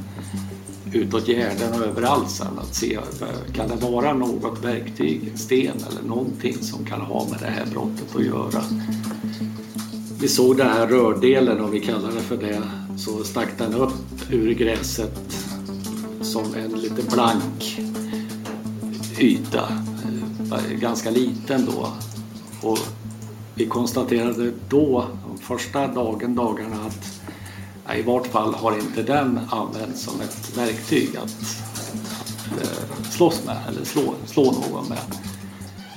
utåt 0.94 1.28
gärden 1.28 1.74
och 1.74 1.88
överallt 1.88 2.30
sen 2.30 2.60
att 2.60 2.76
se 2.76 2.94
eh, 2.96 3.54
kan 3.54 3.70
det 3.70 3.76
vara 3.76 4.14
något 4.14 4.66
verktyg, 4.66 5.28
en 5.32 5.38
sten 5.38 5.78
eller 5.90 6.08
någonting 6.08 6.54
som 6.54 6.86
kan 6.86 7.02
ha 7.02 7.28
med 7.30 7.40
det 7.40 7.52
här 7.52 7.66
brottet 7.66 8.16
att 8.16 8.26
göra. 8.26 8.64
Vi 10.20 10.28
såg 10.28 10.58
den 10.58 10.68
här 10.68 10.88
rördelen 10.88 11.62
om 11.62 11.72
vi 11.72 11.80
kallar 11.80 12.12
det 12.12 12.22
för 12.22 12.38
det 12.38 12.62
så 12.98 13.24
stack 13.24 13.58
den 13.58 13.74
upp 13.74 14.32
ur 14.32 14.54
gräset 14.54 15.36
som 16.22 16.56
en 16.56 16.72
lite 16.72 17.02
blank 17.12 17.80
yta, 19.20 19.68
eh, 20.52 20.78
ganska 20.80 21.10
liten 21.10 21.66
då. 21.66 21.88
Och 22.68 22.80
vi 23.56 23.68
konstaterade 23.68 24.52
då, 24.70 25.08
de 25.28 25.38
första 25.38 25.88
dagen, 25.88 26.36
dagarna 26.36 26.76
att 26.88 27.21
i 27.96 28.02
vart 28.02 28.28
fall 28.28 28.54
har 28.54 28.80
inte 28.80 29.04
den 29.04 29.40
använts 29.50 30.02
som 30.02 30.22
ett 30.22 30.58
verktyg 30.58 31.18
att, 31.18 31.24
att, 31.24 32.62
eh, 32.62 33.04
slåss 33.04 33.46
med 33.46 33.58
eller 33.68 33.86
slå, 33.86 34.14
slå 34.26 34.44
någon 34.44 34.90
med. 34.90 34.98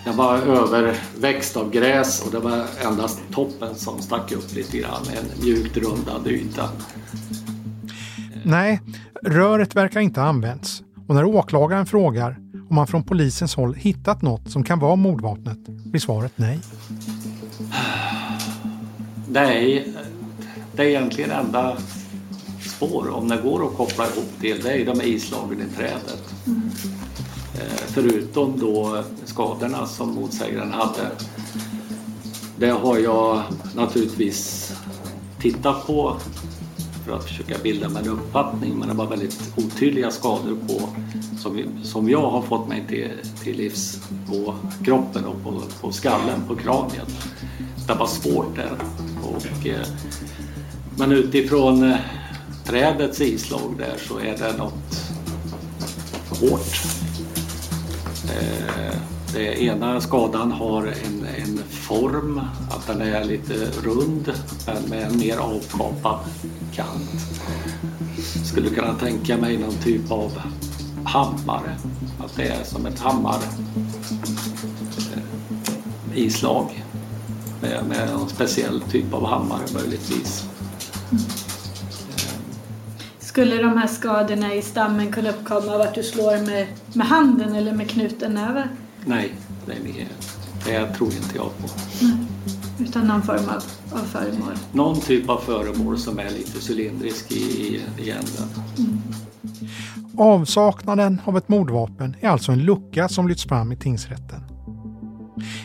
den 0.05 0.17
var 0.17 0.37
överväxt 0.37 1.57
av 1.57 1.71
gräs 1.71 2.23
och 2.27 2.33
det 2.33 2.39
var 2.39 2.65
endast 2.85 3.21
toppen 3.33 3.75
som 3.75 3.99
stack 3.99 4.33
upp 4.33 4.55
lite 4.55 4.79
grann. 4.79 5.03
En 5.17 5.45
mjukt 5.45 5.77
rundad 5.77 6.27
yta. 6.27 6.69
Nej, 8.45 8.81
röret 9.23 9.77
verkar 9.77 10.01
inte 10.01 10.21
ha 10.21 10.29
använts. 10.29 10.83
Och 11.09 11.15
när 11.15 11.25
åklagaren 11.25 11.87
frågar 11.87 12.37
om 12.69 12.75
man 12.77 12.87
från 12.87 13.03
polisens 13.03 13.55
håll 13.55 13.75
hittat 13.75 14.23
något 14.23 14.51
som 14.51 14.65
kan 14.65 14.79
vara 14.79 14.97
mordvapnet 14.97 15.59
blir 15.67 16.01
svaret 16.01 16.33
nej. 16.37 16.61
Nej, 19.29 19.95
det 20.77 20.83
är 20.83 20.87
egentligen 20.87 21.31
enda 21.31 21.77
spår 22.77 23.11
om 23.11 23.29
det 23.29 23.37
går 23.37 23.67
att 23.67 23.77
koppla 23.77 24.07
ihop 24.07 24.41
till 24.41 24.63
det 24.63 24.73
är 24.73 24.87
de 24.87 25.03
islagen 25.03 25.61
i 25.61 25.77
trädet. 25.77 26.23
Mm. 26.47 26.71
Förutom 27.87 28.59
då 28.61 29.05
skadorna 29.25 29.87
som 29.87 30.15
motsägaren 30.15 30.73
hade. 30.73 31.11
Det 32.59 32.71
har 32.71 32.99
jag 32.99 33.43
naturligtvis 33.75 34.73
tittat 35.41 35.87
på 35.87 36.17
för 37.05 37.17
att 37.17 37.25
försöka 37.25 37.55
bilda 37.63 37.89
mig 37.89 38.03
en 38.03 38.09
uppfattning 38.09 38.79
men 38.79 38.89
det 38.89 38.95
var 38.95 39.07
väldigt 39.07 39.53
otydliga 39.57 40.11
skador 40.11 40.57
på 40.69 40.89
som, 41.39 41.65
som 41.83 42.11
jag 42.11 42.31
har 42.31 42.43
fått 42.43 42.69
mig 42.69 42.85
till, 42.89 43.11
till 43.43 43.57
livs 43.57 44.01
på 44.29 44.55
kroppen 44.85 45.25
och 45.25 45.43
på, 45.43 45.63
på 45.81 45.93
skallen, 45.93 46.41
på 46.49 46.57
kraniet. 46.57 47.09
Det 47.87 47.95
var 47.95 48.07
svårt 48.07 48.57
där. 48.57 48.77
Och, 49.23 49.67
eh, 49.67 49.87
men 50.99 51.13
utifrån 51.13 51.83
eh, 51.83 51.97
trädets 52.65 53.21
islag 53.21 53.75
där 53.79 53.95
så 54.09 54.19
är 54.19 54.37
det 54.39 54.57
något 54.59 55.13
hårt. 56.31 56.83
Eh, 58.25 58.97
det 59.33 59.63
ena 59.63 60.01
skadan 60.01 60.53
har 60.53 60.83
en, 60.83 61.27
en 61.37 61.59
form, 61.69 62.41
att 62.71 62.87
den 62.87 63.01
är 63.01 63.25
lite 63.25 63.55
rund 63.83 64.33
men 64.67 64.83
med 64.91 65.07
en 65.07 65.19
mer 65.19 65.37
avkapad 65.37 66.19
kant. 66.75 67.11
Skulle 68.45 68.71
kunna 68.71 68.95
tänka 68.95 69.37
mig 69.37 69.59
någon 69.59 69.75
typ 69.75 70.11
av 70.11 70.33
hammare. 71.05 71.77
Att 72.25 72.37
det 72.37 72.49
är 72.49 72.65
som 72.65 72.87
ett 72.87 72.99
hammar 72.99 73.39
eh, 75.15 76.19
islag 76.19 76.85
med, 77.61 77.85
med 77.89 78.09
någon 78.13 78.29
speciell 78.29 78.81
typ 78.81 79.15
av 79.15 79.27
hammare 79.27 79.63
möjligtvis. 79.75 80.54
Skulle 83.19 83.63
de 83.63 83.79
här 83.79 83.87
skadorna 83.87 84.55
i 84.55 84.63
stammen 84.63 85.13
kunna 85.13 85.31
uppkomma 85.31 85.75
av 85.75 85.81
att 85.81 85.95
du 85.95 86.03
slår 86.03 86.47
med, 86.47 86.67
med 86.93 87.07
handen 87.07 87.55
eller 87.55 87.73
med 87.73 87.91
knuten 87.91 88.35
näve? 88.35 88.69
Nej, 89.05 89.35
det, 89.67 89.75
det 90.65 90.95
tror 90.95 91.09
inte 91.09 91.37
jag 91.37 91.59
på. 91.59 91.69
Nej. 92.01 92.17
Utan 92.79 93.07
någon 93.07 93.23
form 93.23 93.49
av, 93.49 93.63
av 93.99 94.05
föremål? 94.05 94.53
Någon 94.73 95.01
typ 95.01 95.29
av 95.29 95.39
föremål 95.39 95.99
som 95.99 96.19
är 96.19 96.31
lite 96.31 96.73
cylindrisk 96.73 97.33
i, 97.33 97.35
i, 97.35 97.83
i 97.99 98.11
änden. 98.11 98.49
Mm. 98.79 98.99
Avsaknaden 100.19 101.21
av 101.25 101.37
ett 101.37 101.49
mordvapen 101.49 102.17
är 102.21 102.29
alltså 102.29 102.53
en 102.53 102.59
lucka 102.59 103.09
som 103.09 103.29
lyfts 103.29 103.45
fram 103.45 103.73
i 103.73 103.77
tingsrätten. 103.77 104.41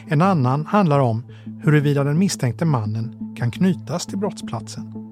En 0.08 0.22
annan 0.22 0.66
handlar 0.66 1.00
om 1.00 1.24
huruvida 1.64 2.04
den 2.04 2.20
misstänkte 2.20 2.66
mannen 2.66 3.36
kan 3.38 3.52
knytas 3.52 4.06
till 4.06 4.18
brottsplatsen. 4.18 5.09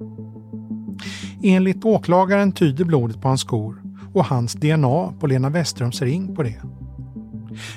Enligt 1.44 1.86
åklagaren 1.86 2.52
tyder 2.52 2.86
blodet 2.86 3.22
på 3.22 3.28
hans 3.28 3.42
skor 3.42 3.82
och 4.14 4.26
hans 4.26 4.54
DNA 4.54 5.14
på 5.20 5.28
Lena 5.28 5.50
Westerums 5.50 6.02
ring 6.02 6.36
på 6.36 6.44
det. 6.44 6.62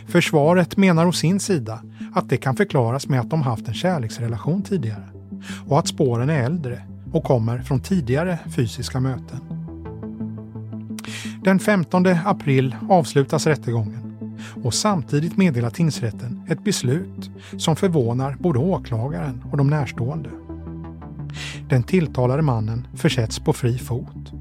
Försvaret 0.06 0.76
menar 0.76 1.06
å 1.06 1.12
sin 1.12 1.40
sida 1.40 1.82
att 2.14 2.28
det 2.28 2.36
kan 2.36 2.56
förklaras 2.56 3.08
med 3.08 3.20
att 3.20 3.30
de 3.30 3.42
haft 3.42 3.68
en 3.68 3.74
kärleksrelation 3.74 4.62
tidigare 4.62 5.08
och 5.68 5.78
att 5.78 5.88
spåren 5.88 6.30
är 6.30 6.42
äldre 6.42 6.82
och 7.12 7.24
kommer 7.24 7.58
från 7.58 7.80
tidigare 7.80 8.38
fysiska 8.56 9.00
möten. 9.00 9.40
Den 11.44 11.58
15 11.58 12.06
april 12.06 12.76
avslutas 12.88 13.46
rättegången 13.46 14.00
och 14.62 14.74
samtidigt 14.74 15.36
meddelar 15.36 15.70
tingsrätten 15.70 16.42
ett 16.48 16.64
beslut 16.64 17.30
som 17.58 17.76
förvånar 17.76 18.36
både 18.38 18.58
åklagaren 18.58 19.44
och 19.50 19.56
de 19.56 19.70
närstående. 19.70 20.30
Den 21.68 21.82
tilltalade 21.82 22.42
mannen 22.42 22.86
försätts 22.94 23.38
på 23.38 23.52
fri 23.52 23.78
fot. 23.78 24.32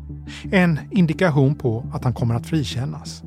En 0.51 0.79
indikation 0.91 1.55
på 1.55 1.85
att 1.93 2.03
han 2.03 2.13
kommer 2.13 2.35
att 2.35 2.47
frikännas. 2.47 3.23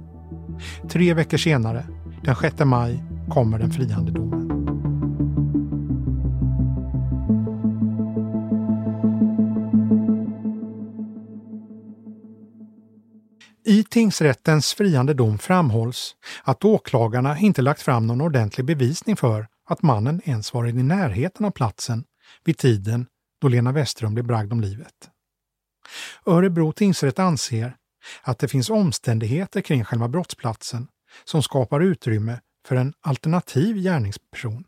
Tre 0.91 1.15
veckor 1.15 1.39
senare, 1.39 1.87
den 2.25 2.37
6 2.37 2.59
maj, 2.65 3.05
kommer 3.29 3.59
den 3.59 3.71
friande 3.71 4.13
domen. 4.13 4.53
I 13.65 13.85
tingsrättens 13.85 14.75
friande 14.75 15.15
dom 15.15 15.39
framhålls 15.39 16.15
att 16.45 16.65
åklagarna 16.65 17.39
inte 17.39 17.63
lagt 17.63 17.83
fram 17.83 18.07
någon 18.07 18.21
ordentlig 18.21 18.67
bevisning 18.67 19.17
för 19.17 19.47
att 19.69 19.83
mannen 19.83 20.21
ens 20.25 20.55
varit 20.55 20.75
i 20.75 20.83
närheten 20.83 21.47
av 21.47 21.51
platsen 21.51 22.05
vid 22.45 22.59
tiden 22.59 23.07
då 23.43 23.49
Lena 23.49 23.73
Westström 23.73 24.15
blev 24.15 24.27
bragd 24.27 24.53
om 24.53 24.61
livet. 24.61 25.11
Örebro 26.27 26.73
tingsrätt 26.73 27.19
anser 27.19 27.77
att 28.23 28.39
det 28.39 28.49
finns 28.49 28.71
omständigheter 28.71 29.61
kring 29.61 29.85
själva 29.85 30.09
brottsplatsen 30.09 30.89
som 31.25 31.43
skapar 31.43 31.81
utrymme 31.81 32.41
för 32.67 32.77
en 32.77 32.95
alternativ 33.01 33.77
gärningsperson. 33.77 34.65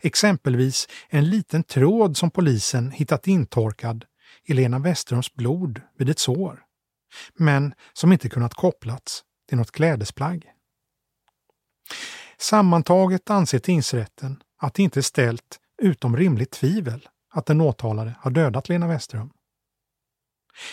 Exempelvis 0.00 0.88
en 1.08 1.30
liten 1.30 1.64
tråd 1.64 2.16
som 2.16 2.30
polisen 2.30 2.90
hittat 2.90 3.26
intorkad 3.26 4.04
i 4.44 4.54
Lena 4.54 4.78
Westerums 4.78 5.34
blod 5.34 5.80
vid 5.98 6.08
ett 6.08 6.18
sår, 6.18 6.62
men 7.34 7.74
som 7.92 8.12
inte 8.12 8.28
kunnat 8.28 8.54
kopplats 8.54 9.24
till 9.48 9.58
något 9.58 9.70
klädesplagg. 9.70 10.52
Sammantaget 12.38 13.30
anser 13.30 13.58
tingsrätten 13.58 14.42
att 14.58 14.74
det 14.74 14.82
inte 14.82 15.00
är 15.00 15.02
ställt 15.02 15.60
utom 15.82 16.16
rimligt 16.16 16.50
tvivel 16.50 17.08
att 17.32 17.46
den 17.46 17.60
åtalade 17.60 18.14
har 18.20 18.30
dödat 18.30 18.68
Lena 18.68 18.88
Westström. 18.88 19.30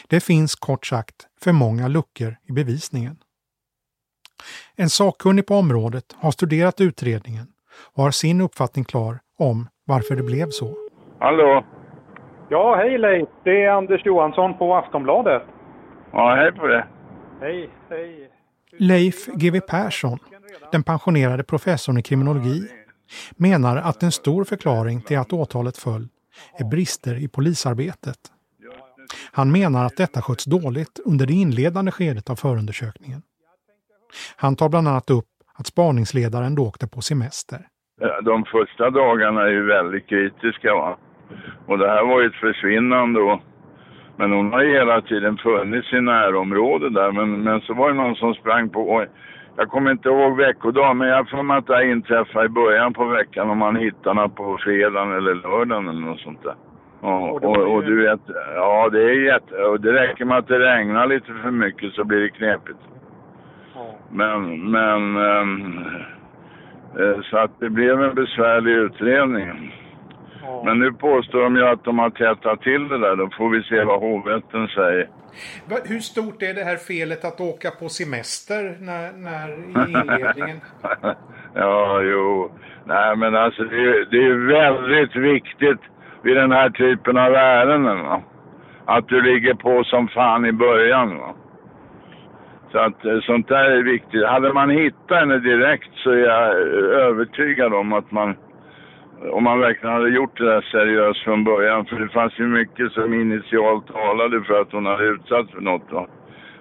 Det 0.07 0.19
finns 0.19 0.55
kort 0.55 0.85
sagt 0.85 1.27
för 1.41 1.51
många 1.51 1.87
luckor 1.87 2.35
i 2.43 2.51
bevisningen. 2.51 3.17
En 4.75 4.89
sakkunnig 4.89 5.47
på 5.47 5.55
området 5.55 6.15
har 6.17 6.31
studerat 6.31 6.81
utredningen 6.81 7.47
och 7.95 8.03
har 8.03 8.11
sin 8.11 8.41
uppfattning 8.41 8.85
klar 8.85 9.19
om 9.37 9.67
varför 9.85 10.15
det 10.15 10.23
blev 10.23 10.49
så. 10.49 10.75
Hallå? 11.19 11.65
Ja, 12.49 12.75
hej 12.75 12.97
Leif. 12.97 13.29
Det 13.43 13.63
är 13.63 13.69
Anders 13.69 14.05
Johansson 14.05 14.57
på 14.57 14.75
Aftonbladet. 14.75 15.43
Ja, 16.11 16.35
hej 16.35 16.51
på 16.51 16.67
det. 16.67 16.87
Hej, 17.41 17.69
hej. 17.89 18.31
Leif 18.77 19.25
GW 19.25 19.59
Persson, 19.59 20.19
den 20.71 20.83
pensionerade 20.83 21.43
professorn 21.43 21.97
i 21.97 22.03
kriminologi, 22.03 22.67
menar 23.31 23.77
att 23.77 24.03
en 24.03 24.11
stor 24.11 24.43
förklaring 24.43 25.01
till 25.01 25.17
att 25.17 25.33
åtalet 25.33 25.77
föll 25.77 26.07
är 26.59 26.65
brister 26.65 27.23
i 27.23 27.27
polisarbetet. 27.27 28.19
Han 29.31 29.51
menar 29.51 29.85
att 29.85 29.97
detta 29.97 30.21
sköts 30.21 30.45
dåligt 30.45 30.99
under 31.05 31.25
det 31.25 31.33
inledande 31.33 31.91
skedet 31.91 32.29
av 32.29 32.35
förundersökningen. 32.35 33.21
Han 34.35 34.55
tar 34.55 34.69
bland 34.69 34.87
annat 34.87 35.09
upp 35.09 35.25
att 35.55 35.67
spaningsledaren 35.67 36.55
då 36.55 36.63
åkte 36.67 36.87
på 36.87 37.01
semester. 37.01 37.59
Eh, 38.01 38.23
de 38.23 38.45
första 38.45 38.89
dagarna 38.89 39.41
är 39.41 39.51
ju 39.51 39.65
väldigt 39.65 40.07
kritiska. 40.07 40.73
Va? 40.73 40.97
Och 41.67 41.77
det 41.77 41.87
här 41.87 42.05
var 42.05 42.21
ju 42.21 42.27
ett 42.27 42.41
försvinnande. 42.45 43.19
Och, 43.19 43.39
men 44.17 44.31
hon 44.31 44.51
har 44.51 44.63
ju 44.63 44.71
hela 44.73 45.01
tiden 45.01 45.37
funnits 45.37 45.93
i 45.93 46.01
närområdet 46.01 46.93
där. 46.93 47.11
Men, 47.11 47.43
men 47.43 47.61
så 47.61 47.73
var 47.73 47.89
det 47.89 47.95
någon 47.95 48.15
som 48.15 48.33
sprang 48.33 48.69
på. 48.69 49.05
Och 49.59 49.63
jag 49.63 49.71
kommer 49.71 49.91
inte 49.91 50.09
ihåg 50.09 50.37
veckodag, 50.37 50.95
men 50.95 51.07
jag 51.07 51.29
får 51.29 51.57
att 51.57 51.67
det 51.67 51.91
inträffade 51.91 52.45
i 52.45 52.49
början 52.49 52.93
på 52.93 53.05
veckan. 53.05 53.49
Om 53.49 53.57
man 53.57 53.75
hittar 53.75 54.13
henne 54.13 54.29
på 54.29 54.57
fredagen 54.57 55.11
eller 55.11 55.35
lördagen 55.35 55.87
eller 55.89 56.01
något 56.01 56.19
sånt 56.19 56.43
där. 56.43 56.55
Och, 57.01 57.43
och, 57.43 57.73
och, 57.73 57.83
du 57.83 58.01
vet, 58.05 58.19
ja 58.55 58.89
det 58.91 59.03
är 59.03 59.13
jätte... 59.13 59.55
Och 59.55 59.81
det 59.81 59.93
räcker 59.93 60.25
med 60.25 60.37
att 60.37 60.47
det 60.47 60.59
regnar 60.59 61.07
lite 61.07 61.33
för 61.43 61.51
mycket 61.51 61.93
så 61.93 62.03
blir 62.03 62.19
det 62.19 62.29
knepigt. 62.29 62.79
Men, 64.09 64.71
men... 64.71 65.17
Um, 65.17 65.85
så 67.23 67.37
att 67.37 67.59
det 67.59 67.69
blev 67.69 68.03
en 68.03 68.15
besvärlig 68.15 68.71
utredning. 68.71 69.73
Ja. 70.49 70.61
Men 70.65 70.79
nu 70.79 70.93
påstår 70.93 71.41
de 71.41 71.55
ju 71.55 71.67
att 71.67 71.83
de 71.83 71.99
har 71.99 72.09
tätat 72.09 72.61
till 72.61 72.87
det 72.87 72.97
där. 72.97 73.15
Då 73.15 73.29
får 73.37 73.49
vi 73.49 73.63
se 73.63 73.83
vad 73.83 73.99
hovrätten 73.99 74.67
säger. 74.67 75.09
Hur 75.85 75.99
stort 75.99 76.41
är 76.41 76.53
det 76.53 76.63
här 76.63 76.77
felet 76.77 77.25
att 77.25 77.41
åka 77.41 77.71
på 77.71 77.89
semester 77.89 78.77
när, 78.79 79.11
när 79.27 79.47
i 79.49 79.91
inledningen? 79.91 80.61
ja, 81.53 82.01
jo. 82.01 82.51
Nej, 82.85 83.15
men 83.15 83.35
alltså 83.35 83.63
det 83.63 83.75
är, 83.75 84.07
det 84.11 84.17
är 84.17 84.35
väldigt 84.59 85.15
viktigt 85.15 85.81
vid 86.23 86.35
den 86.35 86.51
här 86.51 86.69
typen 86.69 87.17
av 87.17 87.33
ärenden. 87.33 87.99
Va? 87.99 88.21
Att 88.85 89.07
du 89.07 89.21
ligger 89.21 89.53
på 89.53 89.83
som 89.83 90.07
fan 90.07 90.45
i 90.45 90.51
början. 90.51 91.17
Va? 91.17 91.35
Så 92.71 92.77
att 92.77 93.05
eh, 93.05 93.19
sånt 93.21 93.47
där 93.47 93.71
är 93.71 93.83
viktigt. 93.83 94.27
Hade 94.27 94.53
man 94.53 94.69
hittat 94.69 95.19
henne 95.19 95.37
direkt 95.37 95.89
så 95.95 96.11
är 96.11 96.17
jag 96.17 96.57
övertygad 97.09 97.73
om 97.73 97.93
att 97.93 98.11
man, 98.11 98.35
om 99.31 99.43
man 99.43 99.59
verkligen 99.59 99.95
hade 99.95 100.09
gjort 100.09 100.37
det 100.37 100.45
där 100.45 100.61
seriöst 100.61 101.23
från 101.23 101.43
början, 101.43 101.85
för 101.85 101.95
det 101.95 102.09
fanns 102.09 102.39
ju 102.39 102.47
mycket 102.47 102.91
som 102.91 103.13
initialt 103.13 103.87
talade 103.87 104.43
för 104.43 104.61
att 104.61 104.71
hon 104.71 104.85
hade 104.85 105.03
utsatts 105.03 105.51
för 105.51 105.61
något. 105.61 105.91
Va? 105.91 106.07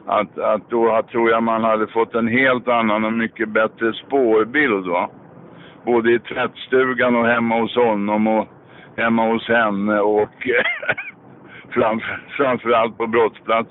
Att, 0.06 0.38
att 0.38 0.70
då 0.70 1.02
tror 1.10 1.30
jag 1.30 1.42
man 1.42 1.64
hade 1.64 1.86
fått 1.86 2.14
en 2.14 2.28
helt 2.28 2.68
annan 2.68 3.04
och 3.04 3.12
mycket 3.12 3.48
bättre 3.48 3.92
spårbild. 3.92 4.86
Va? 4.86 5.10
Både 5.84 6.12
i 6.12 6.18
tvättstugan 6.18 7.16
och 7.16 7.26
hemma 7.26 7.60
hos 7.60 7.74
honom 7.74 8.26
och 8.26 8.48
hemma 8.96 9.32
hos 9.32 9.48
henne 9.48 10.00
och 10.00 10.28
framför, 11.70 12.20
framförallt 12.36 12.98
på 12.98 13.06
brottsplats. 13.06 13.70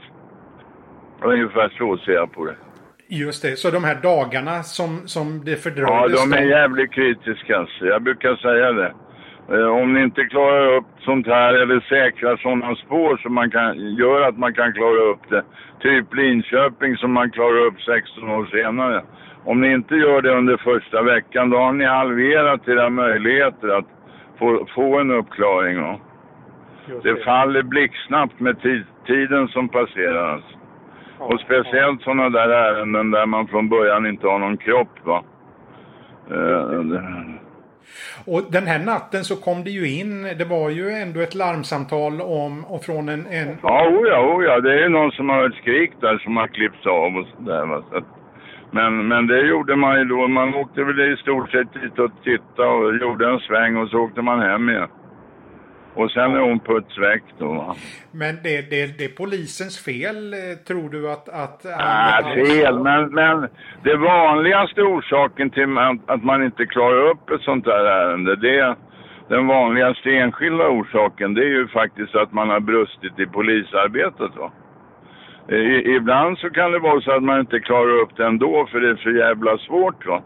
Ungefär 1.21 1.69
så 1.78 1.97
ser 1.97 2.12
jag 2.12 2.32
på 2.32 2.45
det. 2.45 2.56
Just 3.10 3.41
det, 3.41 3.56
så 3.60 3.72
de 3.72 3.84
här 3.84 3.96
dagarna 4.02 4.63
som, 4.63 5.08
som 5.08 5.41
det 5.46 5.52
Ja, 5.52 5.58
fördröjdes... 5.58 6.30
de 6.30 6.38
är 6.38 6.41
jävligt 6.41 6.91
kritiska. 6.91 7.58
alltså. 7.58 7.86
Jag 7.86 8.02
brukar 8.02 8.36
säga 8.36 8.72
det. 8.72 8.93
Eh, 9.52 9.67
Om 9.67 9.93
ni 9.93 10.02
inte 10.04 10.24
klarar 10.24 10.76
upp 10.78 10.86
sånt 11.00 11.28
här 11.28 11.54
eller 11.54 11.80
säkrar 11.80 12.38
sådana 12.38 12.76
spår 12.76 13.17
som 13.17 13.34
man 13.34 13.52
kan, 13.52 13.96
gör 13.96 14.22
att 14.22 14.38
man 14.38 14.54
kan 14.54 14.74
klara 14.74 15.02
upp 15.12 15.30
det. 15.30 15.43
Typ 15.82 16.13
Linköping 16.15 16.98
som 16.98 17.12
man 17.13 17.32
klarar 17.32 17.65
upp 17.65 17.82
16 17.82 18.30
år 18.30 18.46
senare. 18.46 19.04
Om 19.46 19.62
ni 19.62 19.72
inte 19.74 19.96
gör 19.96 20.22
det 20.22 20.32
under 20.38 20.58
första 20.58 21.02
veckan 21.02 21.50
då 21.50 21.58
har 21.58 21.72
ni 21.74 21.86
halverat 21.86 22.67
era 22.67 22.89
möjligheter 22.89 23.67
att 23.67 23.86
få, 24.39 24.67
få 24.76 25.00
en 25.00 25.12
uppklaring. 25.12 26.00
Det 27.04 27.24
faller 27.24 27.62
blixtsnabbt 27.63 28.39
med 28.39 28.62
tid, 28.62 28.84
tiden 29.08 29.48
som 29.48 29.70
passerar. 29.70 30.57
Och 31.19 31.39
speciellt 31.39 32.01
sådana 32.01 32.30
där 32.30 32.49
ärenden 32.49 33.12
där 33.12 33.25
man 33.25 33.47
från 33.47 33.69
början 33.69 34.06
inte 34.06 34.27
har 34.27 34.39
någon 34.39 34.58
kropp. 34.58 34.93
Va? 35.03 35.23
Eh, 36.32 37.01
Och 38.25 38.41
den 38.51 38.67
här 38.67 38.80
natten 38.80 39.23
så 39.23 39.36
kom 39.36 39.63
det 39.63 39.69
ju 39.69 39.99
in, 39.99 40.23
det 40.23 40.45
var 40.45 40.69
ju 40.69 40.89
ändå 40.89 41.19
ett 41.19 41.36
larmsamtal 41.36 42.21
om, 42.21 42.65
och 42.65 42.84
från 42.84 43.10
en... 43.10 43.25
en 43.27 43.58
Ja, 43.63 43.88
oh 43.89 44.08
ja, 44.08 44.19
oh 44.36 44.43
ja. 44.43 44.60
Det 44.60 44.73
är 44.73 44.80
ju 44.80 44.89
någon 44.89 45.12
som 45.12 45.30
har 45.30 45.49
ett 45.49 45.56
skrik 45.62 45.91
där 46.01 46.17
som 46.17 46.38
har 46.38 46.47
klippts 46.47 46.86
av 46.86 47.17
och 47.17 47.27
sådär. 47.38 47.82
Så 47.89 48.01
men, 48.71 49.08
men 49.08 49.27
det 49.27 49.41
gjorde 49.41 49.75
man 49.75 49.99
ju 49.99 50.06
då. 50.06 50.27
Man 50.27 50.56
åkte 50.56 50.84
väl 50.84 50.99
i 51.13 51.17
stort 51.17 51.51
sett 51.51 51.73
dit 51.73 51.99
och 51.99 52.12
tittade 52.23 52.69
och 52.69 52.95
gjorde 52.95 53.30
en 53.30 53.39
sväng 53.39 53.77
och 53.77 53.89
så 53.89 53.97
åkte 53.99 54.21
man 54.21 54.39
hem 54.39 54.69
igen. 54.69 54.88
Och 55.97 56.12
sen 56.12 56.36
är 56.36 56.39
hon 56.39 56.60
puts 56.60 56.97
väck 56.97 57.23
då. 57.39 57.53
Va? 57.53 57.75
Men 58.12 58.36
det, 58.43 58.69
det, 58.69 58.97
det 58.97 59.05
är 59.05 59.15
polisens 59.17 59.86
fel, 59.86 60.33
eh, 60.33 60.39
tror 60.67 60.89
du 60.89 61.12
att... 61.12 61.29
att 61.29 61.63
Nej, 61.63 62.45
fel. 62.45 62.79
Men, 62.79 63.10
men 63.10 63.47
det 63.83 63.95
vanligaste 63.95 64.81
orsaken 64.81 65.49
till 65.49 65.77
att, 65.77 66.10
att 66.10 66.23
man 66.23 66.43
inte 66.43 66.65
klarar 66.65 67.10
upp 67.12 67.29
ett 67.29 67.41
sånt 67.41 67.65
där 67.65 67.86
ärende, 67.86 68.36
det 68.36 68.60
är 68.60 68.75
den 69.29 69.47
vanligaste 69.47 70.10
enskilda 70.10 70.67
orsaken, 70.67 71.33
det 71.33 71.41
är 71.41 71.53
ju 71.60 71.67
faktiskt 71.67 72.15
att 72.15 72.33
man 72.33 72.49
har 72.49 72.60
brustit 72.60 73.19
i 73.19 73.25
polisarbetet. 73.25 74.31
Va? 74.36 74.51
I, 75.49 75.95
ibland 75.95 76.38
så 76.38 76.49
kan 76.49 76.71
det 76.71 76.79
vara 76.79 77.01
så 77.01 77.12
att 77.12 77.23
man 77.23 77.39
inte 77.39 77.60
klarar 77.60 78.01
upp 78.01 78.17
det 78.17 78.25
ändå 78.25 78.67
för 78.71 78.79
det 78.79 78.89
är 78.89 78.95
för 78.95 79.10
jävla 79.10 79.57
svårt. 79.57 80.05
Va? 80.07 80.21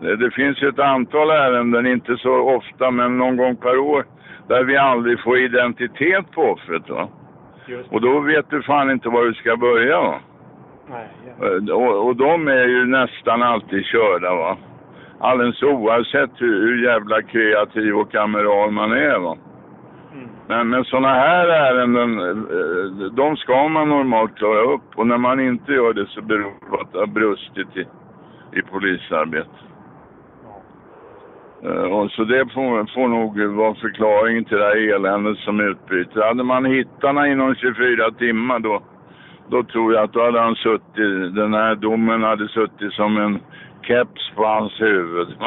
Det, 0.00 0.16
det 0.16 0.30
finns 0.30 0.62
ju 0.62 0.68
ett 0.68 0.78
antal 0.78 1.30
ärenden, 1.30 1.86
inte 1.86 2.16
så 2.16 2.32
ofta 2.56 2.90
men 2.90 3.18
någon 3.18 3.36
gång 3.36 3.56
per 3.56 3.78
år, 3.78 4.04
där 4.48 4.64
vi 4.64 4.76
aldrig 4.76 5.20
får 5.22 5.38
identitet 5.38 6.30
på 6.32 6.42
offret. 6.42 6.90
Va? 6.90 7.08
Och 7.90 8.00
då 8.00 8.20
vet 8.20 8.50
du 8.50 8.62
fan 8.62 8.90
inte 8.90 9.08
var 9.08 9.24
du 9.24 9.34
ska 9.34 9.56
börja. 9.56 10.00
Va? 10.00 10.20
Eh, 11.40 11.74
Och, 11.74 12.06
och 12.06 12.16
de 12.16 12.48
är 12.48 12.66
ju 12.66 12.86
nästan 12.86 13.42
alltid 13.42 13.84
körda 13.84 14.34
va. 14.34 14.56
Alldeles 15.20 15.62
oavsett 15.62 16.30
hur, 16.36 16.60
hur 16.60 16.84
jävla 16.84 17.22
kreativ 17.22 17.96
och 17.96 18.12
kameral 18.12 18.70
man 18.70 18.92
är 18.92 19.18
va. 19.18 19.36
Men, 20.48 20.68
men 20.68 20.84
sådana 20.84 21.08
här 21.14 21.48
ärenden, 21.48 22.20
eh, 22.20 23.06
de 23.12 23.36
ska 23.36 23.68
man 23.68 23.88
normalt 23.88 24.36
klara 24.36 24.60
upp. 24.60 24.82
Och 24.94 25.06
när 25.06 25.18
man 25.18 25.40
inte 25.40 25.72
gör 25.72 25.92
det 25.92 26.06
så 26.06 26.22
beror 26.22 26.52
det 26.60 26.66
på 26.70 26.76
att 26.80 26.92
det 26.92 26.98
har 26.98 27.06
brustit 27.06 27.76
i, 27.76 27.86
i 28.58 28.62
polisarbetet. 28.62 29.67
Eh, 31.64 31.70
Och 31.96 32.10
så 32.10 32.24
det 32.24 32.44
får, 32.54 32.94
får 32.94 33.08
nog 33.08 33.40
vara 33.56 33.74
förklaringen 33.74 34.44
till 34.44 34.56
det 34.56 34.64
här 34.64 34.94
eländet 34.94 35.38
som 35.38 35.60
utbryter. 35.60 36.20
Hade 36.28 36.44
man 36.44 36.64
hittarna 36.64 37.28
inom 37.28 37.54
24 37.54 38.10
timmar 38.18 38.58
då, 38.58 38.82
då 39.50 39.62
tror 39.64 39.94
jag 39.94 40.04
att 40.04 40.12
då 40.12 40.24
hade 40.24 40.40
han 40.40 40.54
suttit, 40.54 41.34
den 41.34 41.54
här 41.54 41.74
domen 41.74 42.22
hade 42.22 42.48
suttit 42.48 42.92
som 42.92 43.16
en 43.16 43.34
keps 43.86 44.30
på 44.36 44.44
hans 44.44 44.80
huvud. 44.80 45.28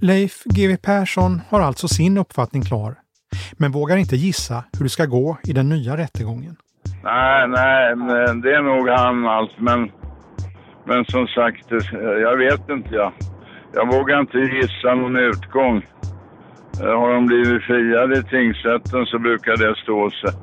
Leif 0.00 0.42
GW 0.44 0.76
Persson 0.76 1.40
har 1.50 1.60
alltså 1.60 1.88
sin 1.88 2.18
uppfattning 2.18 2.62
klar, 2.62 2.94
men 3.52 3.72
vågar 3.72 3.96
inte 3.96 4.16
gissa 4.16 4.64
hur 4.78 4.84
det 4.84 4.88
ska 4.88 5.04
gå 5.04 5.38
i 5.44 5.52
den 5.52 5.68
nya 5.68 5.96
rättegången. 5.96 6.56
nej, 7.02 7.48
nej, 7.48 7.94
det 8.42 8.54
är 8.54 8.62
nog 8.62 8.88
han 8.88 9.26
allt. 9.26 9.60
Men, 9.60 9.90
men 10.88 11.04
som 11.04 11.26
sagt, 11.26 11.72
eh, 11.72 11.98
jag 12.26 12.36
vet 12.36 12.68
inte 12.68 12.94
jag. 12.94 13.12
Jag 13.72 13.86
vågar 13.92 14.20
inte 14.20 14.38
gissa 14.38 14.94
någon 14.94 15.16
utgång. 15.16 15.76
Eh, 16.80 17.00
har 17.00 17.14
de 17.14 17.26
blivit 17.26 17.62
friade 17.62 18.18
i 18.18 18.22
tingsrätten 18.22 19.06
så 19.06 19.18
brukar 19.18 19.56
det 19.56 19.74
stå 19.82 20.10
sig. 20.10 20.40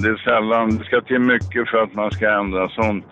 Det 0.00 0.08
är 0.08 0.16
sällan, 0.16 0.76
det 0.76 0.84
ska 0.84 1.00
till 1.00 1.18
mycket 1.18 1.70
för 1.70 1.78
att 1.82 1.94
man 1.94 2.10
ska 2.10 2.40
ändra 2.40 2.68
sånt. 2.68 3.04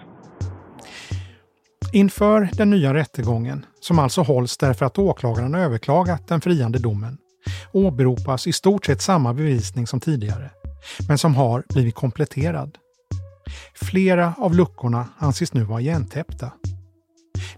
Inför 1.92 2.48
den 2.52 2.70
nya 2.70 2.94
rättegången, 2.94 3.66
som 3.80 3.98
alltså 3.98 4.22
hålls 4.22 4.56
därför 4.56 4.86
att 4.86 4.98
åklagaren 4.98 5.54
överklagat 5.54 6.28
den 6.28 6.40
friande 6.40 6.78
domen, 6.78 7.18
åberopas 7.72 8.46
i 8.46 8.52
stort 8.52 8.84
sett 8.86 9.02
samma 9.02 9.34
bevisning 9.34 9.86
som 9.86 10.00
tidigare, 10.00 10.50
men 11.08 11.18
som 11.18 11.34
har 11.34 11.62
blivit 11.74 11.94
kompletterad. 11.94 12.78
Flera 13.74 14.34
av 14.38 14.54
luckorna 14.54 15.08
anses 15.18 15.54
nu 15.54 15.64
vara 15.64 15.80
igentäppta. 15.80 16.52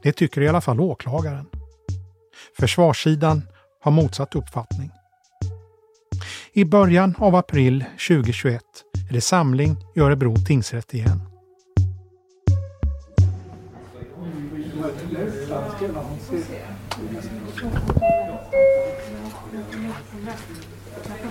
Det 0.03 0.13
tycker 0.13 0.41
i 0.41 0.49
alla 0.49 0.61
fall 0.61 0.81
åklagaren. 0.81 1.47
Försvarssidan 2.59 3.43
har 3.81 3.91
motsatt 3.93 4.35
uppfattning. 4.35 4.91
I 6.53 6.65
början 6.65 7.15
av 7.19 7.35
april 7.35 7.85
2021 8.09 8.63
är 9.09 9.13
det 9.15 9.21
samling 9.21 9.77
i 9.95 10.01
Örebro 10.01 10.37
tingsrätt 10.37 10.95
igen. 10.95 11.21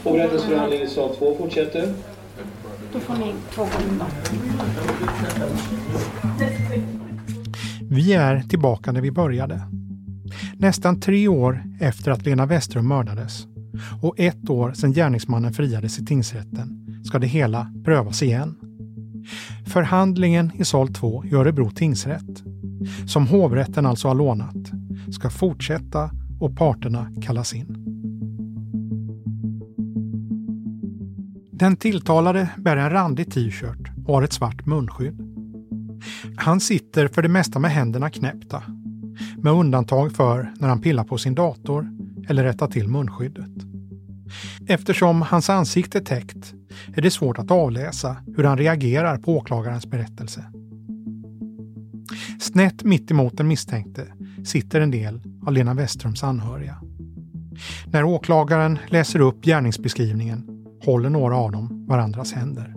Hovrättens 0.04 0.74
i 0.74 0.88
sal 0.88 1.16
2 1.16 1.38
fortsätter. 1.38 1.94
Då 2.94 3.00
får 3.00 3.14
ni 3.14 3.34
två 3.52 3.62
gånger 3.62 4.06
Vi 7.90 8.14
är 8.14 8.42
tillbaka 8.42 8.92
där 8.92 9.02
vi 9.02 9.12
började. 9.12 9.62
Nästan 10.58 11.00
tre 11.00 11.28
år 11.28 11.64
efter 11.80 12.12
att 12.12 12.26
Lena 12.26 12.46
Westerholm 12.46 12.88
mördades 12.88 13.48
och 14.02 14.20
ett 14.20 14.50
år 14.50 14.74
sedan 14.74 14.94
gärningsmannen 14.94 15.54
friades 15.54 16.00
i 16.00 16.06
tingsrätten 16.06 16.80
ska 17.04 17.20
det 17.20 17.28
hela 17.28 17.74
prövas 17.86 18.24
igen. 18.24 18.56
Förhandlingen 19.66 20.52
i 20.56 20.66
sal 20.66 20.94
2 20.94 21.26
i 21.26 21.34
Örebro 21.34 21.72
tingsrätt, 21.72 22.44
som 23.08 23.28
hovrätten 23.28 23.86
alltså 23.86 24.08
har 24.08 24.16
lånat, 24.16 24.72
ska 25.12 25.30
fortsätta 25.30 26.12
och 26.40 26.58
parterna 26.58 27.12
kallas 27.22 27.54
in. 27.54 27.89
Den 31.60 31.76
tilltalade 31.76 32.50
bär 32.58 32.78
en 32.78 32.90
randig 32.90 33.32
t-shirt 33.32 33.92
och 34.06 34.16
har 34.16 34.24
ett 34.24 34.34
svart 34.34 34.66
munskydd. 34.66 35.22
Han 36.36 36.60
sitter 36.60 37.08
för 37.08 37.22
det 37.22 37.30
mesta 37.30 37.60
med 37.60 37.72
händerna 37.72 38.10
knäppta, 38.10 38.64
med 39.38 39.54
undantag 39.54 40.14
för 40.14 40.54
när 40.60 40.68
han 40.68 40.82
pillar 40.82 41.04
på 41.04 41.18
sin 41.18 41.36
dator 41.36 41.90
eller 42.28 42.44
rättar 42.44 42.68
till 42.68 42.88
munskyddet. 42.88 43.52
Eftersom 44.68 45.22
hans 45.22 45.50
ansikte 45.50 45.98
är 45.98 46.02
täckt 46.02 46.54
är 46.96 47.02
det 47.02 47.12
svårt 47.12 47.40
att 47.40 47.52
avläsa 47.52 48.16
hur 48.36 48.44
han 48.44 48.58
reagerar 48.58 49.18
på 49.18 49.38
åklagarens 49.38 49.88
berättelse. 49.88 50.46
Snett 52.40 52.84
mitt 52.84 53.12
emot 53.12 53.38
den 53.38 53.48
misstänkte 53.48 54.08
sitter 54.46 54.82
en 54.82 54.92
del 54.92 55.22
av 55.46 55.54
Lena 55.54 55.74
Westerums 55.74 56.24
anhöriga. 56.24 56.76
När 57.86 58.04
åklagaren 58.04 58.80
läser 58.90 59.20
upp 59.20 59.44
gärningsbeskrivningen 59.44 60.59
håller 60.82 61.10
några 61.10 61.38
av 61.38 61.52
dem 61.52 61.86
varandras 61.88 62.34
händer. 62.34 62.74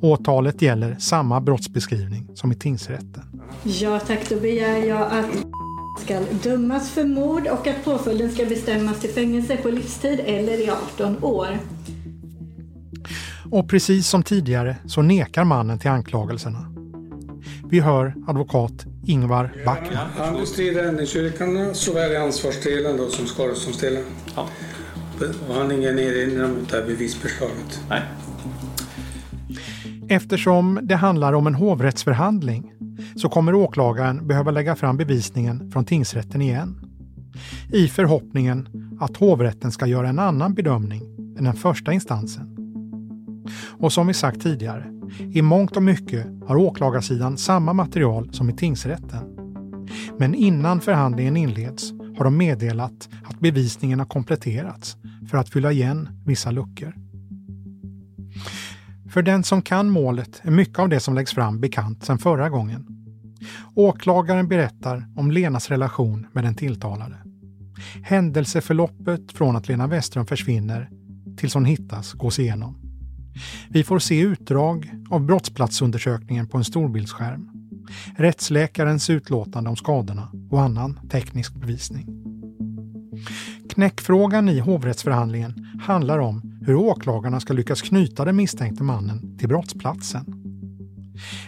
Åtalet 0.00 0.62
gäller 0.62 0.96
samma 0.98 1.40
brottsbeskrivning 1.40 2.30
som 2.34 2.52
i 2.52 2.54
tingsrätten. 2.54 3.22
Ja 3.62 4.00
tack, 4.00 4.28
då 4.28 4.40
begär 4.40 4.76
jag 4.76 5.02
att 5.02 5.46
ska 6.04 6.20
dömas 6.42 6.90
för 6.90 7.04
mord 7.04 7.46
och 7.46 7.66
att 7.66 7.84
påföljden 7.84 8.32
ska 8.32 8.44
bestämmas 8.44 9.00
till 9.00 9.10
fängelse 9.10 9.56
på 9.56 9.68
livstid 9.68 10.20
eller 10.24 10.66
i 10.66 10.70
18 10.70 11.24
år. 11.24 11.58
Och 13.50 13.68
precis 13.68 14.08
som 14.08 14.22
tidigare 14.22 14.76
så 14.86 15.02
nekar 15.02 15.44
mannen 15.44 15.78
till 15.78 15.90
anklagelserna. 15.90 16.74
Vi 17.70 17.80
hör 17.80 18.14
advokat 18.26 18.86
Ingvar 19.06 19.52
Backman. 19.64 20.06
Han 20.16 20.34
bestrider 20.34 20.84
ändringsyrkandena 20.84 21.74
såväl 21.74 22.12
i 22.12 22.16
ansvarsdelen 22.16 22.96
då 22.96 23.08
som 23.08 23.26
skadeståndsdelen. 23.26 24.02
Ja. 24.36 24.48
Och 25.48 25.54
han 25.54 25.66
har 25.66 25.72
ingen 25.72 25.98
erinran 25.98 26.50
mot 26.50 26.70
det 26.70 26.76
här 26.76 26.86
bevisförslaget. 26.86 27.80
Nej. 27.88 28.02
Eftersom 30.08 30.80
det 30.82 30.96
handlar 30.96 31.32
om 31.32 31.46
en 31.46 31.54
hovrättsförhandling 31.54 32.72
så 33.16 33.28
kommer 33.28 33.54
åklagaren 33.54 34.26
behöva 34.26 34.50
lägga 34.50 34.76
fram 34.76 34.96
bevisningen 34.96 35.70
från 35.70 35.84
tingsrätten 35.84 36.42
igen. 36.42 36.80
I 37.72 37.88
förhoppningen 37.88 38.68
att 39.00 39.16
hovrätten 39.16 39.72
ska 39.72 39.86
göra 39.86 40.08
en 40.08 40.18
annan 40.18 40.54
bedömning 40.54 41.02
än 41.38 41.44
den 41.44 41.54
första 41.54 41.92
instansen. 41.92 42.56
Och 43.78 43.92
som 43.92 44.06
vi 44.06 44.14
sagt 44.14 44.42
tidigare, 44.42 44.84
i 45.32 45.42
mångt 45.42 45.76
och 45.76 45.82
mycket 45.82 46.26
har 46.46 46.56
åklagarsidan 46.56 47.36
samma 47.38 47.72
material 47.72 48.28
som 48.32 48.50
i 48.50 48.52
tingsrätten. 48.52 49.36
Men 50.18 50.34
innan 50.34 50.80
förhandlingen 50.80 51.36
inleds 51.36 51.92
har 52.16 52.24
de 52.24 52.36
meddelat 52.36 53.08
att 53.24 53.40
bevisningen 53.40 53.98
har 53.98 54.06
kompletterats 54.06 54.96
för 55.30 55.38
att 55.38 55.48
fylla 55.48 55.72
igen 55.72 56.08
vissa 56.24 56.50
luckor. 56.50 56.94
För 59.10 59.22
den 59.22 59.44
som 59.44 59.62
kan 59.62 59.90
målet 59.90 60.40
är 60.44 60.50
mycket 60.50 60.78
av 60.78 60.88
det 60.88 61.00
som 61.00 61.14
läggs 61.14 61.34
fram 61.34 61.60
bekant 61.60 62.04
sedan 62.04 62.18
förra 62.18 62.48
gången. 62.48 62.86
Åklagaren 63.74 64.48
berättar 64.48 65.08
om 65.16 65.30
Lenas 65.30 65.68
relation 65.68 66.26
med 66.32 66.44
den 66.44 66.54
tilltalade. 66.54 67.16
Händelseförloppet 68.02 69.32
från 69.32 69.56
att 69.56 69.68
Lena 69.68 69.86
Westström 69.86 70.26
försvinner 70.26 70.90
tills 71.36 71.54
hon 71.54 71.64
hittas 71.64 72.12
gås 72.12 72.38
igenom. 72.38 72.76
Vi 73.68 73.84
får 73.84 73.98
se 73.98 74.20
utdrag 74.20 74.90
av 75.10 75.20
brottsplatsundersökningen 75.20 76.48
på 76.48 76.58
en 76.58 76.64
storbildsskärm. 76.64 77.50
Rättsläkarens 78.16 79.10
utlåtande 79.10 79.70
om 79.70 79.76
skadorna 79.76 80.28
och 80.50 80.62
annan 80.62 81.00
teknisk 81.10 81.54
bevisning. 81.54 82.24
Knäckfrågan 83.68 84.48
i 84.48 84.58
hovrättsförhandlingen 84.58 85.80
handlar 85.82 86.18
om 86.18 86.60
hur 86.66 86.74
åklagarna 86.74 87.40
ska 87.40 87.52
lyckas 87.52 87.82
knyta 87.82 88.24
den 88.24 88.36
misstänkte 88.36 88.82
mannen 88.82 89.38
till 89.38 89.48
brottsplatsen. 89.48 90.40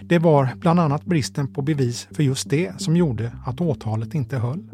Det 0.02 0.18
var 0.18 0.48
bland 0.56 0.80
annat 0.80 1.04
bristen 1.04 1.52
på 1.52 1.62
bevis 1.62 2.08
för 2.10 2.22
just 2.22 2.50
det 2.50 2.80
som 2.80 2.96
gjorde 2.96 3.32
att 3.44 3.60
åtalet 3.60 4.14
inte 4.14 4.36
höll. 4.36 4.68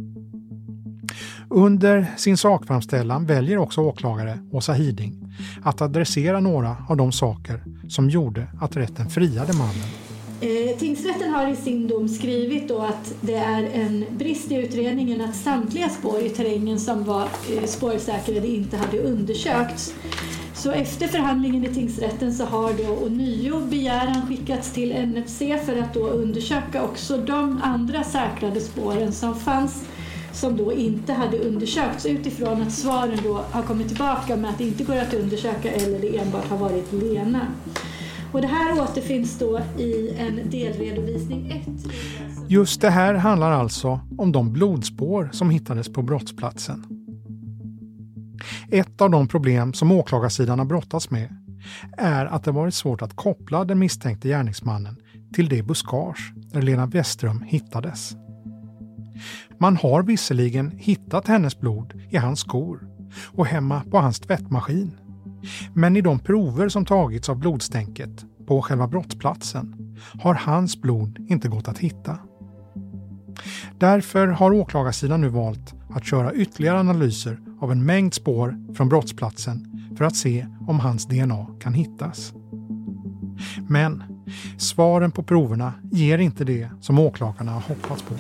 Under 1.48 2.06
sin 2.16 2.36
sakframställan 2.36 3.26
väljer 3.26 3.58
också 3.58 3.80
åklagare 3.80 4.38
Åsa 4.50 4.72
Hiding 4.72 5.34
att 5.62 5.80
adressera 5.80 6.40
några 6.40 6.76
av 6.88 6.96
de 6.96 7.12
saker 7.12 7.64
som 7.88 8.10
gjorde 8.10 8.46
att 8.60 8.76
rätten 8.76 9.10
friade 9.10 9.52
mannen. 9.52 10.11
Eh, 10.42 10.76
tingsrätten 10.78 11.30
har 11.30 11.48
i 11.48 11.56
sin 11.56 11.88
dom 11.88 12.08
skrivit 12.08 12.68
då 12.68 12.78
att 12.78 13.14
det 13.20 13.34
är 13.34 13.62
en 13.62 14.04
brist 14.10 14.52
i 14.52 14.54
utredningen 14.54 15.20
att 15.20 15.36
samtliga 15.36 15.88
spår 15.88 16.20
i 16.20 16.28
terrängen 16.28 16.80
som 16.80 17.04
var 17.04 17.22
eh, 17.22 17.64
spårsäkrade 17.64 18.48
inte 18.48 18.76
hade 18.76 18.98
undersökts. 18.98 19.94
Så 20.54 20.70
efter 20.70 21.06
förhandlingen 21.06 21.64
i 21.64 21.74
tingsrätten 21.74 22.34
så 22.34 22.44
har 22.44 22.72
då 22.72 23.06
ånyo 23.06 23.60
begäran 23.60 24.26
skickats 24.28 24.72
till 24.72 25.06
NFC 25.06 25.38
för 25.38 25.76
att 25.82 25.94
då 25.94 26.06
undersöka 26.06 26.82
också 26.82 27.16
de 27.16 27.60
andra 27.62 28.04
säkrade 28.04 28.60
spåren 28.60 29.12
som 29.12 29.34
fanns 29.34 29.84
som 30.32 30.56
då 30.56 30.72
inte 30.72 31.12
hade 31.12 31.38
undersökts 31.38 32.06
utifrån 32.06 32.62
att 32.62 32.72
svaren 32.72 33.18
då 33.22 33.44
har 33.50 33.62
kommit 33.62 33.88
tillbaka 33.88 34.36
med 34.36 34.50
att 34.50 34.58
det 34.58 34.64
inte 34.64 34.84
går 34.84 34.96
att 34.96 35.14
undersöka 35.14 35.70
eller 35.70 35.98
det 35.98 36.18
enbart 36.18 36.48
har 36.48 36.58
varit 36.58 36.92
Lena. 36.92 37.46
Och 38.32 38.40
det 38.40 38.46
här 38.46 38.80
återfinns 38.82 39.38
då 39.38 39.60
i 39.78 40.14
en 40.18 40.50
delredovisning 40.50 41.50
1. 41.50 41.92
Just 42.48 42.80
det 42.80 42.90
här 42.90 43.14
handlar 43.14 43.50
alltså 43.50 44.00
om 44.18 44.32
de 44.32 44.52
blodspår 44.52 45.30
som 45.32 45.50
hittades 45.50 45.92
på 45.92 46.02
brottsplatsen. 46.02 46.84
Ett 48.70 49.00
av 49.00 49.10
de 49.10 49.28
problem 49.28 49.72
som 49.72 49.92
åklagarsidan 49.92 50.58
har 50.58 50.66
brottats 50.66 51.10
med 51.10 51.36
är 51.98 52.26
att 52.26 52.44
det 52.44 52.50
varit 52.50 52.74
svårt 52.74 53.02
att 53.02 53.16
koppla 53.16 53.64
den 53.64 53.78
misstänkte 53.78 54.28
gärningsmannen 54.28 54.96
till 55.34 55.48
det 55.48 55.62
buskage 55.62 56.32
där 56.52 56.62
Lena 56.62 56.86
Westström 56.86 57.42
hittades. 57.42 58.16
Man 59.58 59.76
har 59.76 60.02
visserligen 60.02 60.70
hittat 60.70 61.28
hennes 61.28 61.60
blod 61.60 62.02
i 62.10 62.16
hans 62.16 62.40
skor 62.40 62.88
och 63.26 63.46
hemma 63.46 63.82
på 63.90 63.98
hans 63.98 64.20
tvättmaskin. 64.20 64.98
Men 65.74 65.96
i 65.96 66.00
de 66.00 66.18
prover 66.18 66.68
som 66.68 66.84
tagits 66.84 67.28
av 67.28 67.38
blodstänket 67.38 68.24
på 68.46 68.62
själva 68.62 68.86
brottsplatsen 68.86 69.96
har 70.20 70.34
hans 70.34 70.80
blod 70.80 71.26
inte 71.28 71.48
gått 71.48 71.68
att 71.68 71.78
hitta. 71.78 72.18
Därför 73.78 74.26
har 74.26 74.52
åklagarsidan 74.52 75.20
nu 75.20 75.28
valt 75.28 75.74
att 75.90 76.04
köra 76.04 76.34
ytterligare 76.34 76.80
analyser 76.80 77.38
av 77.60 77.72
en 77.72 77.86
mängd 77.86 78.14
spår 78.14 78.74
från 78.74 78.88
brottsplatsen 78.88 79.72
för 79.96 80.04
att 80.04 80.16
se 80.16 80.46
om 80.68 80.80
hans 80.80 81.06
DNA 81.06 81.46
kan 81.60 81.74
hittas. 81.74 82.32
Men 83.68 84.02
svaren 84.58 85.12
på 85.12 85.22
proverna 85.22 85.72
ger 85.92 86.18
inte 86.18 86.44
det 86.44 86.68
som 86.80 86.98
åklagarna 86.98 87.52
har 87.52 87.60
hoppats 87.60 88.02
på. 88.02 88.14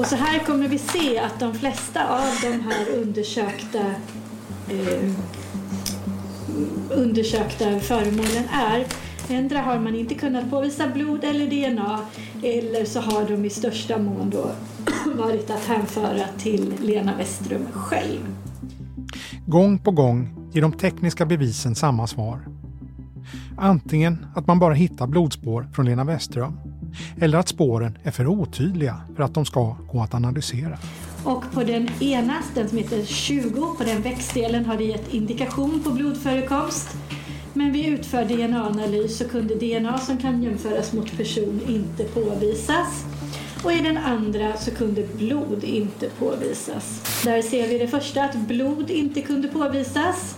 Och 0.00 0.06
så 0.06 0.16
här 0.16 0.38
kommer 0.38 0.68
vi 0.68 0.78
se 0.78 1.18
att 1.18 1.40
de 1.40 1.54
flesta 1.54 2.08
av 2.08 2.22
de 2.42 2.52
här 2.52 2.88
undersökta 2.96 3.78
eh, 4.68 5.12
undersökta 6.90 7.80
föremålen 7.80 8.44
är 8.52 8.86
Ändra 9.30 9.58
har 9.58 9.78
man 9.78 9.94
inte 9.94 10.14
kunnat 10.14 10.50
påvisa 10.50 10.88
blod 10.88 11.24
eller 11.24 11.46
DNA 11.46 12.00
eller 12.42 12.84
så 12.84 13.00
har 13.00 13.28
de 13.28 13.44
i 13.44 13.50
största 13.50 13.98
mån 13.98 14.30
då 14.30 14.50
varit 15.16 15.50
att 15.50 15.64
hänföra 15.64 16.24
till 16.38 16.74
Lena 16.80 17.16
Westrum 17.16 17.66
själv. 17.72 18.18
Gång 19.46 19.78
på 19.78 19.90
gång 19.90 20.50
ger 20.52 20.62
de 20.62 20.72
tekniska 20.72 21.26
bevisen 21.26 21.74
samma 21.74 22.06
svar. 22.06 22.40
Antingen 23.58 24.26
att 24.34 24.46
man 24.46 24.58
bara 24.58 24.74
hittar 24.74 25.06
blodspår 25.06 25.68
från 25.72 25.86
Lena 25.86 26.04
Westrum 26.04 26.52
eller 27.20 27.38
att 27.38 27.48
spåren 27.48 27.98
är 28.02 28.10
för 28.10 28.26
otydliga 28.26 29.00
för 29.16 29.22
att 29.22 29.34
de 29.34 29.44
ska 29.44 29.76
gå 29.92 30.00
att 30.02 30.14
analysera. 30.14 30.78
Och 31.24 31.52
på 31.52 31.62
den 31.62 31.88
ena, 32.00 32.42
den 32.54 32.68
som 32.68 32.78
heter 32.78 33.04
20, 33.04 33.74
på 33.78 33.84
den 33.84 34.02
växtdelen 34.02 34.64
har 34.64 34.76
det 34.76 34.84
gett 34.84 35.14
indikation 35.14 35.82
på 35.84 35.90
blodförekomst. 35.90 36.88
Men 37.52 37.72
vid 37.72 37.86
utförd 37.86 38.26
DNA-analys 38.26 39.18
så 39.18 39.28
kunde 39.28 39.54
DNA 39.54 39.98
som 39.98 40.18
kan 40.18 40.42
jämföras 40.42 40.92
mot 40.92 41.16
person 41.16 41.60
inte 41.68 42.04
påvisas. 42.04 43.04
Och 43.64 43.72
i 43.72 43.80
den 43.80 43.96
andra 43.96 44.56
så 44.56 44.70
kunde 44.70 45.02
blod 45.02 45.64
inte 45.64 46.08
påvisas. 46.08 47.02
Där 47.24 47.42
ser 47.42 47.68
vi 47.68 47.78
det 47.78 47.88
första 47.88 48.24
att 48.24 48.36
blod 48.36 48.90
inte 48.90 49.22
kunde 49.22 49.48
påvisas. 49.48 50.36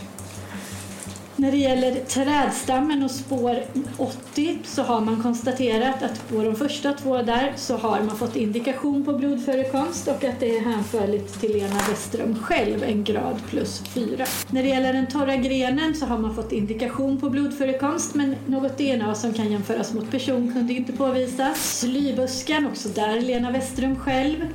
När 1.40 1.50
det 1.50 1.56
gäller 1.56 1.94
trädstammen 1.94 3.02
och 3.02 3.10
spår 3.10 3.56
80 3.96 4.58
så 4.64 4.82
har 4.82 5.00
man 5.00 5.22
konstaterat 5.22 6.02
att 6.02 6.28
på 6.28 6.42
de 6.42 6.56
första 6.56 6.92
två 6.92 7.22
där 7.22 7.52
så 7.56 7.76
har 7.76 8.00
man 8.00 8.16
fått 8.16 8.36
indikation 8.36 9.04
på 9.04 9.12
blodförekomst 9.12 10.08
och 10.08 10.24
att 10.24 10.40
det 10.40 10.56
är 10.56 10.60
hänförligt 10.60 11.40
till 11.40 11.52
Lena 11.52 11.80
Westerum 11.88 12.38
själv, 12.42 12.82
en 12.82 13.04
grad 13.04 13.36
plus 13.50 13.82
4. 13.94 14.24
När 14.50 14.62
det 14.62 14.68
gäller 14.68 14.92
den 14.92 15.06
torra 15.06 15.36
grenen 15.36 15.94
så 15.94 16.06
har 16.06 16.18
man 16.18 16.34
fått 16.34 16.52
indikation 16.52 17.20
på 17.20 17.30
blodförekomst 17.30 18.14
men 18.14 18.36
något 18.46 18.78
DNA 18.78 19.14
som 19.14 19.32
kan 19.32 19.52
jämföras 19.52 19.92
mot 19.92 20.10
person 20.10 20.52
kunde 20.52 20.72
inte 20.72 20.92
påvisas. 20.92 21.78
Slybusken, 21.80 22.66
också 22.66 22.88
där 22.88 23.20
Lena 23.20 23.50
Westerum 23.50 23.96
själv 23.96 24.46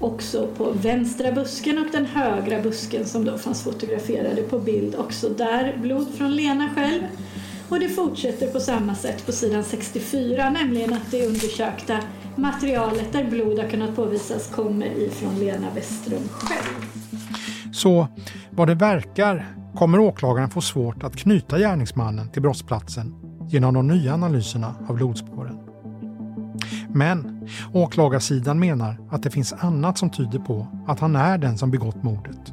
också 0.00 0.46
på 0.56 0.70
vänstra 0.70 1.32
busken 1.32 1.78
och 1.78 1.86
den 1.92 2.06
högra 2.06 2.62
busken 2.62 3.06
som 3.06 3.24
då 3.24 3.38
fanns 3.38 3.62
fotograferade 3.62 4.42
på 4.42 4.58
bild. 4.58 4.94
Också 4.94 5.28
där 5.28 5.76
blod 5.82 6.08
från 6.14 6.36
Lena 6.36 6.68
själv. 6.74 7.02
Och 7.68 7.80
det 7.80 7.88
fortsätter 7.88 8.46
på 8.46 8.60
samma 8.60 8.94
sätt 8.94 9.26
på 9.26 9.32
sidan 9.32 9.64
64, 9.64 10.50
nämligen 10.50 10.92
att 10.92 11.10
det 11.10 11.26
undersökta 11.26 11.98
materialet 12.36 13.12
där 13.12 13.24
blod 13.24 13.58
har 13.58 13.68
kunnat 13.68 13.96
påvisas 13.96 14.46
kommer 14.46 14.86
ifrån 14.86 15.38
Lena 15.38 15.66
Westrum 15.74 16.28
själv. 16.28 16.84
Så 17.72 18.08
vad 18.50 18.68
det 18.68 18.74
verkar 18.74 19.46
kommer 19.74 19.98
åklagaren 19.98 20.50
få 20.50 20.60
svårt 20.60 21.02
att 21.02 21.16
knyta 21.16 21.58
gärningsmannen 21.58 22.30
till 22.30 22.42
brottsplatsen 22.42 23.14
genom 23.48 23.74
de 23.74 23.86
nya 23.86 24.14
analyserna 24.14 24.74
av 24.88 24.96
blodspåren. 24.96 25.69
Men 26.92 27.48
åklagarsidan 27.72 28.60
menar 28.60 28.96
att 29.10 29.22
det 29.22 29.30
finns 29.30 29.52
annat 29.52 29.98
som 29.98 30.10
tyder 30.10 30.38
på 30.38 30.66
att 30.86 31.00
han 31.00 31.16
är 31.16 31.38
den 31.38 31.58
som 31.58 31.70
begått 31.70 32.02
mordet. 32.02 32.52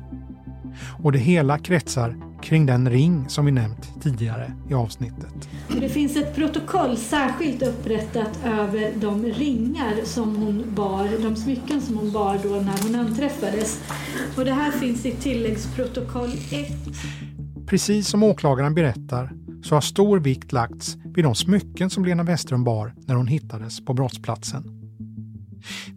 Och 1.04 1.12
det 1.12 1.20
hela 1.20 1.58
kretsar 1.58 2.16
kring 2.42 2.66
den 2.66 2.90
ring 2.90 3.26
som 3.30 3.46
vi 3.46 3.52
nämnt 3.52 4.02
tidigare 4.02 4.54
i 4.70 4.74
avsnittet. 4.74 5.50
Det 5.80 5.90
finns 5.90 6.16
ett 6.16 6.36
protokoll 6.36 6.98
särskilt 6.98 7.62
upprättat 7.62 8.40
över 8.46 8.92
de 8.96 9.26
ringar 9.26 9.94
som 10.04 10.36
hon 10.36 10.64
bar, 10.76 11.24
de 11.24 11.36
smycken 11.36 11.82
som 11.82 11.98
hon 11.98 12.12
bar 12.12 12.40
då 12.44 12.50
när 12.50 12.84
hon 12.84 12.96
anträffades. 12.96 13.82
Och 14.38 14.46
det 14.46 14.54
här 14.54 14.72
finns 14.72 15.06
i 15.06 15.12
tilläggsprotokoll 15.12 16.32
1. 16.52 16.68
Precis 17.68 18.08
som 18.08 18.24
åklagaren 18.24 18.76
berättar 18.76 19.34
så 19.64 19.76
har 19.76 19.82
stor 19.82 20.20
vikt 20.20 20.52
lagts 20.52 20.98
vid 21.16 21.26
de 21.26 21.36
smycken 21.36 21.90
som 21.90 22.06
Lena 22.06 22.24
Westrum 22.24 22.64
bar 22.64 22.94
när 23.06 23.16
hon 23.16 23.28
hittades 23.28 23.86
på 23.86 23.94
brottsplatsen. 23.94 24.64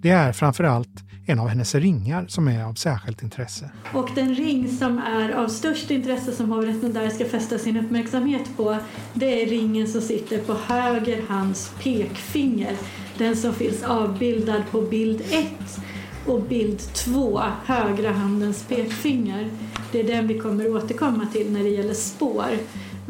Det 0.02 0.10
är 0.10 0.32
framförallt 0.32 1.04
en 1.26 1.38
av 1.38 1.48
hennes 1.48 1.74
ringar 1.74 2.26
som 2.28 2.48
är 2.48 2.64
av 2.64 2.74
särskilt 2.74 3.22
intresse. 3.22 3.70
Och 3.94 4.10
den 4.14 4.34
ring 4.34 4.68
som 4.68 4.98
är 4.98 5.30
av 5.30 5.48
störst 5.48 5.90
intresse 5.90 6.32
som 6.32 6.50
hovrätten 6.50 6.92
där 6.92 7.10
ska 7.10 7.24
fästa 7.24 7.58
sin 7.58 7.76
uppmärksamhet 7.76 8.56
på 8.56 8.76
det 9.14 9.42
är 9.42 9.46
ringen 9.46 9.88
som 9.88 10.00
sitter 10.00 10.38
på 10.38 10.54
höger 10.66 11.22
hands 11.28 11.72
pekfinger. 11.82 12.76
Den 13.18 13.36
som 13.36 13.54
finns 13.54 13.82
avbildad 13.82 14.62
på 14.70 14.80
bild 14.80 15.20
1 15.30 15.46
och 16.26 16.42
bild 16.42 16.78
2, 16.94 17.40
högra 17.66 18.12
handens 18.12 18.62
pekfinger. 18.62 19.50
Det 19.92 20.00
är 20.00 20.04
den 20.04 20.26
vi 20.26 20.38
kommer 20.38 20.76
återkomma 20.76 21.26
till 21.26 21.52
när 21.52 21.62
det 21.62 21.68
gäller 21.68 21.94
spår. 21.94 22.46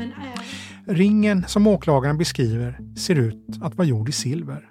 Men. 0.01 0.13
Äh, 0.13 0.95
ringen 0.95 1.45
som 1.49 1.67
åklagaren 1.67 2.19
beskriver 2.19 2.79
ser 2.97 3.15
ut 3.15 3.59
att 3.61 3.75
vara 3.75 3.89
gjord 3.89 4.09
i 4.09 4.13
silver. 4.13 4.69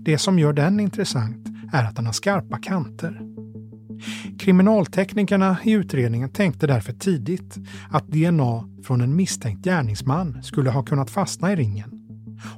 Det 0.00 0.18
som 0.18 0.38
gör 0.38 0.52
den 0.52 0.80
intressant 0.80 1.46
är 1.72 1.84
att 1.84 1.96
den 1.96 2.06
har 2.06 2.12
skarpa 2.12 2.58
kanter. 2.58 3.20
Kriminalteknikerna 4.38 5.56
i 5.64 5.72
utredningen 5.72 6.30
tänkte 6.30 6.66
därför 6.66 6.92
tidigt 6.92 7.56
att 7.90 8.08
DNA 8.08 8.68
från 8.84 9.00
en 9.00 9.16
misstänkt 9.16 9.64
gärningsman 9.64 10.42
skulle 10.42 10.70
ha 10.70 10.82
kunnat 10.82 11.10
fastna 11.10 11.52
i 11.52 11.56
ringen 11.56 11.90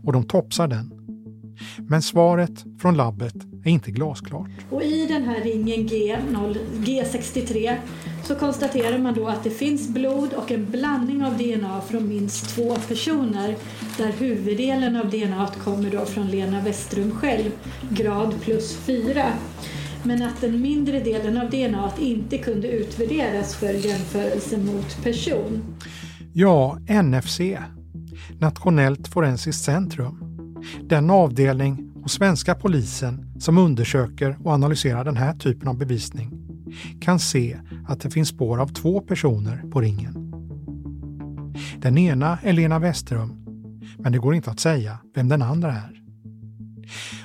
och 0.02 0.12
de 0.12 0.22
topsar 0.22 0.68
den. 0.68 0.92
Men 1.78 2.02
svaret 2.02 2.64
från 2.80 2.96
labbet 2.96 3.34
är 3.64 3.70
inte 3.70 3.90
glasklart. 3.90 4.50
Och 4.70 4.82
i 4.82 5.06
den 5.06 5.24
här 5.24 5.40
ringen 5.40 5.88
G0, 5.88 6.56
G63 6.74 7.76
så 8.24 8.34
konstaterar 8.34 8.98
man 8.98 9.14
då 9.14 9.28
att 9.28 9.44
det 9.44 9.50
finns 9.50 9.88
blod 9.88 10.32
och 10.32 10.50
en 10.50 10.70
blandning 10.70 11.24
av 11.24 11.38
DNA 11.38 11.80
från 11.80 12.08
minst 12.08 12.54
två 12.54 12.76
personer 12.88 13.56
där 13.98 14.12
huvuddelen 14.12 14.96
av 14.96 15.10
DNA 15.10 15.46
kommer 15.64 15.90
då 15.90 16.04
från 16.04 16.26
Lena 16.26 16.60
Westrum 16.60 17.10
själv, 17.10 17.50
grad 17.90 18.34
plus 18.40 18.76
4. 18.76 19.24
Men 20.02 20.22
att 20.22 20.40
den 20.40 20.62
mindre 20.62 21.00
delen 21.00 21.38
av 21.38 21.50
DNA 21.50 21.92
inte 21.98 22.38
kunde 22.38 22.68
utvärderas 22.68 23.54
för 23.54 23.72
jämförelse 23.72 24.58
mot 24.58 25.02
person. 25.02 25.62
Ja, 26.32 26.78
NFC, 26.88 27.40
Nationellt 28.38 29.08
forensiskt 29.08 29.64
centrum. 29.64 30.24
Den 30.82 31.10
avdelning 31.10 31.89
och 32.02 32.10
svenska 32.10 32.54
polisen 32.54 33.34
som 33.38 33.58
undersöker 33.58 34.38
och 34.44 34.52
analyserar 34.52 35.04
den 35.04 35.16
här 35.16 35.34
typen 35.34 35.68
av 35.68 35.78
bevisning 35.78 36.40
kan 37.00 37.18
se 37.18 37.56
att 37.88 38.00
det 38.00 38.10
finns 38.10 38.28
spår 38.28 38.58
av 38.58 38.68
två 38.68 39.00
personer 39.00 39.64
på 39.72 39.80
ringen. 39.80 40.32
Den 41.78 41.98
ena 41.98 42.38
är 42.42 42.52
Lena 42.52 42.78
Westerum, 42.78 43.36
men 43.98 44.12
det 44.12 44.18
går 44.18 44.34
inte 44.34 44.50
att 44.50 44.60
säga 44.60 44.98
vem 45.14 45.28
den 45.28 45.42
andra 45.42 45.72
är. 45.72 46.02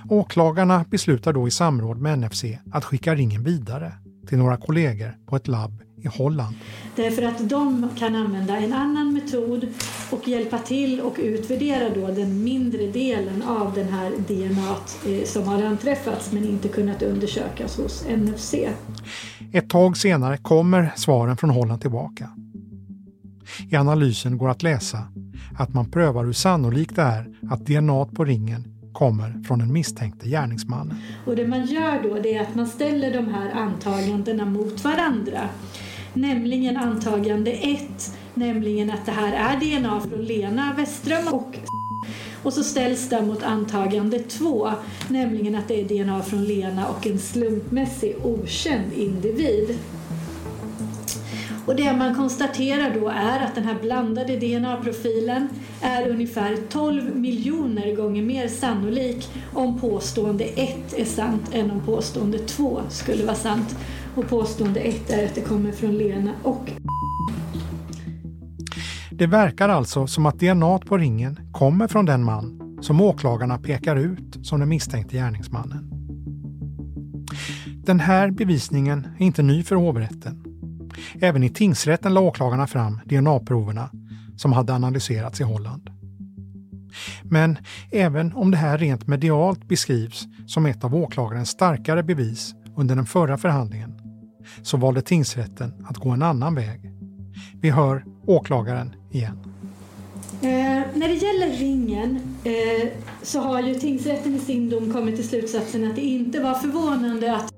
Åklagarna 0.10 0.86
beslutar 0.90 1.34
då 1.34 1.48
i 1.48 1.52
samråd 1.52 1.98
med 1.98 2.20
NFC 2.20 2.44
att 2.72 2.86
skicka 2.86 3.16
ringen 3.16 3.44
vidare 3.44 3.94
till 4.28 4.38
några 4.38 4.58
kollegor 4.58 5.18
på 5.26 5.36
ett 5.36 5.48
labb 5.48 5.85
i 6.06 6.18
Holland. 6.18 6.56
Därför 6.96 7.22
att 7.22 7.50
de 7.50 7.90
kan 7.98 8.16
använda 8.16 8.58
en 8.58 8.74
annan 8.74 9.14
metod 9.14 9.68
och 10.12 10.28
hjälpa 10.28 10.58
till 10.58 11.02
och 11.02 11.16
utvärdera 11.20 11.90
då 11.96 12.08
den 12.08 12.44
mindre 12.44 12.88
delen 12.88 13.44
av 13.44 13.74
den 13.74 13.88
här 13.88 14.12
DNA 14.28 14.76
eh, 15.06 15.26
som 15.26 15.44
har 15.44 15.64
anträffats 15.64 16.32
men 16.32 16.44
inte 16.44 16.68
kunnat 16.68 17.02
undersökas 17.02 17.78
hos 17.78 18.06
NFC. 18.18 18.56
Ett 19.54 19.70
tag 19.70 19.98
senare 19.98 20.38
kommer 20.38 20.94
svaren 20.96 21.38
från 21.38 21.50
Holland 21.50 21.82
tillbaka. 21.82 22.30
I 23.70 23.76
analysen 23.76 24.38
går 24.38 24.50
att 24.50 24.64
läsa 24.64 25.00
att 25.58 25.74
man 25.74 25.92
prövar 25.92 26.26
hur 26.26 26.34
sannolikt 26.34 26.96
det 26.96 27.02
är 27.02 27.28
att 27.50 27.66
DNA 27.66 28.06
på 28.06 28.26
ringen 28.26 28.76
kommer 28.94 29.44
från 29.48 29.60
den 29.60 29.74
misstänkte 29.74 30.30
gärningsmannen. 30.30 30.98
Och 31.26 31.36
det 31.36 31.48
man 31.48 31.66
gör 31.66 32.04
då 32.04 32.28
är 32.28 32.42
att 32.42 32.56
man 32.56 32.68
ställer 32.68 33.14
de 33.14 33.28
här 33.28 33.52
antagandena 33.52 34.46
mot 34.46 34.84
varandra. 34.84 35.50
Nämligen 36.16 36.78
antagande 36.78 37.52
1, 37.52 37.82
nämligen 38.34 38.92
att 38.92 39.06
det 39.06 39.12
här 39.12 39.34
är 39.34 39.80
DNA 39.80 40.02
från 40.02 40.26
Lena 40.26 40.74
Westström 40.78 41.28
och 41.28 41.58
och 42.44 42.54
så 42.54 42.64
ställs 42.64 43.10
det 43.10 43.22
mot 43.22 43.44
antagande 43.44 44.20
2, 44.20 44.72
nämligen 45.10 45.56
att 45.56 45.68
det 45.68 45.82
är 45.82 45.86
DNA 45.86 46.22
från 46.22 46.44
Lena 46.44 46.88
och 46.88 47.08
en 47.08 47.20
slumpmässig 47.20 48.16
okänd 48.24 48.94
individ. 48.94 49.78
Och 51.66 51.76
det 51.76 51.94
man 51.94 52.16
konstaterar 52.16 52.96
då 53.00 53.10
är 53.10 53.40
att 53.46 53.56
den 53.56 53.64
här 53.64 53.76
blandade 53.82 54.38
DNA-profilen 54.38 55.50
är 55.82 56.10
ungefär 56.10 56.58
12 56.70 57.16
miljoner 57.16 57.96
gånger 57.96 58.22
mer 58.22 58.48
sannolik 58.48 59.30
om 59.54 59.80
påstående 59.80 60.44
1 60.44 60.94
är 60.98 61.06
sant 61.06 61.50
än 61.52 61.72
om 61.72 61.82
påstående 61.86 62.40
2 62.40 62.82
skulle 62.90 63.24
vara 63.24 63.36
sant. 63.36 63.76
Och 64.16 64.30
påstående 64.30 64.80
1 64.80 65.10
är 65.10 65.26
att 65.26 65.36
det 65.36 65.42
kommer 65.42 65.72
från 65.72 65.98
Lena 65.98 66.34
och 66.44 66.70
Det 69.12 69.28
verkar 69.28 69.70
alltså 69.70 70.08
som 70.08 70.26
att 70.26 70.40
DNA 70.40 70.80
på 70.80 70.98
ringen 70.98 71.40
kommer 71.52 71.88
från 71.88 72.06
den 72.06 72.24
man 72.24 72.78
som 72.82 73.02
åklagarna 73.02 73.58
pekar 73.58 73.96
ut 73.96 74.38
som 74.44 74.60
den 74.60 74.70
misstänkte 74.70 75.18
gärningsmannen. 75.18 75.92
Den 77.86 78.00
här 78.00 78.32
bevisningen 78.32 79.08
är 79.18 79.26
inte 79.26 79.44
ny 79.44 79.64
för 79.64 79.76
hovrätten. 79.76 80.44
Även 81.22 81.44
i 81.44 81.50
tingsrätten 81.50 82.14
la 82.14 82.22
åklagarna 82.22 82.68
fram 82.68 83.00
DNA-proverna 83.06 83.90
som 84.38 84.54
hade 84.54 84.74
analyserats 84.74 85.42
i 85.42 85.44
Holland. 85.44 85.90
Men 87.24 87.58
även 87.92 88.34
om 88.34 88.52
det 88.52 88.58
här 88.58 88.78
rent 88.78 89.08
medialt 89.08 89.68
beskrivs 89.68 90.26
som 90.48 90.66
ett 90.66 90.84
av 90.84 90.96
åklagarens 90.96 91.50
starkare 91.50 92.04
bevis 92.04 92.56
under 92.76 92.96
den 92.96 93.06
förra 93.06 93.38
förhandlingen 93.38 94.05
så 94.62 94.78
valde 94.78 95.02
tingsrätten 95.02 95.86
att 95.90 95.98
gå 95.98 96.10
en 96.10 96.22
annan 96.22 96.56
väg. 96.56 96.92
Vi 97.62 97.70
hör 97.70 98.06
åklagaren 98.26 98.96
igen. 99.12 99.38
Eh, 100.42 100.82
när 100.94 101.08
det 101.08 101.14
gäller 101.14 101.58
ringen 101.58 102.20
eh, 102.44 102.88
så 103.22 103.40
har 103.40 103.62
ju 103.62 103.76
tingsrätten 103.76 104.36
i 104.36 104.40
sin 104.40 104.70
dom 104.70 104.94
kommit 104.94 105.16
till 105.16 105.28
slutsatsen 105.28 105.90
att 105.90 105.96
det 105.96 106.02
inte 106.02 106.40
var 106.40 106.54
förvånande 106.54 107.36
att 107.36 107.54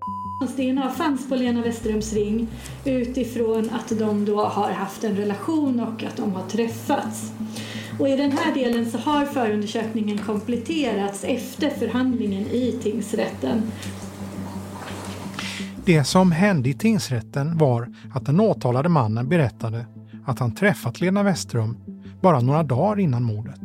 DNA 0.58 0.90
fanns 0.90 1.30
på 1.30 1.36
Lena 1.36 1.62
Westerums 1.62 2.14
ring 2.14 2.48
utifrån 2.86 3.70
att 3.70 4.00
de 4.00 4.26
då 4.26 4.46
har 4.46 4.72
haft 4.72 5.04
en 5.04 5.18
relation 5.18 5.80
och 5.80 6.04
att 6.04 6.18
de 6.18 6.34
har 6.34 6.48
träffats. 6.48 7.32
Och 8.00 8.10
I 8.10 8.16
den 8.16 8.32
här 8.32 8.54
delen 8.54 8.92
så 8.92 8.98
har 8.98 9.26
förundersökningen 9.26 10.18
kompletterats 10.18 11.24
efter 11.24 11.70
förhandlingen 11.70 12.48
i 12.48 12.80
tingsrätten. 12.84 13.62
Det 15.88 16.04
som 16.04 16.32
hände 16.32 16.70
i 16.70 16.74
tingsrätten 16.74 17.58
var 17.58 17.90
att 18.14 18.26
den 18.26 18.40
åtalade 18.40 18.90
mannen 18.90 19.30
berättade 19.30 19.86
att 20.26 20.40
han 20.40 20.56
träffat 20.56 21.02
Lena 21.02 21.24
Westrum 21.24 21.78
bara 22.22 22.40
några 22.40 22.64
dagar 22.64 23.00
innan 23.00 23.24
mordet. 23.24 23.62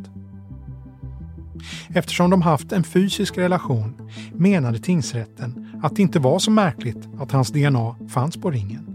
Eftersom 1.89 2.29
de 2.29 2.41
haft 2.41 2.71
en 2.71 2.83
fysisk 2.83 3.37
relation 3.37 4.09
menade 4.33 4.79
tingsrätten 4.79 5.79
att 5.83 5.95
det 5.95 6.01
inte 6.01 6.19
var 6.19 6.39
så 6.39 6.51
märkligt 6.51 7.09
att 7.19 7.31
hans 7.31 7.51
DNA 7.51 7.95
fanns 8.09 8.37
på 8.37 8.51
ringen. 8.51 8.87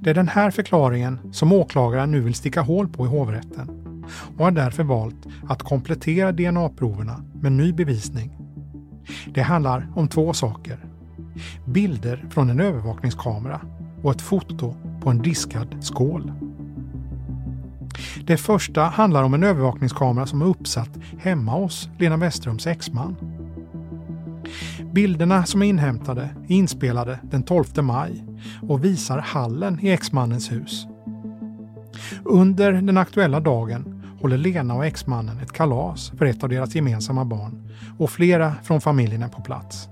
Det 0.00 0.10
är 0.10 0.14
den 0.14 0.28
här 0.28 0.50
förklaringen 0.50 1.18
som 1.32 1.52
åklagaren 1.52 2.10
nu 2.10 2.20
vill 2.20 2.34
sticka 2.34 2.60
hål 2.60 2.88
på 2.88 3.06
i 3.06 3.08
hovrätten 3.08 3.94
och 4.36 4.44
har 4.44 4.50
därför 4.50 4.82
valt 4.82 5.26
att 5.48 5.62
komplettera 5.62 6.32
DNA-proverna 6.32 7.24
med 7.40 7.52
ny 7.52 7.72
bevisning. 7.72 8.30
Det 9.34 9.42
handlar 9.42 9.92
om 9.96 10.08
två 10.08 10.32
saker. 10.32 10.87
Bilder 11.64 12.24
från 12.30 12.50
en 12.50 12.60
övervakningskamera 12.60 13.60
och 14.02 14.10
ett 14.10 14.22
foto 14.22 14.74
på 15.00 15.10
en 15.10 15.22
diskad 15.22 15.76
skål. 15.80 16.32
Det 18.26 18.36
första 18.36 18.82
handlar 18.82 19.22
om 19.22 19.34
en 19.34 19.44
övervakningskamera 19.44 20.26
som 20.26 20.42
är 20.42 20.46
uppsatt 20.46 20.90
hemma 21.18 21.52
hos 21.52 21.88
Lena 21.98 22.16
Westerums 22.16 22.66
exman. 22.66 23.16
Bilderna 24.92 25.44
som 25.44 25.62
är 25.62 25.66
inhämtade 25.66 26.22
är 26.22 26.52
inspelade 26.52 27.18
den 27.22 27.42
12 27.42 27.64
maj 27.82 28.24
och 28.62 28.84
visar 28.84 29.18
hallen 29.18 29.78
i 29.80 29.90
exmannens 29.90 30.52
hus. 30.52 30.86
Under 32.24 32.72
den 32.72 32.96
aktuella 32.96 33.40
dagen 33.40 34.04
håller 34.20 34.36
Lena 34.36 34.74
och 34.74 34.86
exmannen 34.86 35.38
ett 35.38 35.52
kalas 35.52 36.12
för 36.18 36.26
ett 36.26 36.42
av 36.42 36.48
deras 36.48 36.74
gemensamma 36.74 37.24
barn 37.24 37.68
och 37.98 38.10
flera 38.10 38.54
från 38.62 38.80
familjen 38.80 39.22
är 39.22 39.28
på 39.28 39.42
plats. 39.42 39.88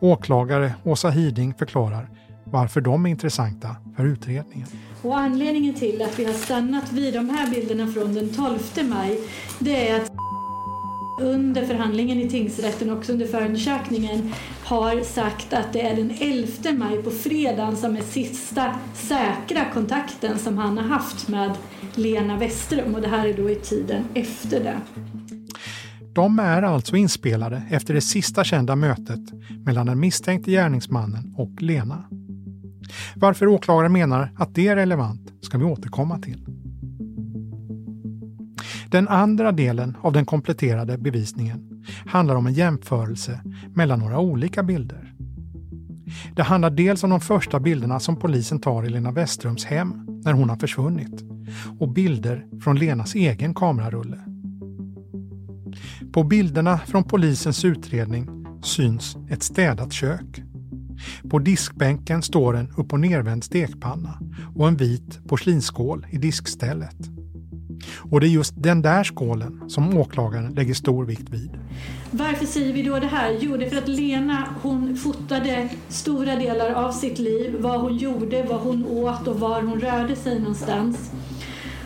Åklagare 0.00 0.74
Åsa 0.84 1.10
Hiding 1.10 1.54
förklarar 1.54 2.08
varför 2.44 2.80
de 2.80 3.06
är 3.06 3.10
intressanta 3.10 3.76
för 3.96 4.04
utredningen. 4.04 4.68
Och 5.02 5.18
anledningen 5.18 5.74
till 5.74 6.02
att 6.02 6.18
vi 6.18 6.24
har 6.24 6.32
stannat 6.32 6.92
vid 6.92 7.14
de 7.14 7.30
här 7.30 7.50
bilderna 7.50 7.92
från 7.92 8.14
den 8.14 8.28
12 8.28 8.58
maj 8.88 9.18
det 9.58 9.88
är 9.88 10.00
att 10.00 10.10
under 11.20 11.66
förhandlingen 11.66 12.18
i 12.18 12.28
tingsrätten 12.28 12.90
och 12.90 12.98
också 12.98 13.12
under 13.12 13.26
förundersökningen 13.26 14.32
har 14.64 15.00
sagt 15.00 15.52
att 15.52 15.72
det 15.72 15.80
är 15.80 15.96
den 15.96 16.10
11 16.20 16.72
maj 16.72 17.02
på 17.02 17.10
fredagen 17.10 17.76
som 17.76 17.96
är 17.96 18.00
sista 18.00 18.74
säkra 18.94 19.64
kontakten 19.74 20.38
som 20.38 20.58
han 20.58 20.78
har 20.78 20.84
haft 20.84 21.28
med 21.28 21.52
Lena 21.94 22.36
Westerum 22.36 22.94
och 22.94 23.00
det 23.00 23.08
här 23.08 23.28
är 23.28 23.34
då 23.34 23.50
i 23.50 23.54
tiden 23.54 24.04
efter 24.14 24.64
det. 24.64 24.76
De 26.14 26.38
är 26.38 26.62
alltså 26.62 26.96
inspelade 26.96 27.62
efter 27.70 27.94
det 27.94 28.00
sista 28.00 28.44
kända 28.44 28.76
mötet 28.76 29.20
mellan 29.64 29.86
den 29.86 30.00
misstänkte 30.00 30.50
gärningsmannen 30.50 31.34
och 31.36 31.62
Lena. 31.62 32.04
Varför 33.16 33.46
åklagaren 33.46 33.92
menar 33.92 34.32
att 34.36 34.54
det 34.54 34.68
är 34.68 34.76
relevant 34.76 35.32
ska 35.40 35.58
vi 35.58 35.64
återkomma 35.64 36.18
till. 36.18 36.46
Den 38.90 39.08
andra 39.08 39.52
delen 39.52 39.96
av 40.02 40.12
den 40.12 40.26
kompletterade 40.26 40.98
bevisningen 40.98 41.84
handlar 42.06 42.34
om 42.34 42.46
en 42.46 42.52
jämförelse 42.52 43.40
mellan 43.74 43.98
några 43.98 44.18
olika 44.18 44.62
bilder. 44.62 45.14
Det 46.36 46.42
handlar 46.42 46.70
dels 46.70 47.04
om 47.04 47.10
de 47.10 47.20
första 47.20 47.60
bilderna 47.60 48.00
som 48.00 48.16
polisen 48.16 48.60
tar 48.60 48.84
i 48.84 48.88
Lena 48.88 49.12
Westerums 49.12 49.64
hem 49.64 50.20
när 50.24 50.32
hon 50.32 50.50
har 50.50 50.56
försvunnit 50.56 51.22
och 51.78 51.88
bilder 51.88 52.46
från 52.62 52.76
Lenas 52.76 53.14
egen 53.14 53.54
kamerarulle. 53.54 54.31
På 56.12 56.24
bilderna 56.24 56.78
från 56.78 57.04
polisens 57.04 57.64
utredning 57.64 58.28
syns 58.62 59.16
ett 59.30 59.42
städat 59.42 59.92
kök. 59.92 60.42
På 61.30 61.38
diskbänken 61.38 62.22
står 62.22 62.56
en 62.56 62.72
upp 62.76 62.92
och 62.92 63.00
nervänd 63.00 63.44
stekpanna 63.44 64.18
och 64.56 64.68
en 64.68 64.76
vit 64.76 65.20
porslinsskål 65.28 66.06
i 66.10 66.18
diskstället. 66.18 66.96
Och 67.98 68.20
det 68.20 68.26
är 68.26 68.28
just 68.28 68.54
den 68.56 68.82
där 68.82 69.04
skålen 69.04 69.60
som 69.68 69.96
åklagaren 69.96 70.54
lägger 70.54 70.74
stor 70.74 71.04
vikt 71.04 71.28
vid. 71.30 71.50
Varför 72.10 72.46
säger 72.46 72.72
vi 72.72 72.82
då 72.82 72.98
det 72.98 73.06
här? 73.06 73.38
Jo, 73.40 73.56
det 73.56 73.66
är 73.66 73.70
för 73.70 73.78
att 73.78 73.88
Lena 73.88 74.48
hon 74.62 74.96
fotade 74.96 75.68
stora 75.88 76.36
delar 76.36 76.70
av 76.70 76.92
sitt 76.92 77.18
liv, 77.18 77.56
vad 77.58 77.80
hon 77.80 77.96
gjorde, 77.96 78.42
vad 78.42 78.60
hon 78.60 78.86
åt 78.86 79.28
och 79.28 79.40
var 79.40 79.62
hon 79.62 79.80
rörde 79.80 80.16
sig 80.16 80.38
någonstans. 80.38 81.12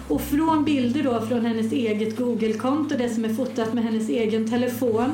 Och 0.08 0.20
från 0.20 0.64
bilder 0.64 1.02
då 1.02 1.20
från 1.20 1.46
hennes 1.46 1.72
eget 1.72 2.16
Google-konto, 2.16 2.94
det 2.98 3.08
som 3.08 3.24
är 3.24 3.34
fotat 3.34 3.74
med 3.74 3.84
hennes 3.84 4.08
egen 4.08 4.50
telefon, 4.50 5.12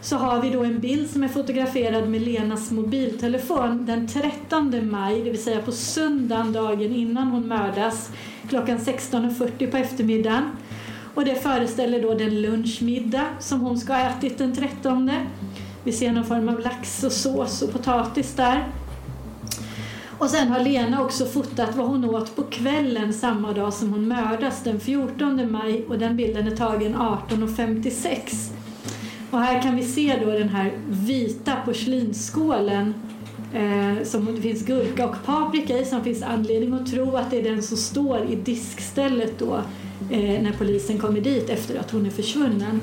så 0.00 0.16
har 0.16 0.42
vi 0.42 0.50
då 0.50 0.64
en 0.64 0.80
bild 0.80 1.10
som 1.10 1.24
är 1.24 1.28
fotograferad 1.28 2.08
med 2.08 2.22
Lenas 2.22 2.70
mobiltelefon 2.70 3.86
den 3.86 4.08
13 4.08 4.90
maj, 4.90 5.20
det 5.22 5.30
vill 5.30 5.42
säga 5.42 5.62
på 5.62 5.72
söndagen 5.72 6.52
dagen 6.52 6.94
innan 6.94 7.28
hon 7.28 7.48
mördas, 7.48 8.10
klockan 8.48 8.78
16.40 8.78 9.70
på 9.70 9.76
eftermiddagen. 9.76 10.42
Och 11.14 11.24
det 11.24 11.34
föreställer 11.34 12.02
då 12.02 12.14
den 12.14 12.42
lunchmiddag 12.42 13.26
som 13.40 13.60
hon 13.60 13.78
ska 13.78 13.92
ha 13.92 14.00
ätit 14.00 14.38
den 14.38 14.54
13. 14.54 15.10
Vi 15.84 15.92
ser 15.92 16.12
någon 16.12 16.24
form 16.24 16.48
av 16.48 16.60
lax 16.60 17.04
och 17.04 17.12
sås 17.12 17.62
och 17.62 17.72
potatis 17.72 18.34
där. 18.34 18.64
Och 20.18 20.30
sen 20.30 20.48
har 20.48 20.60
Lena 20.60 21.02
också 21.02 21.24
fotat 21.26 21.76
vad 21.76 21.86
hon 21.86 22.04
åt 22.04 22.36
på 22.36 22.42
kvällen 22.42 23.12
samma 23.12 23.52
dag 23.52 23.72
som 23.72 23.92
hon 23.92 24.08
mördas 24.08 24.62
den 24.64 24.80
14 24.80 25.52
maj 25.52 25.84
och 25.88 25.98
den 25.98 26.16
bilden 26.16 26.46
är 26.46 26.56
tagen 26.56 26.94
18.56. 26.94 28.52
Och 29.30 29.40
här 29.40 29.62
kan 29.62 29.76
vi 29.76 29.82
se 29.82 30.20
då 30.24 30.30
den 30.30 30.48
här 30.48 30.72
vita 30.88 31.56
porslinsskålen 31.64 32.94
eh, 33.54 34.04
som 34.04 34.34
det 34.34 34.40
finns 34.40 34.66
gurka 34.66 35.08
och 35.08 35.16
paprika 35.24 35.78
i 35.78 35.84
som 35.84 36.04
finns 36.04 36.22
anledning 36.22 36.74
att 36.74 36.86
tro 36.86 37.16
att 37.16 37.30
det 37.30 37.38
är 37.38 37.42
den 37.42 37.62
som 37.62 37.76
står 37.76 38.24
i 38.24 38.36
diskstället 38.36 39.38
då 39.38 39.54
eh, 40.10 40.42
när 40.42 40.52
polisen 40.58 40.98
kommer 40.98 41.20
dit 41.20 41.50
efter 41.50 41.78
att 41.78 41.90
hon 41.90 42.06
är 42.06 42.10
försvunnen. 42.10 42.80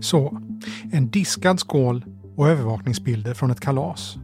Så, 0.00 0.40
en 0.92 1.10
diskad 1.10 1.60
skål 1.60 2.04
och 2.36 2.48
övervakningsbilder 2.48 3.34
från 3.34 3.50
ett 3.50 3.60
kalas. 3.60 4.16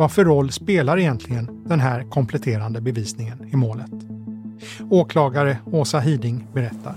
Vad 0.00 0.12
för 0.12 0.24
roll 0.24 0.52
spelar 0.52 0.98
egentligen 0.98 1.64
den 1.64 1.80
här 1.80 2.02
kompletterande 2.02 2.80
bevisningen 2.80 3.48
i 3.52 3.56
målet? 3.56 3.90
Åklagare 4.90 5.56
Åsa 5.72 6.00
Hiding 6.00 6.46
berättar. 6.52 6.94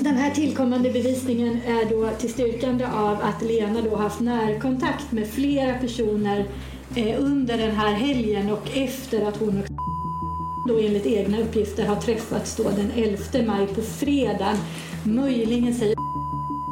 Den 0.00 0.14
här 0.14 0.30
tillkommande 0.30 0.90
bevisningen 0.90 1.60
är 1.66 1.90
då 1.90 2.10
till 2.18 2.32
styrkande 2.32 2.86
av 2.86 3.18
att 3.22 3.42
Lena 3.42 3.80
då 3.90 3.96
haft 3.96 4.20
närkontakt 4.20 5.12
med 5.12 5.26
flera 5.28 5.78
personer 5.78 6.46
eh, 6.94 7.14
under 7.18 7.58
den 7.58 7.76
här 7.76 7.92
helgen 7.92 8.50
och 8.50 8.70
efter 8.74 9.28
att 9.28 9.36
hon 9.36 9.58
och 9.58 9.66
då 10.68 10.78
enligt 10.78 11.06
egna 11.06 11.40
uppgifter 11.40 11.86
har 11.86 11.96
träffats 11.96 12.56
då 12.56 12.62
den 12.62 12.90
11 12.96 13.52
maj 13.52 13.66
på 13.66 13.82
fredagen. 13.82 14.56
Möjligen 15.04 15.74
säger 15.74 16.11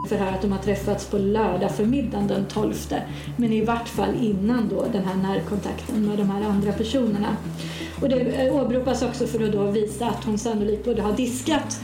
för 0.09 0.17
här 0.17 0.33
att 0.33 0.43
de 0.43 0.53
har 0.53 0.59
träffats 0.59 1.07
på 1.07 1.19
lördag 1.19 1.71
förmiddagen 1.71 2.27
den 2.27 2.45
12. 2.45 2.75
Men 3.37 3.53
i 3.53 3.65
vart 3.65 3.89
fall 3.89 4.15
innan 4.21 4.69
då 4.69 4.87
den 4.93 5.05
här 5.05 5.17
närkontakten 5.17 6.07
med 6.07 6.19
de 6.19 6.31
här 6.31 6.43
andra 6.43 6.73
personerna. 6.73 7.37
Och 8.01 8.09
det 8.09 8.21
eh, 8.21 8.57
åberopas 8.57 9.03
också 9.03 9.27
för 9.27 9.45
att 9.45 9.53
då 9.53 9.65
visa 9.65 10.07
att 10.07 10.25
hon 10.25 10.39
sannolikt 10.39 10.85
både 10.85 11.03
har 11.03 11.13
diskat 11.13 11.81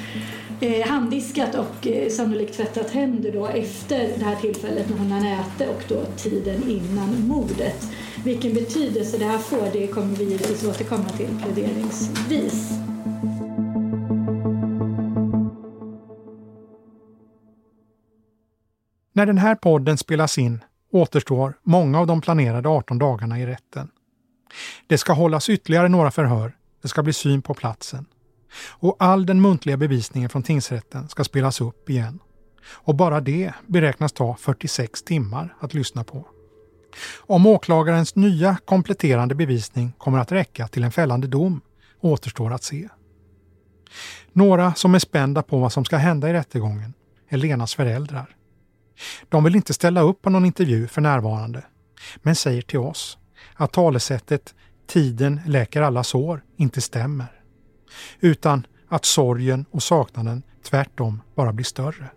eh, 0.60 0.88
handdiskat 0.88 1.54
och 1.54 1.86
eh, 1.86 2.10
sannolikt 2.10 2.56
tvättat 2.56 2.90
händer 2.90 3.32
då 3.32 3.46
efter 3.46 3.98
det 4.18 4.24
här 4.24 4.36
tillfället 4.36 4.88
när 4.90 4.98
hon 4.98 5.12
har 5.12 5.40
ätit 5.40 5.68
och 5.68 5.82
då 5.88 6.04
tiden 6.16 6.70
innan 6.70 7.28
mordet. 7.28 7.88
Vilken 8.24 8.54
betydelse 8.54 9.18
det 9.18 9.24
här 9.24 9.38
får 9.38 9.68
det 9.72 9.86
kommer 9.86 10.16
vi 10.16 10.24
givetvis 10.24 10.64
återkomma 10.64 11.08
till 11.08 11.28
pläderingsvis. 11.42 12.70
När 19.16 19.26
den 19.26 19.38
här 19.38 19.54
podden 19.54 19.98
spelas 19.98 20.38
in 20.38 20.64
återstår 20.92 21.54
många 21.62 22.00
av 22.00 22.06
de 22.06 22.20
planerade 22.20 22.68
18 22.68 22.98
dagarna 22.98 23.40
i 23.40 23.46
rätten. 23.46 23.88
Det 24.86 24.98
ska 24.98 25.12
hållas 25.12 25.50
ytterligare 25.50 25.88
några 25.88 26.10
förhör, 26.10 26.56
det 26.82 26.88
ska 26.88 27.02
bli 27.02 27.12
syn 27.12 27.42
på 27.42 27.54
platsen. 27.54 28.06
Och 28.68 28.96
all 28.98 29.26
den 29.26 29.40
muntliga 29.40 29.76
bevisningen 29.76 30.30
från 30.30 30.42
tingsrätten 30.42 31.08
ska 31.08 31.24
spelas 31.24 31.60
upp 31.60 31.90
igen. 31.90 32.18
Och 32.66 32.94
bara 32.94 33.20
det 33.20 33.52
beräknas 33.66 34.12
ta 34.12 34.36
46 34.40 35.02
timmar 35.02 35.56
att 35.60 35.74
lyssna 35.74 36.04
på. 36.04 36.26
Om 37.18 37.46
åklagarens 37.46 38.16
nya 38.16 38.56
kompletterande 38.64 39.34
bevisning 39.34 39.92
kommer 39.98 40.18
att 40.18 40.32
räcka 40.32 40.68
till 40.68 40.84
en 40.84 40.92
fällande 40.92 41.26
dom 41.26 41.60
återstår 42.00 42.52
att 42.52 42.62
se. 42.62 42.88
Några 44.32 44.74
som 44.74 44.94
är 44.94 44.98
spända 44.98 45.42
på 45.42 45.58
vad 45.58 45.72
som 45.72 45.84
ska 45.84 45.96
hända 45.96 46.30
i 46.30 46.32
rättegången 46.32 46.94
är 47.28 47.36
Lenas 47.36 47.74
föräldrar. 47.74 48.36
De 49.28 49.44
vill 49.44 49.56
inte 49.56 49.74
ställa 49.74 50.00
upp 50.00 50.22
på 50.22 50.30
någon 50.30 50.44
intervju 50.44 50.86
för 50.86 51.00
närvarande, 51.00 51.64
men 52.22 52.36
säger 52.36 52.62
till 52.62 52.78
oss 52.78 53.18
att 53.54 53.72
talesättet 53.72 54.54
“tiden 54.86 55.40
läker 55.46 55.82
alla 55.82 56.04
sår” 56.04 56.44
inte 56.56 56.80
stämmer 56.80 57.36
utan 58.20 58.66
att 58.88 59.04
sorgen 59.04 59.64
och 59.70 59.82
saknaden 59.82 60.42
tvärtom 60.62 61.22
bara 61.34 61.52
blir 61.52 61.64
större. 61.64 62.10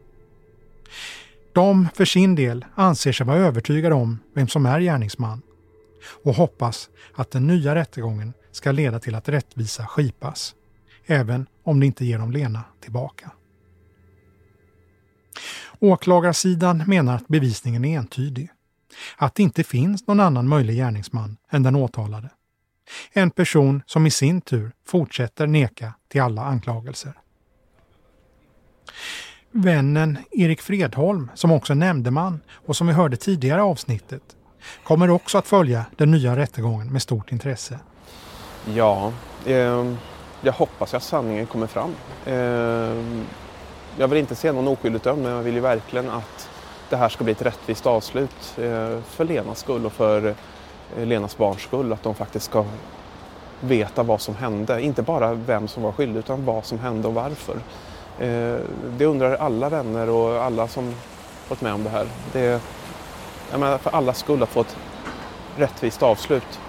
De 1.54 1.88
för 1.96 2.06
sin 2.06 2.36
del 2.36 2.66
anser 2.76 3.12
sig 3.12 3.26
vara 3.26 3.38
övertygade 3.38 3.96
om 3.96 4.20
vem 4.34 4.48
som 4.48 4.66
är 4.66 4.80
gärningsman 4.80 5.42
och 6.24 6.34
hoppas 6.34 6.90
att 7.16 7.32
den 7.32 7.48
nya 7.48 7.76
rättegången 7.76 8.34
ska 8.52 8.72
leda 8.72 9.00
till 9.00 9.16
att 9.16 9.30
rättvisa 9.30 9.88
skipas, 9.88 10.56
även 11.06 11.48
om 11.64 11.80
det 11.80 11.86
inte 11.86 12.06
ger 12.06 12.20
dem 12.20 12.32
Lena 12.32 12.64
tillbaka. 12.82 13.32
Åklagarsidan 15.80 16.84
menar 16.88 17.16
att 17.16 17.28
bevisningen 17.28 17.86
är 17.86 17.98
entydig. 17.98 18.50
Att 19.18 19.36
det 19.36 19.44
inte 19.44 19.64
finns 19.64 20.08
någon 20.08 20.20
annan 20.20 20.48
möjlig 20.48 20.76
gärningsman 20.76 21.38
än 21.50 21.64
den 21.64 21.76
åtalade. 21.76 22.30
En 23.12 23.32
person 23.32 23.82
som 23.86 24.06
i 24.06 24.12
sin 24.12 24.42
tur 24.42 24.72
fortsätter 24.86 25.48
neka 25.48 25.94
till 26.08 26.22
alla 26.22 26.42
anklagelser. 26.42 27.14
Vännen 29.52 30.18
Erik 30.32 30.62
Fredholm, 30.62 31.32
som 31.34 31.52
också 31.52 31.74
är 31.74 31.78
nämndeman 31.78 32.40
och 32.52 32.76
som 32.76 32.88
vi 32.88 32.94
hörde 32.94 33.18
tidigare 33.18 33.62
avsnittet, 33.62 34.24
kommer 34.84 35.10
också 35.10 35.38
att 35.38 35.48
följa 35.48 35.86
den 35.96 36.12
nya 36.12 36.36
rättegången 36.36 36.94
med 36.94 37.02
stort 37.02 37.32
intresse. 37.32 37.80
Ja, 38.76 39.14
eh, 39.46 39.94
jag 40.42 40.54
hoppas 40.54 40.94
att 40.94 41.04
sanningen 41.04 41.46
kommer 41.46 41.68
fram. 41.68 41.96
Eh, 42.26 43.24
jag 44.00 44.08
vill 44.08 44.20
inte 44.20 44.36
se 44.36 44.52
någon 44.52 44.68
oskyldigt 44.68 45.04
dömd 45.04 45.24
men 45.24 45.32
jag 45.32 45.42
vill 45.42 45.54
ju 45.54 45.60
verkligen 45.60 46.10
att 46.10 46.50
det 46.90 46.96
här 46.96 47.10
ska 47.10 47.24
bli 47.24 47.32
ett 47.32 47.42
rättvist 47.42 47.86
avslut 47.86 48.58
eh, 48.58 49.00
för 49.06 49.24
Lenas 49.26 49.60
skull 49.60 49.86
och 49.86 49.94
för 49.94 50.36
eh, 50.98 51.06
Lenas 51.06 51.38
barns 51.38 51.62
skull, 51.62 51.94
att 51.94 52.04
de 52.04 52.16
faktiskt 52.16 52.46
ska 52.46 52.66
veta 53.60 54.04
vad 54.04 54.22
som 54.22 54.36
hände. 54.36 54.82
Inte 54.82 55.02
bara 55.02 55.34
vem 55.34 55.68
som 55.68 55.84
var 55.84 55.92
skyldig 55.92 56.20
utan 56.20 56.46
vad 56.46 56.66
som 56.66 56.80
hände 56.80 57.08
och 57.08 57.14
varför. 57.14 57.56
Eh, 58.20 58.60
det 58.98 59.06
undrar 59.06 59.36
alla 59.36 59.70
vänner 59.70 60.10
och 60.10 60.44
alla 60.44 60.68
som 60.68 60.96
varit 61.50 61.62
med 61.62 61.74
om 61.74 61.84
det 61.84 61.90
här. 61.90 62.08
Det 62.34 62.40
är 62.40 62.60
jag 63.52 63.60
menar, 63.60 63.78
för 63.78 63.92
allas 63.92 64.18
skull 64.18 64.44
att 64.44 64.50
få 64.50 64.62
ett 64.62 64.78
rättvist 65.58 66.04
avslut. 66.04 66.60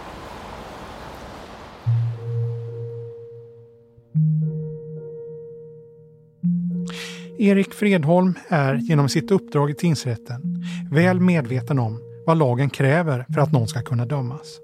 Erik 7.43 7.74
Fredholm 7.74 8.34
är 8.49 8.74
genom 8.74 9.09
sitt 9.09 9.30
uppdrag 9.30 9.70
i 9.70 9.74
tingsrätten 9.74 10.64
väl 10.91 11.20
medveten 11.20 11.78
om 11.78 12.01
vad 12.26 12.38
lagen 12.38 12.70
kräver 12.70 13.26
för 13.34 13.41
att 13.41 13.53
någon 13.53 13.68
ska 13.68 13.82
kunna 13.82 14.07
dömas. 14.07 14.59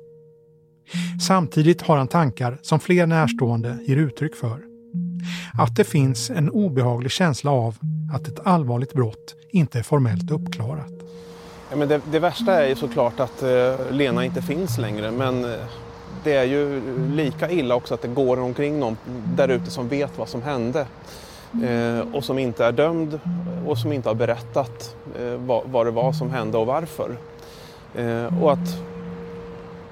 Samtidigt 1.26 1.82
har 1.82 1.96
han 1.96 2.08
tankar 2.08 2.58
som 2.62 2.80
fler 2.80 3.06
närstående 3.06 3.78
ger 3.86 3.96
uttryck 3.96 4.36
för. 4.36 4.60
Att 5.58 5.76
det 5.76 5.84
finns 5.84 6.30
en 6.30 6.50
obehaglig 6.50 7.10
känsla 7.10 7.50
av 7.50 7.76
att 8.14 8.28
ett 8.28 8.46
allvarligt 8.46 8.92
brott 8.92 9.34
inte 9.50 9.78
är 9.78 9.82
formellt 9.82 10.30
uppklarat. 10.30 10.92
Ja, 11.70 11.76
men 11.76 11.88
det, 11.88 12.00
det 12.10 12.18
värsta 12.18 12.64
är 12.64 12.68
ju 12.68 12.74
såklart 12.74 13.20
att 13.20 13.42
eh, 13.42 13.90
Lena 13.90 14.24
inte 14.24 14.42
finns 14.42 14.78
längre 14.78 15.10
men 15.10 15.44
eh, 15.44 15.60
det 16.24 16.32
är 16.32 16.44
ju 16.44 16.82
lika 17.14 17.50
illa 17.50 17.74
också 17.74 17.94
att 17.94 18.02
det 18.02 18.08
går 18.08 18.40
omkring 18.40 18.80
någon 18.80 18.96
där 19.36 19.48
ute 19.48 19.70
som 19.70 19.88
vet 19.88 20.18
vad 20.18 20.28
som 20.28 20.42
hände 20.42 20.86
och 22.12 22.24
som 22.24 22.38
inte 22.38 22.64
är 22.64 22.72
dömd 22.72 23.20
och 23.66 23.78
som 23.78 23.92
inte 23.92 24.08
har 24.08 24.14
berättat 24.14 24.96
eh, 25.18 25.60
vad, 25.64 25.86
det 25.86 25.90
var 25.90 26.12
som 26.12 26.30
hände 26.30 26.58
och 26.58 26.66
varför. 26.66 27.16
Eh, 27.94 28.42
och 28.42 28.52
att 28.52 28.78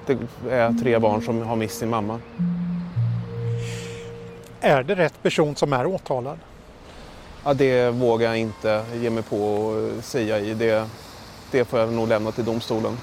det 0.05 0.17
är 0.49 0.73
tre 0.83 0.99
barn 0.99 1.21
som 1.21 1.41
har 1.41 1.55
mist 1.55 1.77
sin 1.77 1.89
mamma. 1.89 2.19
Är 4.61 4.83
det 4.83 4.95
rätt 4.95 5.23
person 5.23 5.55
som 5.55 5.73
är 5.73 5.85
åtalad? 5.85 6.37
Ja, 7.43 7.53
det 7.53 7.89
vågar 7.89 8.27
jag 8.27 8.37
inte 8.37 8.85
ge 8.95 9.09
mig 9.09 9.23
på 9.23 9.37
och 9.37 10.03
säga 10.03 10.39
i. 10.39 10.53
Det, 10.53 10.89
det 11.51 11.65
får 11.65 11.79
jag 11.79 11.93
nog 11.93 12.07
lämna 12.07 12.31
till 12.31 12.45
domstolen. 12.45 12.97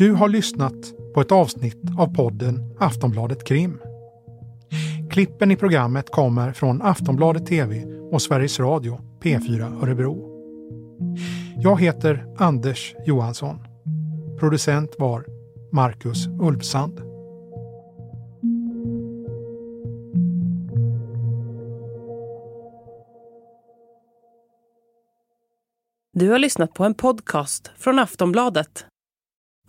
Du 0.00 0.12
har 0.12 0.28
lyssnat 0.28 0.92
på 1.14 1.20
ett 1.20 1.32
avsnitt 1.32 1.80
av 1.98 2.14
podden 2.14 2.76
Aftonbladet 2.78 3.44
Krim. 3.44 3.78
Klippen 5.10 5.50
i 5.50 5.56
programmet 5.56 6.10
kommer 6.10 6.52
från 6.52 6.82
Aftonbladet 6.82 7.46
TV 7.46 7.84
och 7.84 8.22
Sveriges 8.22 8.60
Radio 8.60 9.00
P4 9.22 9.82
Örebro. 9.82 10.30
Jag 11.58 11.80
heter 11.80 12.26
Anders 12.38 12.94
Johansson. 13.06 13.58
Producent 14.38 14.90
var 14.98 15.26
Marcus 15.72 16.26
Ulfsand. 16.26 17.00
Du 26.12 26.30
har 26.30 26.38
lyssnat 26.38 26.74
på 26.74 26.84
en 26.84 26.94
podcast 26.94 27.70
från 27.78 27.98
Aftonbladet. 27.98 28.89